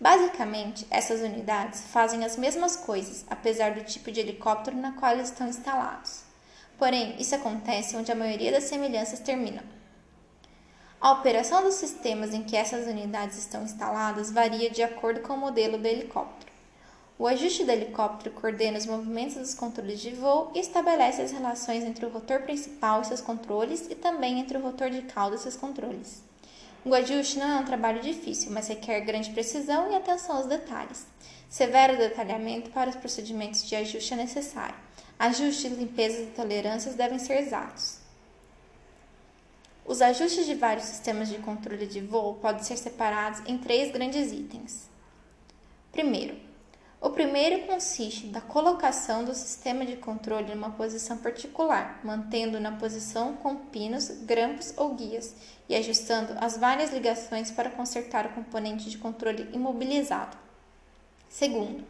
Basicamente, 0.00 0.86
essas 0.90 1.20
unidades 1.20 1.82
fazem 1.92 2.24
as 2.24 2.36
mesmas 2.36 2.74
coisas, 2.74 3.24
apesar 3.30 3.74
do 3.74 3.84
tipo 3.84 4.10
de 4.10 4.18
helicóptero 4.18 4.76
na 4.76 4.92
qual 4.92 5.12
eles 5.12 5.28
estão 5.28 5.46
instalados. 5.46 6.24
Porém, 6.76 7.14
isso 7.20 7.34
acontece 7.34 7.96
onde 7.96 8.10
a 8.10 8.14
maioria 8.16 8.50
das 8.50 8.64
semelhanças 8.64 9.20
terminam. 9.20 9.62
A 11.00 11.12
operação 11.12 11.62
dos 11.62 11.74
sistemas 11.74 12.34
em 12.34 12.42
que 12.42 12.56
essas 12.56 12.86
unidades 12.86 13.38
estão 13.38 13.62
instaladas 13.62 14.30
varia 14.30 14.70
de 14.70 14.82
acordo 14.82 15.20
com 15.20 15.34
o 15.34 15.38
modelo 15.38 15.78
do 15.78 15.86
helicóptero. 15.86 16.51
O 17.18 17.26
ajuste 17.26 17.64
do 17.64 17.70
helicóptero 17.70 18.34
coordena 18.34 18.78
os 18.78 18.86
movimentos 18.86 19.36
dos 19.36 19.54
controles 19.54 20.00
de 20.00 20.10
voo 20.10 20.50
e 20.54 20.58
estabelece 20.58 21.22
as 21.22 21.30
relações 21.30 21.84
entre 21.84 22.06
o 22.06 22.08
rotor 22.08 22.42
principal 22.42 23.02
e 23.02 23.06
seus 23.06 23.20
controles 23.20 23.86
e 23.90 23.94
também 23.94 24.40
entre 24.40 24.56
o 24.56 24.62
rotor 24.62 24.90
de 24.90 25.02
cauda 25.02 25.36
e 25.36 25.38
seus 25.38 25.56
controles. 25.56 26.22
O 26.84 26.94
ajuste 26.94 27.38
não 27.38 27.46
é 27.46 27.60
um 27.60 27.64
trabalho 27.64 28.02
difícil, 28.02 28.50
mas 28.50 28.66
requer 28.66 29.02
grande 29.02 29.30
precisão 29.30 29.92
e 29.92 29.94
atenção 29.94 30.36
aos 30.36 30.46
detalhes. 30.46 31.06
Severo 31.48 31.96
detalhamento 31.96 32.70
para 32.70 32.90
os 32.90 32.96
procedimentos 32.96 33.68
de 33.68 33.76
ajuste 33.76 34.14
é 34.14 34.16
necessário. 34.16 34.74
Ajustes, 35.16 35.70
limpezas 35.70 36.26
e 36.26 36.30
tolerâncias 36.30 36.96
devem 36.96 37.20
ser 37.20 37.38
exatos. 37.38 37.98
Os 39.84 40.00
ajustes 40.02 40.46
de 40.46 40.54
vários 40.54 40.86
sistemas 40.86 41.28
de 41.28 41.38
controle 41.38 41.86
de 41.86 42.00
voo 42.00 42.34
podem 42.36 42.64
ser 42.64 42.76
separados 42.76 43.42
em 43.46 43.58
três 43.58 43.92
grandes 43.92 44.32
itens. 44.32 44.88
Primeiro, 45.92 46.36
o 47.02 47.10
primeiro 47.10 47.66
consiste 47.66 48.28
da 48.28 48.40
colocação 48.40 49.24
do 49.24 49.34
sistema 49.34 49.84
de 49.84 49.96
controle 49.96 50.52
em 50.52 50.54
uma 50.54 50.70
posição 50.70 51.18
particular, 51.18 52.00
mantendo 52.04 52.60
na 52.60 52.70
posição 52.70 53.34
com 53.34 53.56
pinos, 53.56 54.08
grampos 54.22 54.72
ou 54.76 54.94
guias 54.94 55.34
e 55.68 55.74
ajustando 55.74 56.32
as 56.40 56.56
várias 56.56 56.92
ligações 56.92 57.50
para 57.50 57.70
consertar 57.70 58.26
o 58.26 58.34
componente 58.34 58.88
de 58.88 58.98
controle 58.98 59.48
imobilizado. 59.52 60.36
Segundo, 61.28 61.84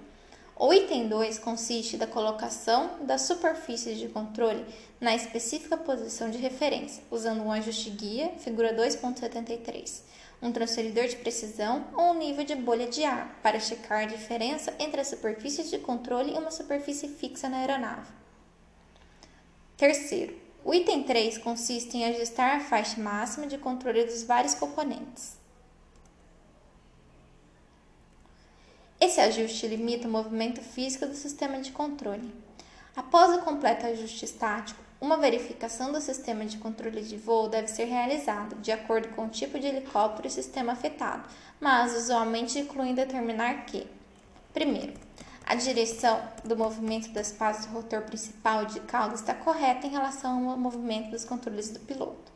o 0.57 0.73
item 0.73 1.09
2 1.09 1.39
consiste 1.41 1.99
da 1.99 2.07
colocação 2.07 3.05
das 3.05 3.23
superfícies 3.23 3.99
de 3.99 4.09
controle 4.09 4.65
na 4.99 5.15
específica 5.15 5.77
posição 5.77 6.31
de 6.31 6.39
referência, 6.39 7.05
usando 7.11 7.43
um 7.43 7.53
ajuste 7.53 7.91
guia, 7.91 8.33
figura 8.39 8.75
2.73 8.75 10.22
um 10.43 10.51
transferidor 10.51 11.07
de 11.07 11.17
precisão 11.17 11.87
ou 11.95 12.11
um 12.11 12.19
nível 12.19 12.45
de 12.45 12.57
bolha 12.57 12.89
de 12.89 13.05
ar 13.05 13.39
para 13.43 13.61
checar 13.61 14.03
a 14.03 14.07
diferença 14.07 14.75
entre 14.79 15.01
as 15.01 15.07
superfícies 15.07 15.71
de 15.71 15.79
controle 15.79 16.35
e 16.35 16.39
uma 16.39 16.51
superfície 16.51 17.09
fixa 17.09 17.49
na 17.49 17.59
aeronave. 17.59 18.11
Terceiro, 19.77 20.37
o 20.65 20.75
item 20.75 21.05
3 21.05 21.39
consiste 21.39 21.97
em 21.97 22.05
ajustar 22.07 22.57
a 22.57 22.61
faixa 22.61 23.01
máxima 23.01 23.47
de 23.47 23.57
controle 23.57 24.05
dos 24.05 24.25
vários 24.25 24.55
componentes. 24.55 25.41
Esse 29.01 29.21
ajuste 29.21 29.67
limita 29.67 30.07
o 30.07 30.11
movimento 30.11 30.61
físico 30.61 31.07
do 31.07 31.15
sistema 31.15 31.61
de 31.61 31.73
controle. 31.73 32.33
Após 32.95 33.37
o 33.37 33.43
completo 33.43 33.87
ajuste 33.87 34.25
estático, 34.25 34.81
uma 35.03 35.17
verificação 35.17 35.91
do 35.91 36.01
sistema 36.01 36.45
de 36.47 36.59
controle 36.59 37.03
de 37.03 37.17
voo 37.17 37.49
deve 37.49 37.67
ser 37.67 37.87
realizada, 37.87 38.55
de 38.55 38.71
acordo 38.71 39.09
com 39.09 39.27
o 39.27 39.29
tipo 39.29 39.59
de 39.59 39.67
helicóptero 39.67 40.29
e 40.29 40.31
sistema 40.31 40.75
afetado, 40.75 41.29
mas 41.61 41.97
usualmente 41.97 42.57
incluindo 42.61 43.01
determinar 43.01 43.67
que: 43.67 43.85
primeiro, 44.55 44.95
a 45.45 45.57
direção 45.57 46.23
do 46.45 46.57
movimento 46.57 47.11
das 47.11 47.33
pás 47.33 47.67
do 47.67 47.73
rotor 47.73 48.03
principal 48.03 48.65
de 48.65 48.79
cauda 48.79 49.17
está 49.17 49.35
correta 49.35 49.89
em 49.89 49.91
relação 49.91 50.49
ao 50.49 50.57
movimento 50.57 51.11
dos 51.11 51.25
controles 51.25 51.71
do 51.71 51.81
piloto. 51.81 52.31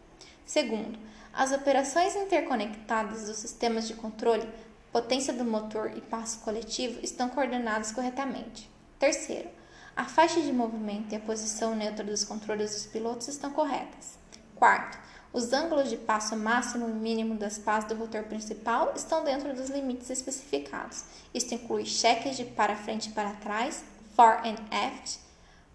Segundo, 0.44 0.98
as 1.32 1.52
operações 1.52 2.16
interconectadas 2.16 3.26
dos 3.26 3.36
sistemas 3.36 3.86
de 3.86 3.94
controle, 3.94 4.48
potência 4.90 5.32
do 5.32 5.44
motor 5.44 5.96
e 5.96 6.00
passo 6.00 6.40
coletivo 6.40 6.98
estão 7.00 7.28
coordenadas 7.28 7.92
corretamente. 7.92 8.68
Terceiro, 8.98 9.50
a 9.96 10.04
faixa 10.04 10.42
de 10.42 10.52
movimento 10.52 11.12
e 11.12 11.16
a 11.16 11.20
posição 11.20 11.74
neutra 11.74 12.04
dos 12.04 12.22
controles 12.22 12.70
dos 12.72 12.86
pilotos 12.86 13.28
estão 13.28 13.50
corretas. 13.50 14.18
Quarto, 14.54 14.98
os 15.32 15.54
ângulos 15.54 15.88
de 15.88 15.96
passo 15.96 16.36
máximo 16.36 16.86
e 16.86 16.92
mínimo 16.92 17.34
das 17.36 17.56
pás 17.56 17.84
do 17.86 17.94
rotor 17.94 18.24
principal 18.24 18.92
estão 18.94 19.24
dentro 19.24 19.54
dos 19.54 19.70
limites 19.70 20.10
especificados. 20.10 21.04
Isto 21.32 21.54
inclui 21.54 21.86
cheques 21.86 22.36
de 22.36 22.44
para 22.44 22.76
frente 22.76 23.08
e 23.08 23.12
para 23.12 23.30
trás, 23.32 23.82
fore 24.14 24.48
and 24.48 24.56
aft, 24.70 25.18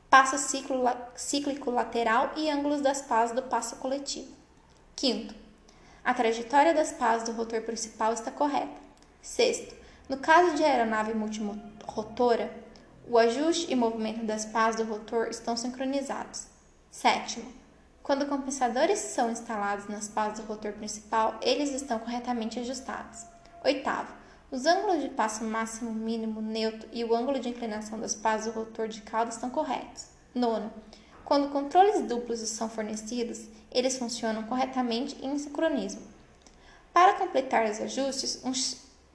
passo 0.07 0.37
cíclico 1.15 1.71
lateral 1.71 2.31
e 2.35 2.49
ângulos 2.49 2.81
das 2.81 3.01
pás 3.01 3.31
do 3.31 3.41
passo 3.41 3.77
coletivo. 3.77 4.31
Quinto, 4.95 5.33
a 6.03 6.13
trajetória 6.13 6.73
das 6.75 6.91
pás 6.91 7.23
do 7.23 7.31
rotor 7.31 7.61
principal 7.61 8.13
está 8.13 8.29
correta. 8.29 8.81
Sexto, 9.21 9.75
no 10.07 10.17
caso 10.17 10.55
de 10.55 10.63
aeronave 10.63 11.13
multirotora, 11.13 12.51
o 13.07 13.17
ajuste 13.17 13.71
e 13.71 13.75
movimento 13.75 14.25
das 14.25 14.45
pás 14.45 14.75
do 14.75 14.83
rotor 14.83 15.27
estão 15.27 15.57
sincronizados. 15.57 16.47
Sétimo, 16.89 17.51
quando 18.03 18.25
compensadores 18.25 18.99
são 18.99 19.31
instalados 19.31 19.87
nas 19.87 20.07
pás 20.07 20.39
do 20.39 20.45
rotor 20.45 20.73
principal, 20.73 21.37
eles 21.41 21.73
estão 21.73 21.99
corretamente 21.99 22.59
ajustados. 22.59 23.25
Oitavo, 23.63 24.13
os 24.49 24.65
ângulos 24.65 25.01
de 25.01 25.09
passo 25.09 25.43
máximo, 25.43 25.91
mínimo, 25.91 26.41
neutro 26.41 26.89
e 26.91 27.03
o 27.03 27.15
ângulo 27.15 27.39
de 27.39 27.49
inclinação 27.49 27.99
das 27.99 28.15
pás 28.15 28.45
do 28.45 28.51
rotor 28.51 28.87
de 28.87 29.01
cauda 29.01 29.31
estão 29.31 29.49
corretos. 29.49 30.07
Nono, 30.33 30.71
quando 31.23 31.51
controles 31.51 32.01
duplos 32.01 32.39
são 32.39 32.69
fornecidos, 32.69 33.45
eles 33.71 33.97
funcionam 33.97 34.43
corretamente 34.43 35.15
em 35.25 35.37
sincronismo. 35.37 36.01
Para 36.93 37.13
completar 37.13 37.69
os 37.69 37.79
ajustes, 37.79 38.41
um 38.43 38.51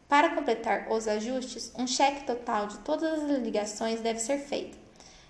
para 0.08 0.34
completar 0.34 0.86
os 0.90 1.08
ajustes, 1.08 1.72
um 1.76 1.86
cheque 1.86 2.24
total 2.24 2.66
de 2.66 2.78
todas 2.78 3.24
as 3.24 3.38
ligações 3.38 4.00
deve 4.00 4.20
ser 4.20 4.38
feito, 4.38 4.78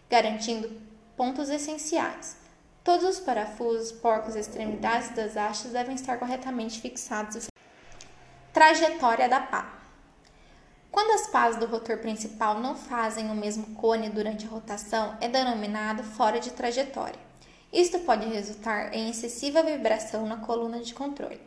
garantindo 0.09 0.71
pontos 1.17 1.49
essenciais. 1.49 2.37
Todos 2.85 3.05
os 3.05 3.21
parafusos, 3.21 3.91
porcos 3.91 4.37
e 4.37 4.39
extremidades 4.39 5.11
das 5.11 5.37
hastes 5.37 5.73
devem 5.73 5.95
estar 5.95 6.19
corretamente 6.19 6.81
fixados. 6.81 7.49
Trajetória 8.53 9.29
da 9.29 9.41
pá. 9.41 9.77
Quando 10.91 11.11
as 11.13 11.27
pás 11.27 11.57
do 11.57 11.67
rotor 11.67 11.99
principal 11.99 12.61
não 12.61 12.75
fazem 12.75 13.31
o 13.31 13.35
mesmo 13.35 13.75
cone 13.75 14.09
durante 14.09 14.47
a 14.47 14.49
rotação, 14.49 15.17
é 15.21 15.29
denominado 15.29 16.03
fora 16.03 16.39
de 16.39 16.51
trajetória. 16.51 17.19
Isto 17.73 17.99
pode 18.01 18.27
resultar 18.27 18.95
em 18.95 19.11
excessiva 19.11 19.63
vibração 19.63 20.27
na 20.27 20.37
coluna 20.37 20.81
de 20.81 20.95
controle. 20.95 21.41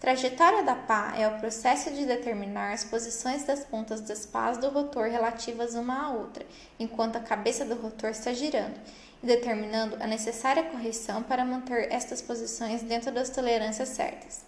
Trajetória 0.00 0.62
da 0.62 0.74
pá 0.74 1.12
é 1.14 1.28
o 1.28 1.38
processo 1.38 1.90
de 1.90 2.06
determinar 2.06 2.72
as 2.72 2.84
posições 2.84 3.44
das 3.44 3.64
pontas 3.64 4.00
das 4.00 4.24
pás 4.24 4.56
do 4.56 4.70
rotor 4.70 5.10
relativas 5.10 5.74
uma 5.74 6.06
à 6.06 6.08
outra, 6.08 6.46
enquanto 6.78 7.16
a 7.16 7.20
cabeça 7.20 7.66
do 7.66 7.74
rotor 7.74 8.08
está 8.08 8.32
girando, 8.32 8.80
e 9.22 9.26
determinando 9.26 10.02
a 10.02 10.06
necessária 10.06 10.62
correção 10.62 11.22
para 11.22 11.44
manter 11.44 11.92
estas 11.92 12.22
posições 12.22 12.80
dentro 12.80 13.12
das 13.12 13.28
tolerâncias 13.28 13.90
certas. 13.90 14.40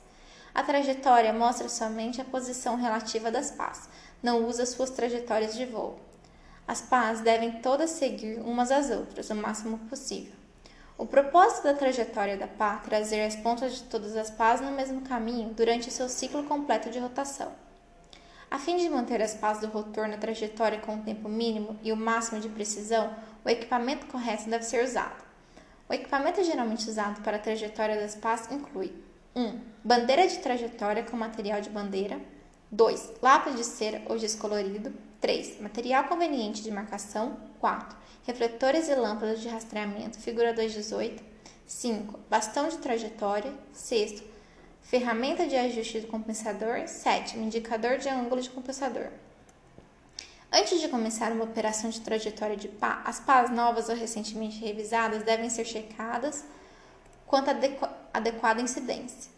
A 0.55 0.63
trajetória 0.63 1.35
mostra 1.35 1.69
somente 1.69 2.19
a 2.19 2.25
posição 2.25 2.77
relativa 2.77 3.31
das 3.31 3.51
pás, 3.51 3.91
não 4.23 4.47
usa 4.47 4.65
suas 4.65 4.89
trajetórias 4.89 5.55
de 5.55 5.67
voo. 5.67 6.01
As 6.67 6.81
pás 6.81 7.21
devem 7.21 7.61
todas 7.61 7.91
seguir 7.91 8.41
umas 8.41 8.71
às 8.71 8.89
outras 8.89 9.29
o 9.29 9.35
máximo 9.35 9.77
possível. 9.81 10.42
O 11.03 11.07
propósito 11.07 11.65
da 11.65 11.75
trajetória 11.75 12.37
da 12.37 12.47
pá 12.47 12.81
é 12.81 12.89
trazer 12.89 13.25
as 13.25 13.35
pontas 13.35 13.75
de 13.75 13.83
todas 13.83 14.17
as 14.17 14.31
pás 14.31 14.61
no 14.61 14.71
mesmo 14.71 15.01
caminho 15.01 15.53
durante 15.53 15.91
seu 15.91 16.09
ciclo 16.09 16.45
completo 16.45 16.91
de 16.91 17.01
rotação. 17.01 17.51
A 18.49 18.57
fim 18.57 18.77
de 18.77 18.89
manter 18.89 19.21
as 19.21 19.35
pás 19.35 19.59
do 19.59 19.67
rotor 19.67 20.07
na 20.07 20.17
trajetória 20.17 20.79
com 20.79 20.95
o 20.95 21.03
tempo 21.03 21.29
mínimo 21.29 21.77
e 21.83 21.91
o 21.91 21.97
máximo 21.97 22.41
de 22.41 22.49
precisão, 22.49 23.13
o 23.45 23.49
equipamento 23.49 24.07
correto 24.07 24.49
deve 24.49 24.65
ser 24.65 24.85
usado. 24.85 25.25
O 25.89 25.93
equipamento 25.93 26.45
geralmente 26.45 26.89
usado 26.89 27.21
para 27.23 27.37
a 27.37 27.41
trajetória 27.41 27.97
das 27.97 28.15
pás 28.15 28.49
inclui 28.53 28.95
1. 29.35 29.43
Um, 29.43 29.61
bandeira 29.83 30.29
de 30.29 30.39
trajetória 30.39 31.03
com 31.03 31.17
material 31.17 31.61
de 31.61 31.69
bandeira. 31.69 32.21
2. 32.71 33.15
Lápis 33.21 33.57
de 33.57 33.65
cera 33.65 34.03
ou 34.09 34.17
giz 34.17 34.37
colorido. 34.37 34.95
3. 35.23 35.61
Material 35.61 36.05
conveniente 36.05 36.63
de 36.63 36.71
marcação. 36.71 37.39
4 37.61 37.97
refletores 38.25 38.89
e 38.89 38.95
lâmpadas 38.95 39.41
de 39.41 39.49
rastreamento, 39.49 40.19
figura 40.19 40.53
218. 40.53 41.23
5. 41.65 42.21
Bastão 42.29 42.69
de 42.69 42.79
trajetória. 42.79 43.55
6. 43.73 44.23
ferramenta 44.83 45.47
de 45.47 45.57
ajuste 45.57 46.01
do 46.01 46.09
compensador, 46.09 46.89
sétimo, 46.89 47.45
indicador 47.45 47.99
de 47.99 48.09
ângulo 48.09 48.43
de 48.43 48.51
compensador. 48.51 49.07
Antes 50.53 50.81
de 50.81 50.89
começar 50.89 51.33
uma 51.33 51.45
operação 51.45 51.89
de 51.89 52.01
trajetória 52.01 52.57
de 52.57 52.69
pá, 52.69 53.01
as 53.05 53.21
pás 53.21 53.49
novas 53.49 53.89
ou 53.89 53.95
recentemente 53.95 54.59
revisadas 54.59 55.23
devem 55.23 55.49
ser 55.49 55.65
checadas 55.65 56.45
quanto 57.27 57.49
à 57.49 57.55
adequada 58.13 58.61
incidência. 58.61 59.31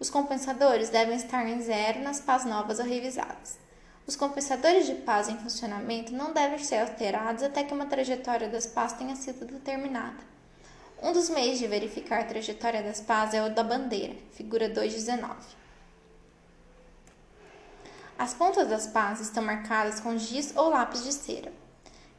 Os 0.00 0.08
compensadores 0.08 0.88
devem 0.88 1.14
estar 1.14 1.46
em 1.46 1.60
zero 1.60 2.00
nas 2.00 2.20
pás 2.20 2.46
novas 2.46 2.78
ou 2.78 2.86
revisadas. 2.86 3.58
Os 4.06 4.16
compensadores 4.16 4.86
de 4.86 4.94
pás 4.94 5.28
em 5.28 5.38
funcionamento 5.38 6.12
não 6.12 6.32
devem 6.32 6.58
ser 6.58 6.78
alterados 6.78 7.42
até 7.42 7.62
que 7.62 7.74
uma 7.74 7.86
trajetória 7.86 8.48
das 8.48 8.66
pás 8.66 8.92
tenha 8.92 9.14
sido 9.14 9.46
determinada. 9.46 10.30
Um 11.02 11.12
dos 11.12 11.30
meios 11.30 11.58
de 11.58 11.66
verificar 11.66 12.20
a 12.20 12.24
trajetória 12.24 12.82
das 12.82 13.00
pás 13.00 13.32
é 13.32 13.42
o 13.42 13.54
da 13.54 13.62
bandeira, 13.62 14.14
figura 14.32 14.68
219. 14.68 15.34
As 18.18 18.34
pontas 18.34 18.68
das 18.68 18.86
pás 18.86 19.20
estão 19.20 19.42
marcadas 19.42 20.00
com 20.00 20.18
giz 20.18 20.54
ou 20.54 20.68
lápis 20.68 21.04
de 21.04 21.12
cera. 21.12 21.50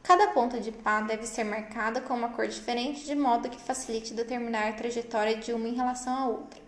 Cada 0.02 0.28
ponta 0.28 0.58
de 0.58 0.72
pá 0.72 1.00
deve 1.00 1.26
ser 1.26 1.44
marcada 1.44 2.00
com 2.00 2.14
uma 2.14 2.30
cor 2.30 2.48
diferente 2.48 3.04
de 3.04 3.14
modo 3.14 3.48
que 3.48 3.60
facilite 3.60 4.12
determinar 4.12 4.68
a 4.68 4.72
trajetória 4.72 5.36
de 5.36 5.52
uma 5.52 5.68
em 5.68 5.74
relação 5.74 6.12
à 6.12 6.26
outra. 6.26 6.61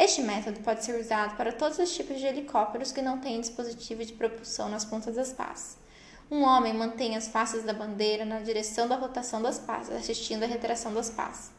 Este 0.00 0.22
método 0.22 0.60
pode 0.60 0.84
ser 0.84 0.94
usado 0.94 1.36
para 1.36 1.50
todos 1.50 1.76
os 1.76 1.92
tipos 1.92 2.20
de 2.20 2.26
helicópteros 2.26 2.92
que 2.92 3.02
não 3.02 3.18
têm 3.18 3.40
dispositivo 3.40 4.04
de 4.04 4.12
propulsão 4.12 4.68
nas 4.68 4.84
pontas 4.84 5.16
das 5.16 5.32
pás. 5.32 5.76
Um 6.30 6.44
homem 6.44 6.72
mantém 6.72 7.16
as 7.16 7.26
faces 7.26 7.64
da 7.64 7.72
bandeira 7.72 8.24
na 8.24 8.38
direção 8.38 8.86
da 8.86 8.94
rotação 8.94 9.42
das 9.42 9.58
pás, 9.58 9.90
assistindo 9.90 10.44
à 10.44 10.46
retração 10.46 10.94
das 10.94 11.10
pás. 11.10 11.50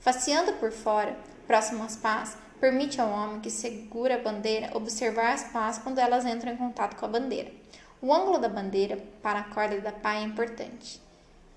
Faceando 0.00 0.54
por 0.54 0.72
fora, 0.72 1.16
próximo 1.46 1.84
às 1.84 1.96
pás, 1.96 2.36
permite 2.58 3.00
ao 3.00 3.08
homem 3.08 3.40
que 3.40 3.50
segura 3.50 4.16
a 4.16 4.18
bandeira 4.18 4.76
observar 4.76 5.34
as 5.34 5.44
pás 5.44 5.78
quando 5.78 6.00
elas 6.00 6.26
entram 6.26 6.52
em 6.52 6.56
contato 6.56 6.96
com 6.96 7.06
a 7.06 7.08
bandeira. 7.08 7.52
O 8.02 8.12
ângulo 8.12 8.38
da 8.38 8.48
bandeira 8.48 8.98
para 9.22 9.38
a 9.38 9.44
corda 9.44 9.80
da 9.80 9.92
pá 9.92 10.14
é 10.14 10.22
importante. 10.22 11.00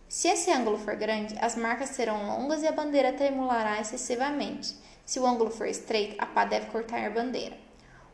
Se 0.08 0.28
esse 0.28 0.52
ângulo 0.52 0.78
for 0.78 0.96
grande, 0.96 1.36
as 1.42 1.56
marcas 1.56 1.90
serão 1.90 2.28
longas 2.28 2.62
e 2.62 2.68
a 2.68 2.72
bandeira 2.72 3.14
tremulará 3.14 3.82
excessivamente. 3.82 4.76
Se 5.10 5.20
o 5.20 5.26
ângulo 5.26 5.50
for 5.50 5.66
estreito, 5.66 6.14
a 6.20 6.26
pá 6.28 6.46
deve 6.46 6.68
cortar 6.68 7.04
a 7.04 7.10
bandeira. 7.10 7.58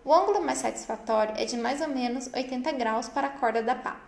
O 0.05 0.13
ângulo 0.13 0.39
mais 0.39 0.59
satisfatório 0.59 1.33
é 1.35 1.43
de 1.43 1.57
mais 1.57 1.81
ou 1.81 1.89
menos 1.89 2.29
80 2.33 2.71
graus 2.71 3.09
para 3.09 3.27
a 3.27 3.31
corda 3.31 3.61
da 3.61 3.75
pá. 3.75 3.99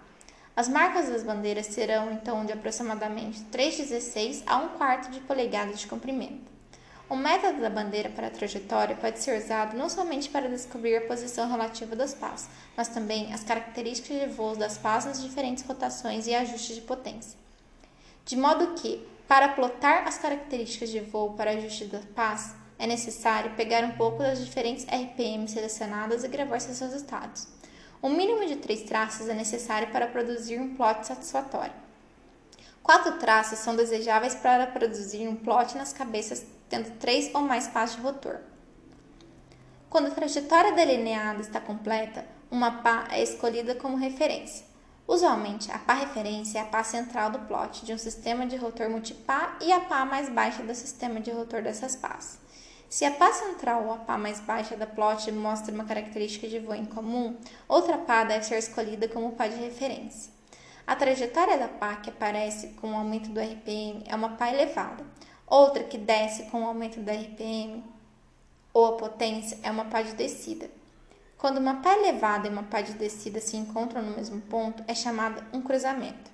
As 0.55 0.69
marcas 0.69 1.09
das 1.09 1.21
bandeiras 1.21 1.65
serão 1.65 2.13
então 2.13 2.45
de 2.45 2.53
aproximadamente 2.53 3.41
3,16 3.51 4.43
a 4.45 4.55
1 4.59 4.69
quarto 4.77 5.11
de 5.11 5.19
polegada 5.19 5.73
de 5.73 5.85
comprimento. 5.85 6.49
O 7.09 7.17
método 7.17 7.59
da 7.59 7.69
bandeira 7.69 8.09
para 8.09 8.27
a 8.27 8.31
trajetória 8.31 8.95
pode 8.95 9.19
ser 9.19 9.37
usado 9.37 9.75
não 9.75 9.89
somente 9.89 10.29
para 10.29 10.47
descobrir 10.47 10.95
a 10.95 11.07
posição 11.07 11.49
relativa 11.49 11.93
das 11.93 12.13
pás, 12.13 12.47
mas 12.77 12.87
também 12.87 13.33
as 13.33 13.43
características 13.43 14.17
de 14.17 14.27
voo 14.27 14.55
das 14.55 14.77
pás 14.77 15.03
nas 15.03 15.21
diferentes 15.21 15.65
rotações 15.65 16.25
e 16.25 16.33
ajustes 16.33 16.77
de 16.77 16.81
potência. 16.83 17.37
De 18.23 18.37
modo 18.37 18.75
que, 18.75 19.05
para 19.27 19.49
plotar 19.49 20.07
as 20.07 20.17
características 20.17 20.89
de 20.89 21.01
voo 21.01 21.33
para 21.33 21.51
ajuste 21.51 21.83
das 21.83 22.05
pás, 22.15 22.55
é 22.79 22.85
necessário 22.85 23.55
pegar 23.55 23.83
um 23.83 23.91
pouco 23.91 24.19
das 24.19 24.43
diferentes 24.43 24.85
RPM 24.85 25.47
selecionadas 25.47 26.23
e 26.23 26.27
gravar 26.27 26.59
seus 26.59 26.79
resultados. 26.79 27.47
Um 28.01 28.09
mínimo 28.09 28.45
de 28.45 28.57
três 28.57 28.83
traços 28.83 29.27
é 29.27 29.33
necessário 29.33 29.91
para 29.91 30.07
produzir 30.07 30.59
um 30.59 30.75
plot 30.75 31.07
satisfatório. 31.07 31.73
Quatro 32.83 33.17
traços 33.17 33.59
são 33.59 33.75
desejáveis 33.75 34.35
para 34.35 34.67
produzir 34.67 35.27
um 35.27 35.35
plot 35.35 35.75
nas 35.75 35.91
cabeças 35.91 36.45
tendo 36.69 36.97
três 36.97 37.33
ou 37.33 37.41
mais 37.41 37.67
pás 37.67 37.95
de 37.95 38.01
rotor. 38.01 38.39
Quando 39.89 40.07
a 40.07 40.11
trajetória 40.11 40.73
delineada 40.73 41.41
está 41.41 41.59
completa, 41.59 42.25
uma 42.51 42.81
pá 42.81 43.07
é 43.09 43.23
escolhida 43.23 43.73
como 43.75 43.97
referência. 43.97 44.65
Usualmente, 45.07 45.71
a 45.71 45.79
pá 45.79 45.93
referência 45.93 46.59
é 46.59 46.61
a 46.61 46.65
pá 46.65 46.83
central 46.83 47.29
do 47.31 47.39
plot 47.39 47.85
de 47.85 47.93
um 47.93 47.97
sistema 47.97 48.45
de 48.45 48.57
rotor 48.57 48.89
multipá 48.89 49.57
e 49.61 49.71
a 49.71 49.79
pá 49.79 50.03
mais 50.03 50.29
baixa 50.29 50.61
do 50.63 50.75
sistema 50.75 51.21
de 51.21 51.31
rotor 51.31 51.61
dessas 51.61 51.95
pás. 51.95 52.39
Se 52.89 53.05
a 53.05 53.11
pá 53.11 53.31
central 53.33 53.85
ou 53.85 53.93
a 53.93 53.97
pá 53.97 54.17
mais 54.17 54.39
baixa 54.39 54.75
da 54.75 54.87
plot 54.87 55.31
mostra 55.31 55.73
uma 55.73 55.85
característica 55.85 56.47
de 56.47 56.59
voo 56.59 56.75
em 56.75 56.85
comum, 56.85 57.37
outra 57.67 57.97
pá 57.97 58.23
deve 58.23 58.45
ser 58.45 58.57
escolhida 58.57 59.07
como 59.07 59.33
pá 59.33 59.47
de 59.47 59.55
referência. 59.55 60.31
A 60.85 60.95
trajetória 60.95 61.57
da 61.57 61.67
pá 61.67 61.97
que 61.97 62.09
aparece 62.09 62.69
com 62.79 62.91
o 62.91 62.95
aumento 62.95 63.29
do 63.29 63.39
RPM 63.39 64.03
é 64.07 64.15
uma 64.15 64.37
pá 64.37 64.49
elevada, 64.49 65.03
Outra 65.47 65.81
que 65.81 65.97
desce 65.97 66.43
com 66.47 66.61
o 66.61 66.67
aumento 66.67 66.99
da 66.99 67.13
RPM 67.13 67.81
ou 68.73 68.85
a 68.85 68.97
potência 68.97 69.57
é 69.63 69.71
uma 69.71 69.85
pá 69.85 70.01
de 70.01 70.11
descida. 70.13 70.69
Quando 71.37 71.59
uma 71.59 71.75
pá 71.75 71.93
elevada 71.93 72.47
e 72.47 72.51
uma 72.51 72.63
pá 72.63 72.81
de 72.81 72.91
descida 72.93 73.39
se 73.39 73.55
encontram 73.55 74.01
no 74.01 74.17
mesmo 74.17 74.41
ponto, 74.41 74.83
é 74.87 74.93
chamada 74.93 75.47
um 75.53 75.61
cruzamento. 75.61 76.29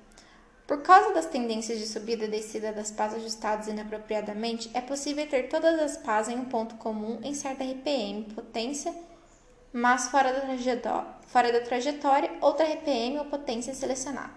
Por 0.74 0.82
causa 0.82 1.14
das 1.14 1.28
tendências 1.28 1.78
de 1.78 1.86
subida 1.86 2.26
e 2.26 2.28
descida 2.28 2.74
das 2.74 2.90
pás 2.90 3.14
ajustadas 3.14 3.68
inapropriadamente, 3.68 4.72
é 4.74 4.82
possível 4.82 5.28
ter 5.28 5.48
todas 5.48 5.80
as 5.80 5.98
pás 5.98 6.28
em 6.28 6.36
um 6.36 6.46
ponto 6.46 6.74
comum 6.78 7.20
em 7.22 7.36
certa 7.36 7.64
RPM, 7.64 8.24
potência, 8.34 8.92
mas 9.72 10.08
fora 10.08 10.34
da 10.34 10.40
trajetória, 10.42 11.08
fora 11.28 11.52
da 11.54 11.62
trajetória 11.62 12.32
outra 12.42 12.66
RPM 12.66 13.20
ou 13.20 13.26
potência 13.26 13.72
selecionada. 13.76 14.34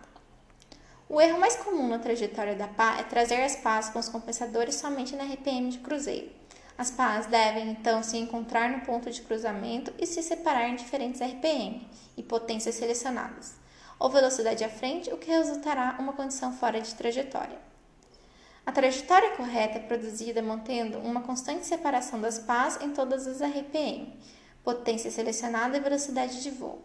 O 1.09 1.22
erro 1.22 1.41
mais 1.41 1.57
comum 1.57 1.89
na 1.89 1.99
trajetória 1.99 2.55
da 2.55 2.68
pá 2.68 2.99
é 2.99 3.05
trazer 3.05 3.43
as 3.43 3.57
pás 3.57 3.89
com 3.89 3.99
os 3.99 4.11
compensadores 4.11 4.74
somente 4.74 5.16
na 5.16 5.24
RPM 5.24 5.70
de 5.70 5.78
cruzeiro. 5.78 6.28
As 6.76 6.91
pás 6.91 7.24
devem 7.24 7.70
então 7.70 8.03
se 8.03 8.18
encontrar 8.18 8.68
no 8.68 8.84
ponto 8.84 9.11
de 9.11 9.22
cruzamento 9.22 9.91
e 9.99 10.07
se 10.07 10.22
separar 10.22 10.68
em 10.68 10.76
diferentes 10.76 11.22
RPM 11.22 11.89
e 12.14 12.22
potências 12.22 12.74
selecionadas, 12.74 13.55
ou 13.99 14.11
velocidade 14.11 14.62
à 14.62 14.68
frente, 14.68 15.12
o 15.12 15.18
que 15.18 15.30
resultará 15.30 15.97
uma 15.99 16.12
condição 16.12 16.53
fora 16.53 16.80
de 16.80 16.94
trajetória. 16.94 17.59
A 18.64 18.72
trajetória 18.72 19.36
correta 19.36 19.78
é 19.78 19.80
produzida 19.80 20.42
mantendo 20.42 20.99
uma 20.99 21.22
constante 21.22 21.64
separação 21.64 22.20
das 22.20 22.38
pás 22.38 22.78
em 22.82 22.90
todas 22.92 23.26
as 23.26 23.40
RPM, 23.40 24.18
potência 24.64 25.11
selecionada 25.11 25.76
e 25.76 25.80
velocidade 25.80 26.42
de 26.42 26.51
voo. 26.51 26.82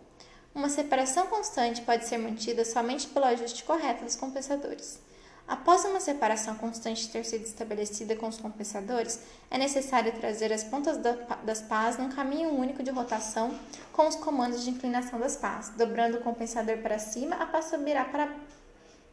Uma 0.53 0.69
separação 0.69 1.27
constante 1.27 1.81
pode 1.81 2.05
ser 2.05 2.17
mantida 2.17 2.63
somente 2.63 3.07
pelo 3.07 3.25
ajuste 3.25 3.63
correto 3.63 4.03
dos 4.03 4.15
compensadores. 4.15 4.99
Após 5.47 5.83
uma 5.83 5.99
separação 5.99 6.55
constante 6.55 7.09
ter 7.09 7.25
sido 7.25 7.43
estabelecida 7.43 8.15
com 8.15 8.27
os 8.27 8.37
compensadores, 8.37 9.19
é 9.49 9.57
necessário 9.57 10.13
trazer 10.13 10.51
as 10.53 10.63
pontas 10.63 10.97
das 11.43 11.61
pás 11.61 11.97
num 11.97 12.09
caminho 12.09 12.51
único 12.51 12.81
de 12.81 12.89
rotação 12.89 13.53
com 13.91 14.07
os 14.07 14.15
comandos 14.15 14.63
de 14.63 14.69
inclinação 14.69 15.19
das 15.19 15.35
pás. 15.35 15.69
Dobrando 15.69 16.17
o 16.17 16.21
compensador 16.21 16.77
para 16.77 16.99
cima, 16.99 17.35
a 17.35 17.45
pá 17.45 17.61
subirá 17.61 18.05
para, 18.05 18.33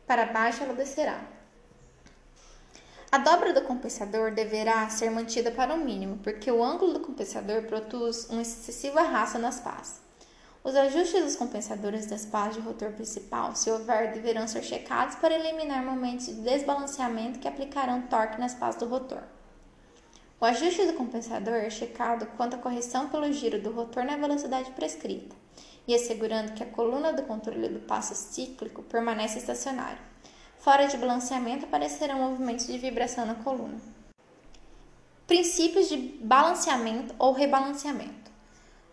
para 0.06 0.26
baixo 0.26 0.62
ela 0.62 0.74
descerá. 0.74 1.20
A 3.10 3.16
dobra 3.16 3.54
do 3.54 3.62
compensador 3.62 4.32
deverá 4.32 4.88
ser 4.90 5.10
mantida 5.10 5.50
para 5.50 5.74
o 5.74 5.78
mínimo, 5.78 6.18
porque 6.18 6.50
o 6.50 6.62
ângulo 6.62 6.92
do 6.92 7.00
compensador 7.00 7.62
produz 7.62 8.28
um 8.30 8.38
excessivo 8.38 8.98
arrasto 8.98 9.38
nas 9.38 9.58
pás. 9.58 10.07
Os 10.68 10.76
ajustes 10.76 11.24
dos 11.24 11.34
compensadores 11.34 12.04
das 12.04 12.26
pás 12.26 12.54
de 12.54 12.60
rotor 12.60 12.92
principal, 12.92 13.56
se 13.56 13.70
houver, 13.70 14.12
deverão 14.12 14.46
ser 14.46 14.62
checados 14.62 15.14
para 15.14 15.34
eliminar 15.34 15.82
momentos 15.82 16.26
de 16.26 16.34
desbalanceamento 16.34 17.38
que 17.38 17.48
aplicarão 17.48 18.02
torque 18.02 18.38
nas 18.38 18.52
pás 18.52 18.76
do 18.76 18.84
rotor. 18.84 19.22
O 20.38 20.44
ajuste 20.44 20.84
do 20.84 20.92
compensador 20.92 21.54
é 21.54 21.70
checado 21.70 22.26
quanto 22.36 22.56
à 22.56 22.58
correção 22.58 23.08
pelo 23.08 23.32
giro 23.32 23.62
do 23.62 23.72
rotor 23.72 24.04
na 24.04 24.18
velocidade 24.18 24.70
prescrita 24.72 25.34
e 25.86 25.94
assegurando 25.94 26.52
que 26.52 26.62
a 26.62 26.66
coluna 26.66 27.14
do 27.14 27.22
controle 27.22 27.70
do 27.70 27.80
passo 27.80 28.14
cíclico 28.14 28.82
permanece 28.82 29.38
estacionária. 29.38 30.02
Fora 30.58 30.86
de 30.86 30.98
balanceamento 30.98 31.64
aparecerão 31.64 32.18
movimentos 32.18 32.66
de 32.66 32.76
vibração 32.76 33.24
na 33.24 33.36
coluna. 33.36 33.80
Princípios 35.26 35.88
de 35.88 35.96
balanceamento 35.96 37.14
ou 37.18 37.32
rebalanceamento. 37.32 38.27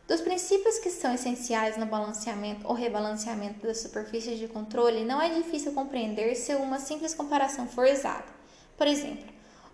Dos 0.07 0.21
princípios 0.21 0.77
que 0.77 0.91
são 0.91 1.15
essenciais 1.15 1.77
no 1.77 1.87
balanceamento 1.87 2.67
ou 2.67 2.75
rebalanceamento 2.75 3.65
das 3.65 3.79
superfícies 3.79 4.37
de 4.37 4.47
controle, 4.47 5.03
não 5.03 5.19
é 5.19 5.29
difícil 5.29 5.73
compreender 5.73 6.35
se 6.35 6.53
uma 6.53 6.77
simples 6.77 7.15
comparação 7.15 7.67
for 7.67 7.87
exata. 7.87 8.31
Por 8.77 8.85
exemplo, 8.85 9.25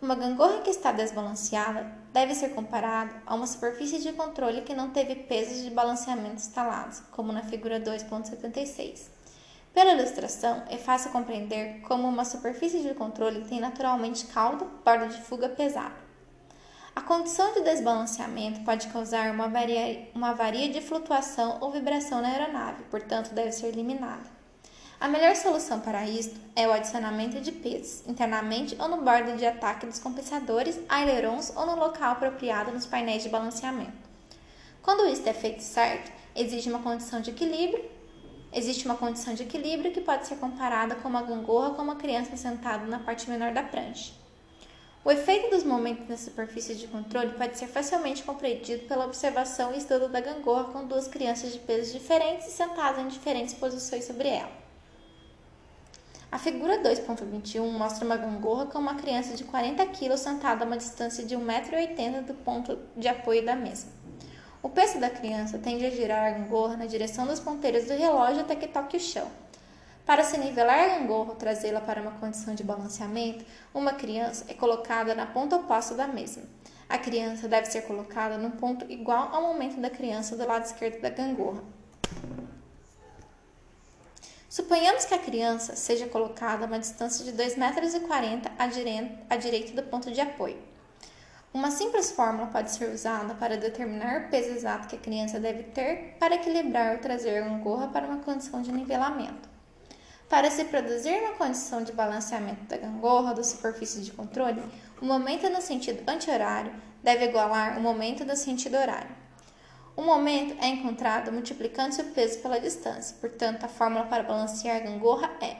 uma 0.02 0.16
gangorra 0.16 0.62
que 0.62 0.70
está 0.70 0.94
desbalanceada 0.94 1.86
deve 2.14 2.34
ser 2.34 2.56
comparada 2.56 3.22
a 3.26 3.36
uma 3.36 3.46
superfície 3.46 4.00
de 4.00 4.14
controle 4.14 4.62
que 4.62 4.74
não 4.74 4.92
teve 4.92 5.16
pesos 5.16 5.64
de 5.64 5.70
balanceamento 5.70 6.36
instalados, 6.36 7.02
como 7.12 7.34
na 7.34 7.44
figura 7.44 7.82
2.76. 7.82 9.10
Pela 9.74 9.94
ilustração, 9.94 10.64
é 10.70 10.78
fácil 10.78 11.12
compreender 11.12 11.82
como 11.82 12.08
uma 12.08 12.24
superfície 12.24 12.82
de 12.82 12.94
controle 12.94 13.44
tem 13.44 13.60
naturalmente 13.60 14.26
cauda, 14.28 14.66
borda 14.86 15.08
de 15.08 15.22
fuga 15.22 15.50
pesada. 15.50 16.11
A 16.94 17.02
condição 17.02 17.54
de 17.54 17.62
desbalanceamento 17.62 18.66
pode 18.66 18.88
causar 18.90 19.32
uma 19.32 19.46
avaria, 19.46 20.10
uma 20.14 20.32
avaria 20.32 20.70
de 20.70 20.82
flutuação 20.82 21.58
ou 21.62 21.72
vibração 21.72 22.22
na 22.22 22.28
aeronave, 22.28 22.84
portanto, 22.92 23.34
deve 23.34 23.54
ser 23.54 23.68
eliminada. 23.68 24.30
A 25.00 25.08
melhor 25.08 25.34
solução 25.38 25.80
para 25.80 26.06
isto 26.06 26.38
é 26.54 26.68
o 26.68 26.74
adicionamento 26.74 27.40
de 27.40 27.54
pesos, 27.54 28.06
internamente 28.06 28.76
ou 28.78 28.90
no 28.90 29.02
bordo 29.02 29.38
de 29.38 29.46
ataque 29.46 29.86
dos 29.86 30.00
compensadores, 30.00 30.78
ailerons 30.90 31.54
ou 31.56 31.66
no 31.66 31.78
local 31.78 32.12
apropriado 32.12 32.74
nos 32.74 32.86
painéis 32.86 33.24
de 33.24 33.30
balanceamento. 33.30 33.94
Quando 34.84 35.08
isso 35.08 35.28
é 35.30 35.34
feito 35.34 35.64
certo, 35.64 36.12
existe 36.36 36.70
uma 36.70 36.80
condição 36.80 37.22
de 37.22 37.30
equilíbrio. 37.30 37.86
Existe 38.52 38.84
uma 38.86 38.96
condição 38.96 39.34
de 39.34 39.44
equilíbrio 39.44 39.94
que 39.94 40.02
pode 40.02 40.28
ser 40.28 40.36
comparada 40.36 40.96
com 40.96 41.08
uma 41.08 41.24
gangorra 41.24 41.70
com 41.72 41.84
uma 41.84 41.96
criança 41.96 42.36
sentada 42.36 42.86
na 42.86 43.00
parte 43.00 43.30
menor 43.30 43.54
da 43.54 43.64
prancha. 43.64 44.21
O 45.04 45.10
efeito 45.10 45.50
dos 45.50 45.64
momentos 45.64 46.08
na 46.08 46.16
superfície 46.16 46.76
de 46.76 46.88
controle 46.88 47.32
pode 47.32 47.58
ser 47.58 47.66
facilmente 47.66 48.22
compreendido 48.22 48.84
pela 48.88 49.06
observação 49.06 49.74
e 49.74 49.80
estudo 49.80 50.08
da 50.08 50.22
gangorra 50.22 50.66
com 50.66 50.86
duas 50.86 51.08
crianças 51.08 51.54
de 51.54 51.60
pesos 51.60 51.92
diferentes 51.92 52.48
e 52.48 52.52
sentadas 52.52 53.04
em 53.04 53.08
diferentes 53.08 53.56
posições 53.56 54.06
sobre 54.06 54.28
ela. 54.28 54.52
A 56.32 56.38
figura 56.38 56.78
2.21 56.84 57.68
mostra 57.72 58.06
uma 58.06 58.16
gangorra 58.16 58.68
com 58.68 58.78
uma 58.78 58.94
criança 58.94 59.36
de 59.36 59.44
40 59.44 59.84
kg 59.88 60.16
sentada 60.16 60.64
a 60.64 60.68
uma 60.68 60.78
distância 60.78 61.26
de 61.26 61.36
1,80m 61.36 62.22
do 62.22 62.36
ponto 62.36 62.78
de 62.96 63.08
apoio 63.08 63.44
da 63.44 63.56
mesa. 63.56 63.88
O 64.62 64.70
peso 64.70 65.00
da 65.00 65.10
criança 65.10 65.58
tende 65.58 65.84
a 65.84 65.90
girar 65.90 66.28
a 66.28 66.38
gangorra 66.38 66.78
na 66.78 66.86
direção 66.86 67.26
dos 67.26 67.40
ponteiros 67.40 67.86
do 67.86 67.96
relógio 67.96 68.42
até 68.42 68.56
que 68.56 68.68
toque 68.68 68.98
o 68.98 69.00
chão. 69.00 69.41
Para 70.12 70.26
se 70.26 70.38
nivelar 70.38 70.78
a 70.78 70.98
gangorra 70.98 71.30
ou 71.30 71.36
trazê-la 71.38 71.80
para 71.80 72.02
uma 72.02 72.12
condição 72.12 72.54
de 72.54 72.66
balanceamento, 72.66 73.46
uma 73.74 73.94
criança 73.94 74.44
é 74.50 74.54
colocada 74.54 75.16
na 75.16 75.26
ponta 75.26 75.56
oposta 75.56 75.96
da 75.96 76.06
mesma. 76.06 76.44
A 76.90 76.98
criança 76.98 77.48
deve 77.48 77.68
ser 77.68 77.84
colocada 77.84 78.38
num 78.38 78.52
ponto 78.52 78.86
igual 78.92 79.34
ao 79.34 79.42
momento 79.42 79.80
da 79.80 79.90
criança 79.90 80.36
do 80.36 80.46
lado 80.46 80.66
esquerdo 80.66 81.00
da 81.00 81.10
gangorra. 81.10 81.64
Suponhamos 84.50 85.06
que 85.06 85.14
a 85.14 85.18
criança 85.18 85.78
seja 85.78 86.08
colocada 86.08 86.66
a 86.66 86.68
uma 86.68 86.78
distância 86.78 87.24
de 87.24 87.32
2,40 87.32 87.58
metros 87.58 87.96
à 89.30 89.38
direita 89.38 89.82
do 89.82 89.88
ponto 89.88 90.12
de 90.12 90.20
apoio. 90.20 90.58
Uma 91.54 91.72
simples 91.72 92.12
fórmula 92.12 92.48
pode 92.48 92.72
ser 92.72 92.90
usada 92.90 93.34
para 93.36 93.56
determinar 93.56 94.24
o 94.24 94.30
peso 94.30 94.50
exato 94.50 94.90
que 94.90 94.98
a 94.98 95.00
criança 95.00 95.40
deve 95.40 95.64
ter 95.64 96.18
para 96.20 96.36
equilibrar 96.36 96.96
ou 96.96 97.00
trazer 97.00 97.38
a 97.38 97.48
gangorra 97.48 97.88
para 97.88 98.06
uma 98.06 98.18
condição 98.18 98.62
de 98.62 98.74
nivelamento. 98.74 99.51
Para 100.32 100.50
se 100.50 100.64
produzir 100.64 101.12
uma 101.20 101.34
condição 101.34 101.84
de 101.84 101.92
balanceamento 101.92 102.64
da 102.64 102.78
gangorra 102.78 103.34
da 103.34 103.44
superfície 103.44 104.00
de 104.00 104.14
controle, 104.14 104.64
o 105.02 105.06
momento 105.06 105.50
no 105.50 105.60
sentido 105.60 106.10
anti-horário 106.10 106.74
deve 107.04 107.26
igualar 107.26 107.78
o 107.78 107.82
momento 107.82 108.24
do 108.24 108.34
sentido 108.38 108.78
horário. 108.78 109.14
O 109.94 110.02
momento 110.02 110.56
é 110.64 110.70
encontrado 110.70 111.34
multiplicando-se 111.34 112.02
o 112.02 112.12
peso 112.12 112.40
pela 112.40 112.62
distância, 112.62 113.18
portanto, 113.20 113.66
a 113.66 113.68
fórmula 113.68 114.06
para 114.06 114.24
balancear 114.24 114.78
a 114.78 114.80
gangorra 114.80 115.30
é 115.42 115.58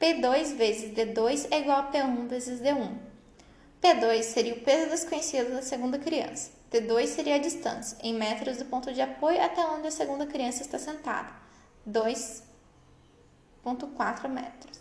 P2 0.00 0.56
vezes 0.56 0.94
D2 0.94 1.48
é 1.50 1.60
igual 1.60 1.80
a 1.80 1.92
P1 1.92 2.26
vezes 2.26 2.62
D1. 2.62 2.96
P2 3.82 4.22
seria 4.22 4.54
o 4.54 4.60
peso 4.60 4.88
desconhecido 4.88 5.50
da 5.52 5.60
segunda 5.60 5.98
criança. 5.98 6.50
D2 6.72 7.08
seria 7.08 7.34
a 7.34 7.38
distância, 7.38 7.98
em 8.02 8.14
metros 8.14 8.56
do 8.56 8.64
ponto 8.64 8.90
de 8.90 9.02
apoio 9.02 9.44
até 9.44 9.60
onde 9.66 9.86
a 9.86 9.90
segunda 9.90 10.24
criança 10.24 10.62
está 10.62 10.78
sentada. 10.78 11.28
2 11.84 12.43
1,4 13.64 14.28
metros. 14.28 14.78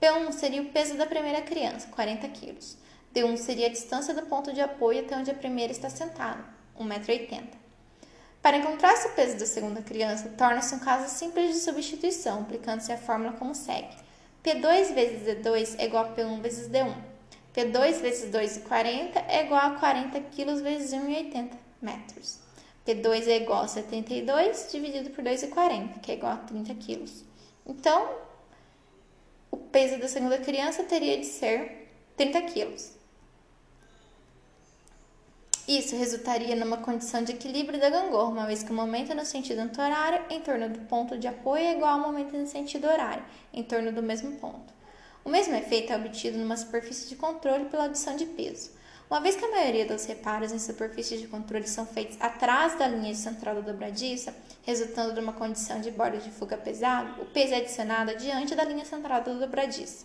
P1 0.00 0.32
seria 0.32 0.62
o 0.62 0.66
peso 0.66 0.94
da 0.96 1.06
primeira 1.06 1.42
criança, 1.42 1.88
40 1.88 2.28
kg. 2.28 2.56
D1 3.14 3.36
seria 3.38 3.66
a 3.66 3.70
distância 3.70 4.12
do 4.12 4.26
ponto 4.26 4.52
de 4.52 4.60
apoio 4.60 5.00
até 5.00 5.16
onde 5.16 5.30
a 5.30 5.34
primeira 5.34 5.72
está 5.72 5.88
sentada, 5.88 6.44
1,80 6.78 7.32
m. 7.32 7.48
Para 8.42 8.58
encontrar 8.58 8.92
esse 8.92 9.08
peso 9.08 9.38
da 9.38 9.46
segunda 9.46 9.82
criança, 9.82 10.28
torna-se 10.36 10.74
um 10.74 10.78
caso 10.78 11.08
simples 11.08 11.54
de 11.54 11.60
substituição, 11.60 12.42
aplicando-se 12.42 12.92
a 12.92 12.98
fórmula 12.98 13.32
como 13.32 13.54
segue. 13.54 13.96
P2 14.44 14.94
vezes 14.94 15.26
D2 15.26 15.74
é 15.78 15.86
igual 15.86 16.04
a 16.04 16.14
P1 16.14 16.40
vezes 16.40 16.68
D1. 16.68 16.94
P2 17.52 18.00
vezes 18.00 18.30
2,40 18.30 19.24
é 19.26 19.44
igual 19.44 19.62
a 19.62 19.70
40 19.70 20.20
kg 20.20 20.62
vezes 20.62 20.92
1,80 20.92 21.52
metros. 21.82 22.38
P2 22.86 23.26
é 23.26 23.38
igual 23.38 23.62
a 23.62 23.68
72 23.68 24.68
dividido 24.70 25.10
por 25.10 25.24
2,40, 25.24 26.00
que 26.00 26.12
é 26.12 26.14
igual 26.14 26.34
a 26.34 26.36
30 26.36 26.74
kg. 26.74 27.04
Então, 27.66 28.25
o 29.50 29.56
peso 29.56 29.98
da 29.98 30.08
segunda 30.08 30.38
criança 30.38 30.84
teria 30.84 31.18
de 31.18 31.26
ser 31.26 31.88
30 32.16 32.42
quilos. 32.42 32.96
Isso 35.68 35.96
resultaria 35.96 36.54
numa 36.54 36.76
condição 36.76 37.24
de 37.24 37.32
equilíbrio 37.32 37.80
da 37.80 37.90
gangorra, 37.90 38.30
uma 38.30 38.46
vez 38.46 38.62
que 38.62 38.70
o 38.70 38.74
momento 38.74 39.12
no 39.16 39.24
sentido 39.24 39.58
anti-horário 39.58 40.24
em 40.30 40.40
torno 40.40 40.68
do 40.68 40.78
ponto 40.80 41.18
de 41.18 41.26
apoio 41.26 41.64
é 41.64 41.72
igual 41.72 41.94
ao 41.94 42.06
momento 42.06 42.36
no 42.36 42.46
sentido 42.46 42.86
horário, 42.86 43.24
em 43.52 43.64
torno 43.64 43.90
do 43.90 44.00
mesmo 44.00 44.36
ponto. 44.36 44.72
O 45.24 45.28
mesmo 45.28 45.56
efeito 45.56 45.92
é 45.92 45.96
obtido 45.96 46.38
numa 46.38 46.56
superfície 46.56 47.08
de 47.08 47.16
controle 47.16 47.64
pela 47.64 47.86
adição 47.86 48.14
de 48.14 48.26
peso. 48.26 48.75
Uma 49.08 49.20
vez 49.20 49.36
que 49.36 49.44
a 49.44 49.50
maioria 49.50 49.86
dos 49.86 50.04
reparos 50.04 50.50
em 50.50 50.58
superfícies 50.58 51.20
de 51.20 51.28
controle 51.28 51.68
são 51.68 51.86
feitos 51.86 52.20
atrás 52.20 52.76
da 52.76 52.88
linha 52.88 53.14
central 53.14 53.54
da 53.54 53.60
dobradiça, 53.60 54.34
resultando 54.64 55.14
de 55.14 55.20
uma 55.20 55.32
condição 55.32 55.80
de 55.80 55.92
borda 55.92 56.18
de 56.18 56.30
fuga 56.30 56.56
pesado, 56.56 57.22
o 57.22 57.26
peso 57.26 57.54
é 57.54 57.58
adicionado 57.58 58.16
diante 58.16 58.56
da 58.56 58.64
linha 58.64 58.84
central 58.84 59.22
da 59.22 59.32
dobradiça. 59.32 60.04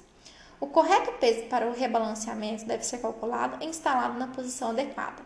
O 0.60 0.68
correto 0.68 1.14
peso 1.14 1.48
para 1.48 1.68
o 1.68 1.74
rebalanceamento 1.74 2.66
deve 2.66 2.86
ser 2.86 3.00
calculado 3.00 3.64
e 3.64 3.68
instalado 3.68 4.20
na 4.20 4.28
posição 4.28 4.70
adequada. 4.70 5.24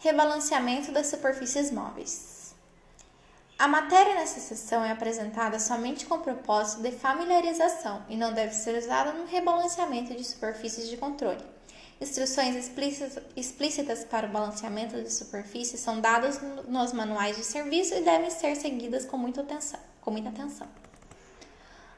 Rebalanceamento 0.00 0.90
das 0.90 1.06
superfícies 1.06 1.70
móveis. 1.70 2.33
A 3.56 3.68
matéria 3.68 4.14
nessa 4.14 4.40
seção 4.40 4.84
é 4.84 4.90
apresentada 4.90 5.60
somente 5.60 6.06
com 6.06 6.16
o 6.16 6.20
propósito 6.20 6.82
de 6.82 6.90
familiarização 6.90 8.02
e 8.08 8.16
não 8.16 8.32
deve 8.32 8.52
ser 8.52 8.76
usada 8.76 9.12
no 9.12 9.26
rebalanceamento 9.26 10.12
de 10.12 10.24
superfícies 10.24 10.88
de 10.88 10.96
controle. 10.96 11.40
Instruções 12.00 12.68
explícitas 13.36 14.04
para 14.04 14.26
o 14.26 14.30
balanceamento 14.30 15.00
de 15.00 15.10
superfícies 15.10 15.78
são 15.78 16.00
dadas 16.00 16.40
nos 16.66 16.92
manuais 16.92 17.36
de 17.36 17.44
serviço 17.44 17.94
e 17.94 18.00
devem 18.00 18.28
ser 18.28 18.56
seguidas 18.56 19.06
com 19.06 19.16
muita 19.16 19.42
atenção. 19.42 19.78
Com 20.00 20.10
muita 20.10 20.30
atenção. 20.30 20.66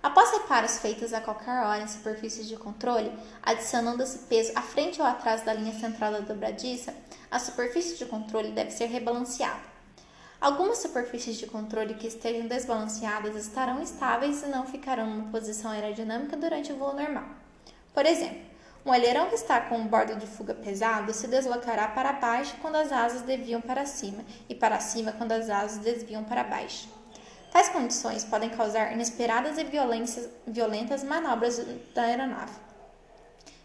Após 0.03 0.31
reparos 0.33 0.79
feitos 0.79 1.15
a 1.15 1.23
qualquer 1.23 1.65
hora 1.65 1.83
em 1.83 1.89
superfícies 1.89 2.47
de 2.47 2.57
controle, 2.57 3.11
adicionando-se 3.43 4.19
peso 4.19 4.53
à 4.55 4.61
frente 4.61 5.01
ou 5.01 5.07
atrás 5.07 5.41
da 5.43 5.55
linha 5.55 5.73
central 5.81 6.13
da 6.13 6.21
dobradiça, 6.21 6.95
a 7.31 7.39
superfície 7.39 7.97
de 7.97 8.05
controle 8.05 8.53
deve 8.53 8.71
ser 8.71 8.87
rebalanceada. 8.87 9.76
Algumas 10.41 10.79
superfícies 10.79 11.37
de 11.37 11.47
controle 11.47 11.95
que 11.95 12.07
estejam 12.07 12.47
desbalanceadas 12.47 13.35
estarão 13.37 13.83
estáveis 13.83 14.43
e 14.43 14.47
não 14.47 14.67
ficarão 14.67 15.09
numa 15.09 15.31
posição 15.31 15.71
aerodinâmica 15.71 16.37
durante 16.37 16.73
o 16.73 16.77
voo 16.77 16.95
normal. 16.95 17.25
Por 17.95 18.05
exemplo, 18.05 18.43
um 18.85 18.93
alheirão 18.93 19.29
que 19.29 19.35
está 19.35 19.61
com 19.63 19.79
um 19.79 19.87
bordo 19.89 20.15
de 20.15 20.27
fuga 20.27 20.55
pesado 20.55 21.13
se 21.13 21.27
deslocará 21.27 21.89
para 21.89 22.13
baixo 22.13 22.55
quando 22.61 22.77
as 22.77 22.93
asas 22.93 23.23
desviam 23.23 23.61
para 23.61 23.87
cima 23.87 24.23
e 24.49 24.55
para 24.55 24.79
cima 24.79 25.11
quando 25.13 25.33
as 25.33 25.49
asas 25.49 25.79
desviam 25.79 26.23
para 26.23 26.45
baixo. 26.45 26.89
Tais 27.51 27.71
condições 27.71 28.23
podem 28.23 28.51
causar 28.51 28.93
inesperadas 28.93 29.57
e 29.57 29.65
violentas 30.47 31.03
manobras 31.03 31.59
da 31.95 32.03
aeronave. 32.03 32.66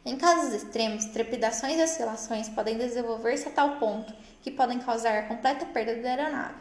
Em 0.04 0.18
casos 0.18 0.52
extremos, 0.52 1.06
trepidações 1.06 1.78
e 1.78 1.84
oscilações 1.84 2.50
podem 2.50 2.76
desenvolver-se 2.76 3.48
a 3.48 3.52
tal 3.52 3.78
ponto 3.78 4.12
que 4.42 4.50
podem 4.50 4.80
causar 4.80 5.16
a 5.16 5.28
completa 5.28 5.64
perda 5.68 5.96
da 5.96 6.10
aeronave. 6.10 6.56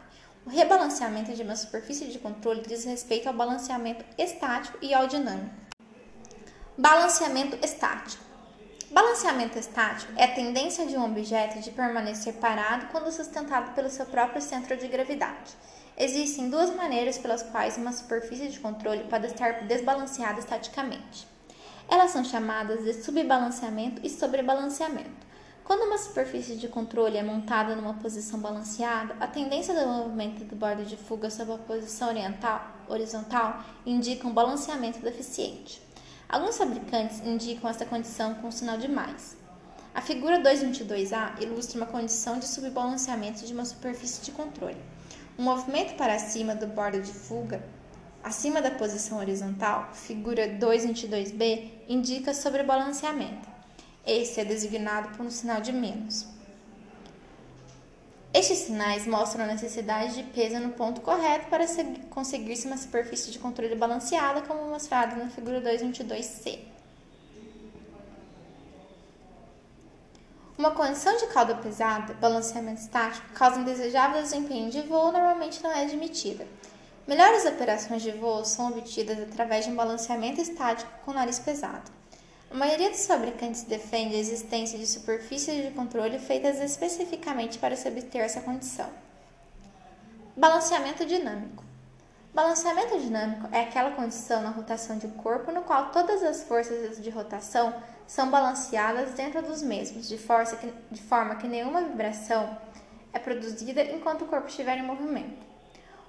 O 0.44 0.50
rebalanceamento 0.50 1.32
de 1.32 1.42
uma 1.42 1.56
superfície 1.56 2.08
de 2.08 2.18
controle 2.18 2.60
diz 2.60 2.84
respeito 2.84 3.28
ao 3.28 3.34
balanceamento 3.34 4.04
estático 4.18 4.76
e 4.82 4.92
ao 4.92 5.06
dinâmico. 5.06 5.54
Balanceamento 6.76 7.56
estático. 7.64 8.22
Balanceamento 8.90 9.58
estático 9.58 10.12
é 10.16 10.24
a 10.24 10.34
tendência 10.34 10.86
de 10.86 10.98
um 10.98 11.04
objeto 11.06 11.60
de 11.60 11.70
permanecer 11.70 12.34
parado 12.34 12.88
quando 12.88 13.10
sustentado 13.10 13.74
pelo 13.74 13.88
seu 13.88 14.04
próprio 14.04 14.42
centro 14.42 14.76
de 14.76 14.86
gravidade. 14.86 15.52
Existem 15.96 16.50
duas 16.50 16.74
maneiras 16.74 17.16
pelas 17.16 17.42
quais 17.42 17.78
uma 17.78 17.92
superfície 17.92 18.48
de 18.48 18.60
controle 18.60 19.04
pode 19.04 19.28
estar 19.28 19.66
desbalanceada 19.66 20.40
estaticamente. 20.40 21.29
Elas 21.90 22.12
são 22.12 22.22
chamadas 22.22 22.84
de 22.84 22.94
subbalanceamento 22.94 24.00
e 24.06 24.08
sobrebalanceamento. 24.08 25.26
Quando 25.64 25.82
uma 25.82 25.98
superfície 25.98 26.54
de 26.54 26.68
controle 26.68 27.16
é 27.16 27.22
montada 27.22 27.74
numa 27.74 27.94
posição 27.94 28.38
balanceada, 28.38 29.16
a 29.18 29.26
tendência 29.26 29.74
do 29.74 29.88
movimento 29.88 30.44
do 30.44 30.54
bordo 30.54 30.84
de 30.84 30.96
fuga 30.96 31.28
sob 31.28 31.52
a 31.52 31.58
posição 31.58 32.08
oriental, 32.08 32.64
horizontal 32.88 33.64
indica 33.84 34.28
um 34.28 34.32
balanceamento 34.32 35.00
deficiente. 35.00 35.82
Alguns 36.28 36.56
fabricantes 36.56 37.26
indicam 37.26 37.68
essa 37.68 37.84
condição 37.84 38.34
com 38.34 38.46
o 38.46 38.52
sinal 38.52 38.78
de 38.78 38.86
mais. 38.86 39.36
A 39.92 40.00
figura 40.00 40.40
222A 40.40 41.42
ilustra 41.42 41.76
uma 41.76 41.86
condição 41.86 42.38
de 42.38 42.46
subbalanceamento 42.46 43.44
de 43.44 43.52
uma 43.52 43.64
superfície 43.64 44.24
de 44.24 44.30
controle. 44.30 44.80
Um 45.36 45.42
movimento 45.42 45.96
para 45.96 46.20
cima 46.20 46.54
do 46.54 46.68
bordo 46.68 47.00
de 47.02 47.12
fuga 47.12 47.60
Acima 48.22 48.60
da 48.60 48.70
posição 48.70 49.18
horizontal, 49.18 49.90
figura 49.94 50.46
222b 50.46 51.70
indica 51.88 52.34
sobrebalanceamento. 52.34 53.48
Este 54.06 54.40
é 54.40 54.44
designado 54.44 55.16
por 55.16 55.24
um 55.24 55.30
sinal 55.30 55.60
de 55.62 55.72
menos. 55.72 56.26
Estes 58.32 58.58
sinais 58.58 59.06
mostram 59.06 59.44
a 59.44 59.48
necessidade 59.48 60.14
de 60.14 60.22
peso 60.22 60.60
no 60.60 60.72
ponto 60.72 61.00
correto 61.00 61.48
para 61.48 61.64
conseguir-se 62.10 62.66
uma 62.66 62.76
superfície 62.76 63.30
de 63.30 63.38
controle 63.38 63.74
balanceada, 63.74 64.42
como 64.42 64.68
mostrado 64.68 65.16
na 65.16 65.30
figura 65.30 65.60
222c. 65.62 66.60
Uma 70.56 70.72
condição 70.72 71.16
de 71.16 71.26
cauda 71.28 71.54
pesada, 71.54 72.12
balanceamento 72.14 72.82
estático, 72.82 73.26
causa 73.32 73.58
indesejável 73.58 74.22
desempenho 74.22 74.70
de 74.70 74.82
voo 74.82 75.10
normalmente 75.10 75.62
não 75.62 75.72
é 75.72 75.84
admitida. 75.84 76.46
Melhores 77.06 77.44
operações 77.46 78.02
de 78.02 78.12
voo 78.12 78.44
são 78.44 78.68
obtidas 78.68 79.18
através 79.18 79.64
de 79.64 79.70
um 79.70 79.74
balanceamento 79.74 80.40
estático 80.40 80.90
com 81.04 81.12
nariz 81.12 81.38
pesado. 81.38 81.90
A 82.50 82.54
maioria 82.54 82.90
dos 82.90 83.06
fabricantes 83.06 83.62
defende 83.62 84.14
a 84.14 84.18
existência 84.18 84.78
de 84.78 84.86
superfícies 84.86 85.64
de 85.64 85.70
controle 85.70 86.18
feitas 86.18 86.60
especificamente 86.60 87.58
para 87.58 87.76
se 87.76 87.88
obter 87.88 88.18
essa 88.18 88.40
condição. 88.40 88.88
Balanceamento 90.36 91.06
dinâmico. 91.06 91.64
Balanceamento 92.34 92.98
dinâmico 92.98 93.48
é 93.52 93.62
aquela 93.62 93.90
condição 93.92 94.42
na 94.42 94.50
rotação 94.50 94.98
de 94.98 95.06
um 95.06 95.10
corpo 95.10 95.50
no 95.50 95.62
qual 95.62 95.90
todas 95.90 96.22
as 96.22 96.42
forças 96.42 97.02
de 97.02 97.10
rotação 97.10 97.74
são 98.06 98.30
balanceadas 98.30 99.14
dentro 99.14 99.42
dos 99.42 99.62
mesmos, 99.62 100.08
de, 100.08 100.16
que, 100.16 100.72
de 100.90 101.02
forma 101.02 101.36
que 101.36 101.48
nenhuma 101.48 101.82
vibração 101.82 102.56
é 103.12 103.18
produzida 103.18 103.82
enquanto 103.82 104.22
o 104.22 104.26
corpo 104.26 104.48
estiver 104.48 104.78
em 104.78 104.82
movimento. 104.82 105.49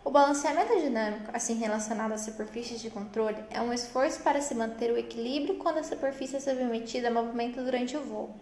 O 0.04 0.10
balanceamento 0.10 0.76
dinâmico, 0.80 1.30
assim 1.32 1.54
relacionado 1.54 2.12
às 2.14 2.22
superfícies 2.22 2.82
de 2.82 2.89
controle, 2.89 3.38
é 3.52 3.62
um 3.62 3.72
esforço 3.72 4.20
para 4.22 4.41
se 4.41 4.56
manter 4.56 4.91
o 4.91 4.97
equilíbrio 4.97 5.58
quando 5.58 5.78
a 5.78 5.84
superfície 5.84 6.38
é 6.38 6.39
submetida 6.39 7.10
a 7.10 7.12
movimento 7.12 7.62
durante 7.62 7.95
o 7.95 8.04
voo. 8.04 8.36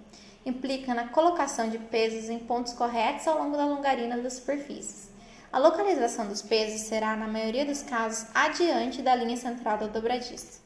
Implica 0.45 0.93
na 0.93 1.09
colocação 1.09 1.69
de 1.69 1.77
pesos 1.77 2.29
em 2.29 2.39
pontos 2.39 2.71
corretos 2.71 3.27
ao 3.27 3.37
longo 3.37 3.57
da 3.57 3.65
longarina 3.65 4.17
das 4.17 4.33
superfícies. 4.33 5.09
A 5.51 5.59
localização 5.59 6.29
dos 6.29 6.41
pesos 6.41 6.81
será, 6.81 7.15
na 7.17 7.27
maioria 7.27 7.65
dos 7.65 7.83
casos, 7.83 8.27
adiante 8.33 9.01
da 9.01 9.13
linha 9.13 9.35
central 9.35 9.77
da 9.77 9.87
dobradiça. 9.87 10.61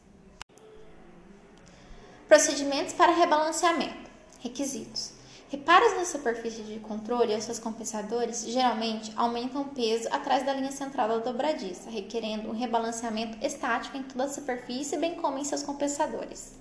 Procedimentos 2.28 2.94
para 2.94 3.14
rebalanceamento. 3.14 4.12
Requisitos. 4.42 5.23
Reparos 5.54 5.94
na 5.94 6.04
superfície 6.04 6.64
de 6.64 6.80
controle 6.80 7.32
e 7.32 7.40
seus 7.40 7.60
compensadores 7.60 8.44
geralmente 8.44 9.14
aumentam 9.16 9.62
o 9.62 9.66
peso 9.66 10.08
atrás 10.12 10.44
da 10.44 10.52
linha 10.52 10.72
central 10.72 11.08
da 11.08 11.18
dobradiça, 11.20 11.92
requerendo 11.92 12.50
um 12.50 12.54
rebalanceamento 12.54 13.38
estático 13.46 13.96
em 13.96 14.02
toda 14.02 14.24
a 14.24 14.30
superfície, 14.30 14.98
bem 14.98 15.14
como 15.14 15.38
em 15.38 15.44
seus 15.44 15.62
compensadores. 15.62 16.56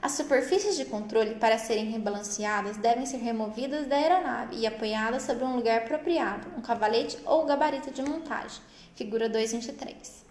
As 0.00 0.12
superfícies 0.12 0.78
de 0.78 0.86
controle, 0.86 1.34
para 1.34 1.58
serem 1.58 1.90
rebalanceadas, 1.90 2.78
devem 2.78 3.04
ser 3.04 3.18
removidas 3.18 3.86
da 3.86 3.96
aeronave 3.96 4.56
e 4.56 4.66
apoiadas 4.66 5.22
sobre 5.22 5.44
um 5.44 5.54
lugar 5.54 5.82
apropriado, 5.82 6.48
um 6.56 6.62
cavalete 6.62 7.18
ou 7.26 7.44
gabarito 7.44 7.90
de 7.90 8.00
montagem, 8.00 8.62
figura 8.94 9.28
223. 9.28 10.24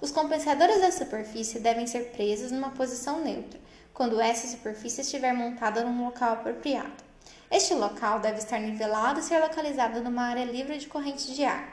Os 0.00 0.12
compensadores 0.12 0.80
da 0.80 0.92
superfície 0.92 1.58
devem 1.58 1.88
ser 1.88 2.12
presos 2.12 2.52
numa 2.52 2.70
posição 2.70 3.24
neutra, 3.24 3.66
quando 3.96 4.20
essa 4.20 4.46
superfície 4.46 5.00
estiver 5.00 5.32
montada 5.32 5.82
num 5.82 6.04
local 6.04 6.34
apropriado. 6.34 7.02
Este 7.50 7.72
local 7.72 8.20
deve 8.20 8.36
estar 8.36 8.60
nivelado 8.60 9.20
e 9.20 9.22
ser 9.22 9.40
localizado 9.40 10.02
numa 10.02 10.24
área 10.24 10.44
livre 10.44 10.76
de 10.76 10.86
corrente 10.86 11.34
de 11.34 11.42
ar. 11.44 11.66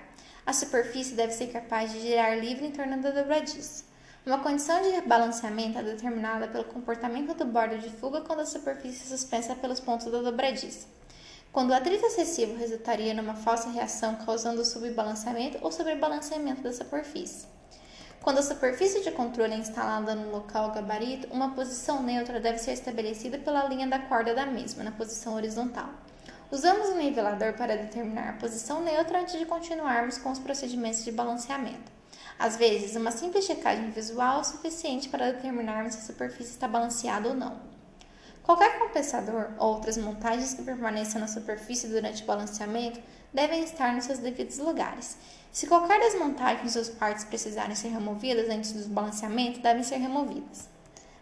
A 0.46 0.54
superfície 0.54 1.16
deve 1.16 1.34
ser 1.34 1.48
capaz 1.48 1.92
de 1.92 2.00
girar 2.00 2.40
livre 2.40 2.66
em 2.66 2.72
torno 2.72 3.02
da 3.02 3.12
dobradiça. 3.12 3.84
Uma 4.26 4.40
condição 4.40 4.82
de 4.82 5.02
balanceamento 5.02 5.78
é 5.80 5.84
determinada 5.84 6.48
pelo 6.48 6.64
comportamento 6.64 7.34
do 7.34 7.44
bordo 7.44 7.78
de 7.78 7.90
fuga 7.90 8.22
quando 8.22 8.40
a 8.40 8.46
superfície 8.46 9.04
é 9.04 9.18
suspensa 9.18 9.54
pelos 9.56 9.82
pontos 9.82 10.10
da 10.10 10.22
dobradiça. 10.22 10.88
Quando 11.52 11.72
o 11.72 11.74
atrito 11.74 12.06
excessivo 12.06 12.56
resultaria 12.56 13.14
numa 13.14 13.36
falsa 13.36 13.70
reação 13.70 14.16
causando 14.26 14.64
subbalanceamento 14.64 15.58
ou 15.62 15.74
sobrebalanceamento 15.74 16.62
da 16.62 16.72
superfície. 16.72 17.48
Quando 18.24 18.38
a 18.38 18.42
superfície 18.42 19.04
de 19.04 19.12
controle 19.12 19.52
é 19.52 19.58
instalada 19.58 20.16
no 20.16 20.32
local 20.32 20.72
gabarito, 20.72 21.28
uma 21.28 21.54
posição 21.54 22.02
neutra 22.02 22.40
deve 22.40 22.58
ser 22.58 22.72
estabelecida 22.72 23.38
pela 23.38 23.68
linha 23.68 23.86
da 23.86 24.00
corda 24.00 24.34
da 24.34 24.46
mesma, 24.46 24.82
na 24.82 24.92
posição 24.92 25.34
horizontal. 25.34 25.90
Usamos 26.50 26.88
o 26.88 26.96
nivelador 26.96 27.52
para 27.52 27.76
determinar 27.76 28.30
a 28.30 28.34
posição 28.40 28.82
neutra 28.82 29.20
antes 29.20 29.38
de 29.38 29.46
continuarmos 29.46 30.18
com 30.18 30.32
os 30.32 30.40
procedimentos 30.40 31.04
de 31.04 31.12
balanceamento. 31.12 31.92
Às 32.40 32.56
vezes, 32.56 32.96
uma 32.96 33.12
simples 33.12 33.44
checagem 33.44 33.92
visual 33.92 34.40
é 34.40 34.44
suficiente 34.46 35.10
para 35.10 35.34
determinarmos 35.34 35.96
se 35.96 36.00
a 36.00 36.14
superfície 36.14 36.52
está 36.52 36.66
balanceada 36.66 37.28
ou 37.28 37.36
não. 37.36 37.60
Qualquer 38.42 38.80
compensador 38.80 39.52
ou 39.58 39.74
outras 39.74 39.98
montagens 39.98 40.54
que 40.54 40.64
permaneçam 40.64 41.20
na 41.20 41.28
superfície 41.28 41.88
durante 41.88 42.24
o 42.24 42.26
balanceamento 42.26 43.02
devem 43.34 43.64
estar 43.64 43.94
nos 43.94 44.06
seus 44.06 44.20
devidos 44.20 44.60
lugares. 44.60 45.18
Se 45.54 45.68
qualquer 45.68 46.00
das 46.00 46.16
montagens 46.16 46.76
ou 46.76 46.84
partes 46.96 47.26
precisarem 47.26 47.76
ser 47.76 47.90
removidas 47.90 48.50
antes 48.50 48.74
do 48.74 48.90
balanceamento, 48.90 49.60
devem 49.60 49.84
ser 49.84 49.98
removidas. 49.98 50.68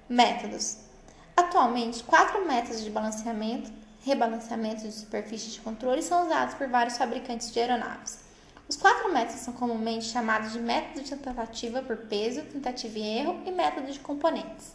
Métodos: 0.07 0.77
Atualmente, 1.35 2.01
quatro 2.05 2.47
métodos 2.47 2.81
de 2.81 2.89
balanceamento, 2.89 3.69
rebalanceamento 4.05 4.83
de 4.83 4.91
superfície 4.93 5.51
de 5.51 5.59
controle 5.59 6.01
são 6.01 6.25
usados 6.25 6.55
por 6.55 6.69
vários 6.69 6.97
fabricantes 6.97 7.51
de 7.51 7.59
aeronaves. 7.59 8.19
Os 8.69 8.77
quatro 8.77 9.11
métodos 9.11 9.41
são 9.41 9.53
comumente 9.53 10.05
chamados 10.05 10.53
de 10.53 10.61
método 10.61 11.03
de 11.03 11.13
tentativa 11.13 11.81
por 11.81 11.97
peso, 11.97 12.41
tentativa 12.43 12.99
e 12.99 13.19
erro 13.19 13.41
e 13.45 13.51
método 13.51 13.91
de 13.91 13.99
componentes. 13.99 14.71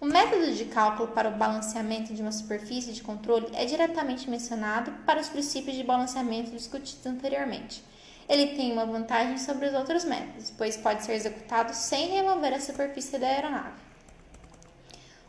O 0.00 0.06
método 0.06 0.50
de 0.50 0.64
cálculo 0.64 1.08
para 1.08 1.28
o 1.28 1.36
balanceamento 1.36 2.14
de 2.14 2.22
uma 2.22 2.32
superfície 2.32 2.94
de 2.94 3.02
controle 3.02 3.48
é 3.52 3.66
diretamente 3.66 4.30
mencionado 4.30 4.92
para 5.04 5.20
os 5.20 5.28
princípios 5.28 5.76
de 5.76 5.84
balanceamento 5.84 6.52
discutidos 6.52 7.04
anteriormente. 7.04 7.91
Ele 8.32 8.56
tem 8.56 8.72
uma 8.72 8.86
vantagem 8.86 9.36
sobre 9.36 9.66
os 9.66 9.74
outros 9.74 10.06
métodos, 10.06 10.50
pois 10.56 10.74
pode 10.74 11.04
ser 11.04 11.12
executado 11.12 11.74
sem 11.74 12.12
remover 12.12 12.54
a 12.54 12.60
superfície 12.60 13.18
da 13.18 13.26
aeronave. 13.26 13.78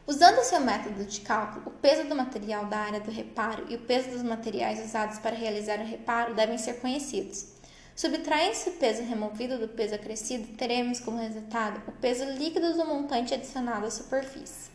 Usando 0.08 0.42
seu 0.46 0.62
método 0.62 1.04
de 1.04 1.20
cálculo, 1.20 1.68
o 1.68 1.72
peso 1.72 2.08
do 2.08 2.16
material 2.16 2.66
da 2.68 2.78
área 2.78 3.02
do 3.02 3.12
reparo 3.12 3.66
e 3.68 3.76
o 3.76 3.82
peso 3.82 4.12
dos 4.12 4.24
materiais 4.24 4.80
usados 4.80 5.20
para 5.20 5.36
realizar 5.36 5.80
o 5.80 5.86
reparo 5.86 6.34
devem 6.34 6.58
ser 6.58 6.80
conhecidos. 6.80 7.48
Subtraindo-se 7.94 8.70
o 8.70 8.74
peso 8.78 9.04
removido 9.04 9.58
do 9.58 9.68
peso 9.68 9.96
acrescido, 9.96 10.56
teremos 10.56 11.02
como 11.02 11.18
resultado 11.18 11.82
o 11.86 11.92
peso 11.92 12.24
líquido 12.24 12.72
do 12.72 12.86
montante 12.86 13.34
adicionado 13.34 13.86
à 13.86 13.92
superfície. 13.92 14.72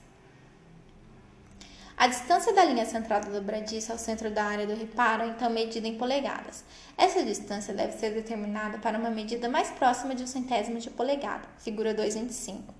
A 1.99 2.07
distância 2.07 2.53
da 2.53 2.65
linha 2.65 2.87
central 2.87 3.21
da 3.21 3.29
dobradiça 3.29 3.93
ao 3.93 3.99
centro 3.99 4.31
da 4.31 4.45
área 4.45 4.65
do 4.65 4.77
reparo 4.77 5.25
é 5.25 5.27
então 5.27 5.51
medida 5.51 5.89
em 5.89 5.99
polegadas. 5.99 6.63
Essa 6.97 7.25
distância 7.25 7.75
deve 7.75 7.93
ser 7.95 8.11
determinada 8.11 8.79
para 8.79 8.97
uma 8.97 9.11
medida 9.11 9.49
mais 9.49 9.69
próxima 9.71 10.15
de 10.15 10.23
um 10.23 10.27
centésimo 10.29 10.79
de 10.79 10.91
polegada, 10.91 11.49
figura 11.59 11.93
225. 11.93 12.73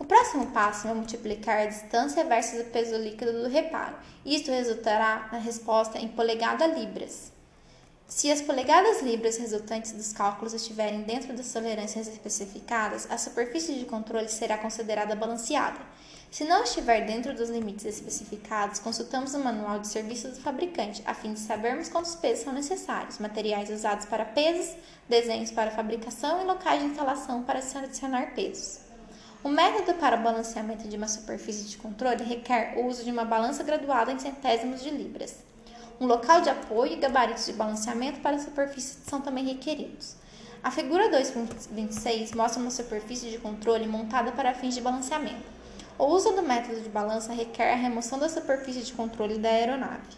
O 0.00 0.04
próximo 0.04 0.48
passo 0.48 0.88
é 0.88 0.94
multiplicar 0.94 1.60
a 1.60 1.66
distância 1.66 2.24
versus 2.24 2.62
o 2.62 2.64
peso 2.64 2.96
líquido 2.96 3.40
do 3.40 3.48
reparo. 3.48 3.94
Isto 4.26 4.50
resultará 4.50 5.28
na 5.30 5.38
resposta 5.38 6.00
em 6.00 6.08
polegada 6.08 6.66
libras. 6.66 7.30
Se 8.08 8.32
as 8.32 8.40
polegadas 8.40 9.00
libras 9.00 9.36
resultantes 9.36 9.92
dos 9.92 10.12
cálculos 10.12 10.54
estiverem 10.54 11.02
dentro 11.02 11.32
das 11.34 11.52
tolerâncias 11.52 12.08
especificadas, 12.08 13.06
a 13.08 13.16
superfície 13.16 13.76
de 13.76 13.84
controle 13.84 14.28
será 14.28 14.58
considerada 14.58 15.14
balanceada. 15.14 15.78
Se 16.30 16.44
não 16.44 16.62
estiver 16.62 17.04
dentro 17.06 17.34
dos 17.34 17.50
limites 17.50 17.84
especificados, 17.84 18.78
consultamos 18.78 19.34
o 19.34 19.40
manual 19.40 19.80
de 19.80 19.88
serviço 19.88 20.28
do 20.28 20.36
fabricante, 20.36 21.02
a 21.04 21.12
fim 21.12 21.32
de 21.32 21.40
sabermos 21.40 21.88
quantos 21.88 22.14
pesos 22.14 22.44
são 22.44 22.52
necessários, 22.52 23.18
materiais 23.18 23.68
usados 23.68 24.06
para 24.06 24.24
pesos, 24.24 24.76
desenhos 25.08 25.50
para 25.50 25.72
fabricação 25.72 26.40
e 26.40 26.44
locais 26.44 26.80
de 26.80 26.86
instalação 26.86 27.42
para 27.42 27.60
se 27.60 27.76
adicionar 27.76 28.32
pesos. 28.32 28.78
O 29.42 29.48
método 29.48 29.98
para 29.98 30.20
o 30.20 30.22
balanceamento 30.22 30.86
de 30.86 30.96
uma 30.96 31.08
superfície 31.08 31.64
de 31.64 31.76
controle 31.76 32.22
requer 32.22 32.74
o 32.78 32.86
uso 32.86 33.02
de 33.02 33.10
uma 33.10 33.24
balança 33.24 33.64
graduada 33.64 34.12
em 34.12 34.18
centésimos 34.20 34.84
de 34.84 34.90
libras. 34.90 35.38
Um 36.00 36.06
local 36.06 36.42
de 36.42 36.48
apoio 36.48 36.92
e 36.92 36.96
gabaritos 36.96 37.46
de 37.46 37.54
balanceamento 37.54 38.20
para 38.20 38.36
a 38.36 38.40
superfície 38.40 38.98
são 39.04 39.20
também 39.20 39.46
requeridos. 39.46 40.14
A 40.62 40.70
figura 40.70 41.10
2.26 41.10 42.36
mostra 42.36 42.62
uma 42.62 42.70
superfície 42.70 43.30
de 43.30 43.38
controle 43.38 43.88
montada 43.88 44.30
para 44.30 44.54
fins 44.54 44.76
de 44.76 44.80
balanceamento. 44.80 45.59
O 46.00 46.06
uso 46.06 46.32
do 46.32 46.42
método 46.42 46.80
de 46.80 46.88
balança 46.88 47.30
requer 47.34 47.74
a 47.74 47.76
remoção 47.76 48.18
da 48.18 48.26
superfície 48.26 48.80
de 48.80 48.94
controle 48.94 49.36
da 49.36 49.50
aeronave. 49.50 50.16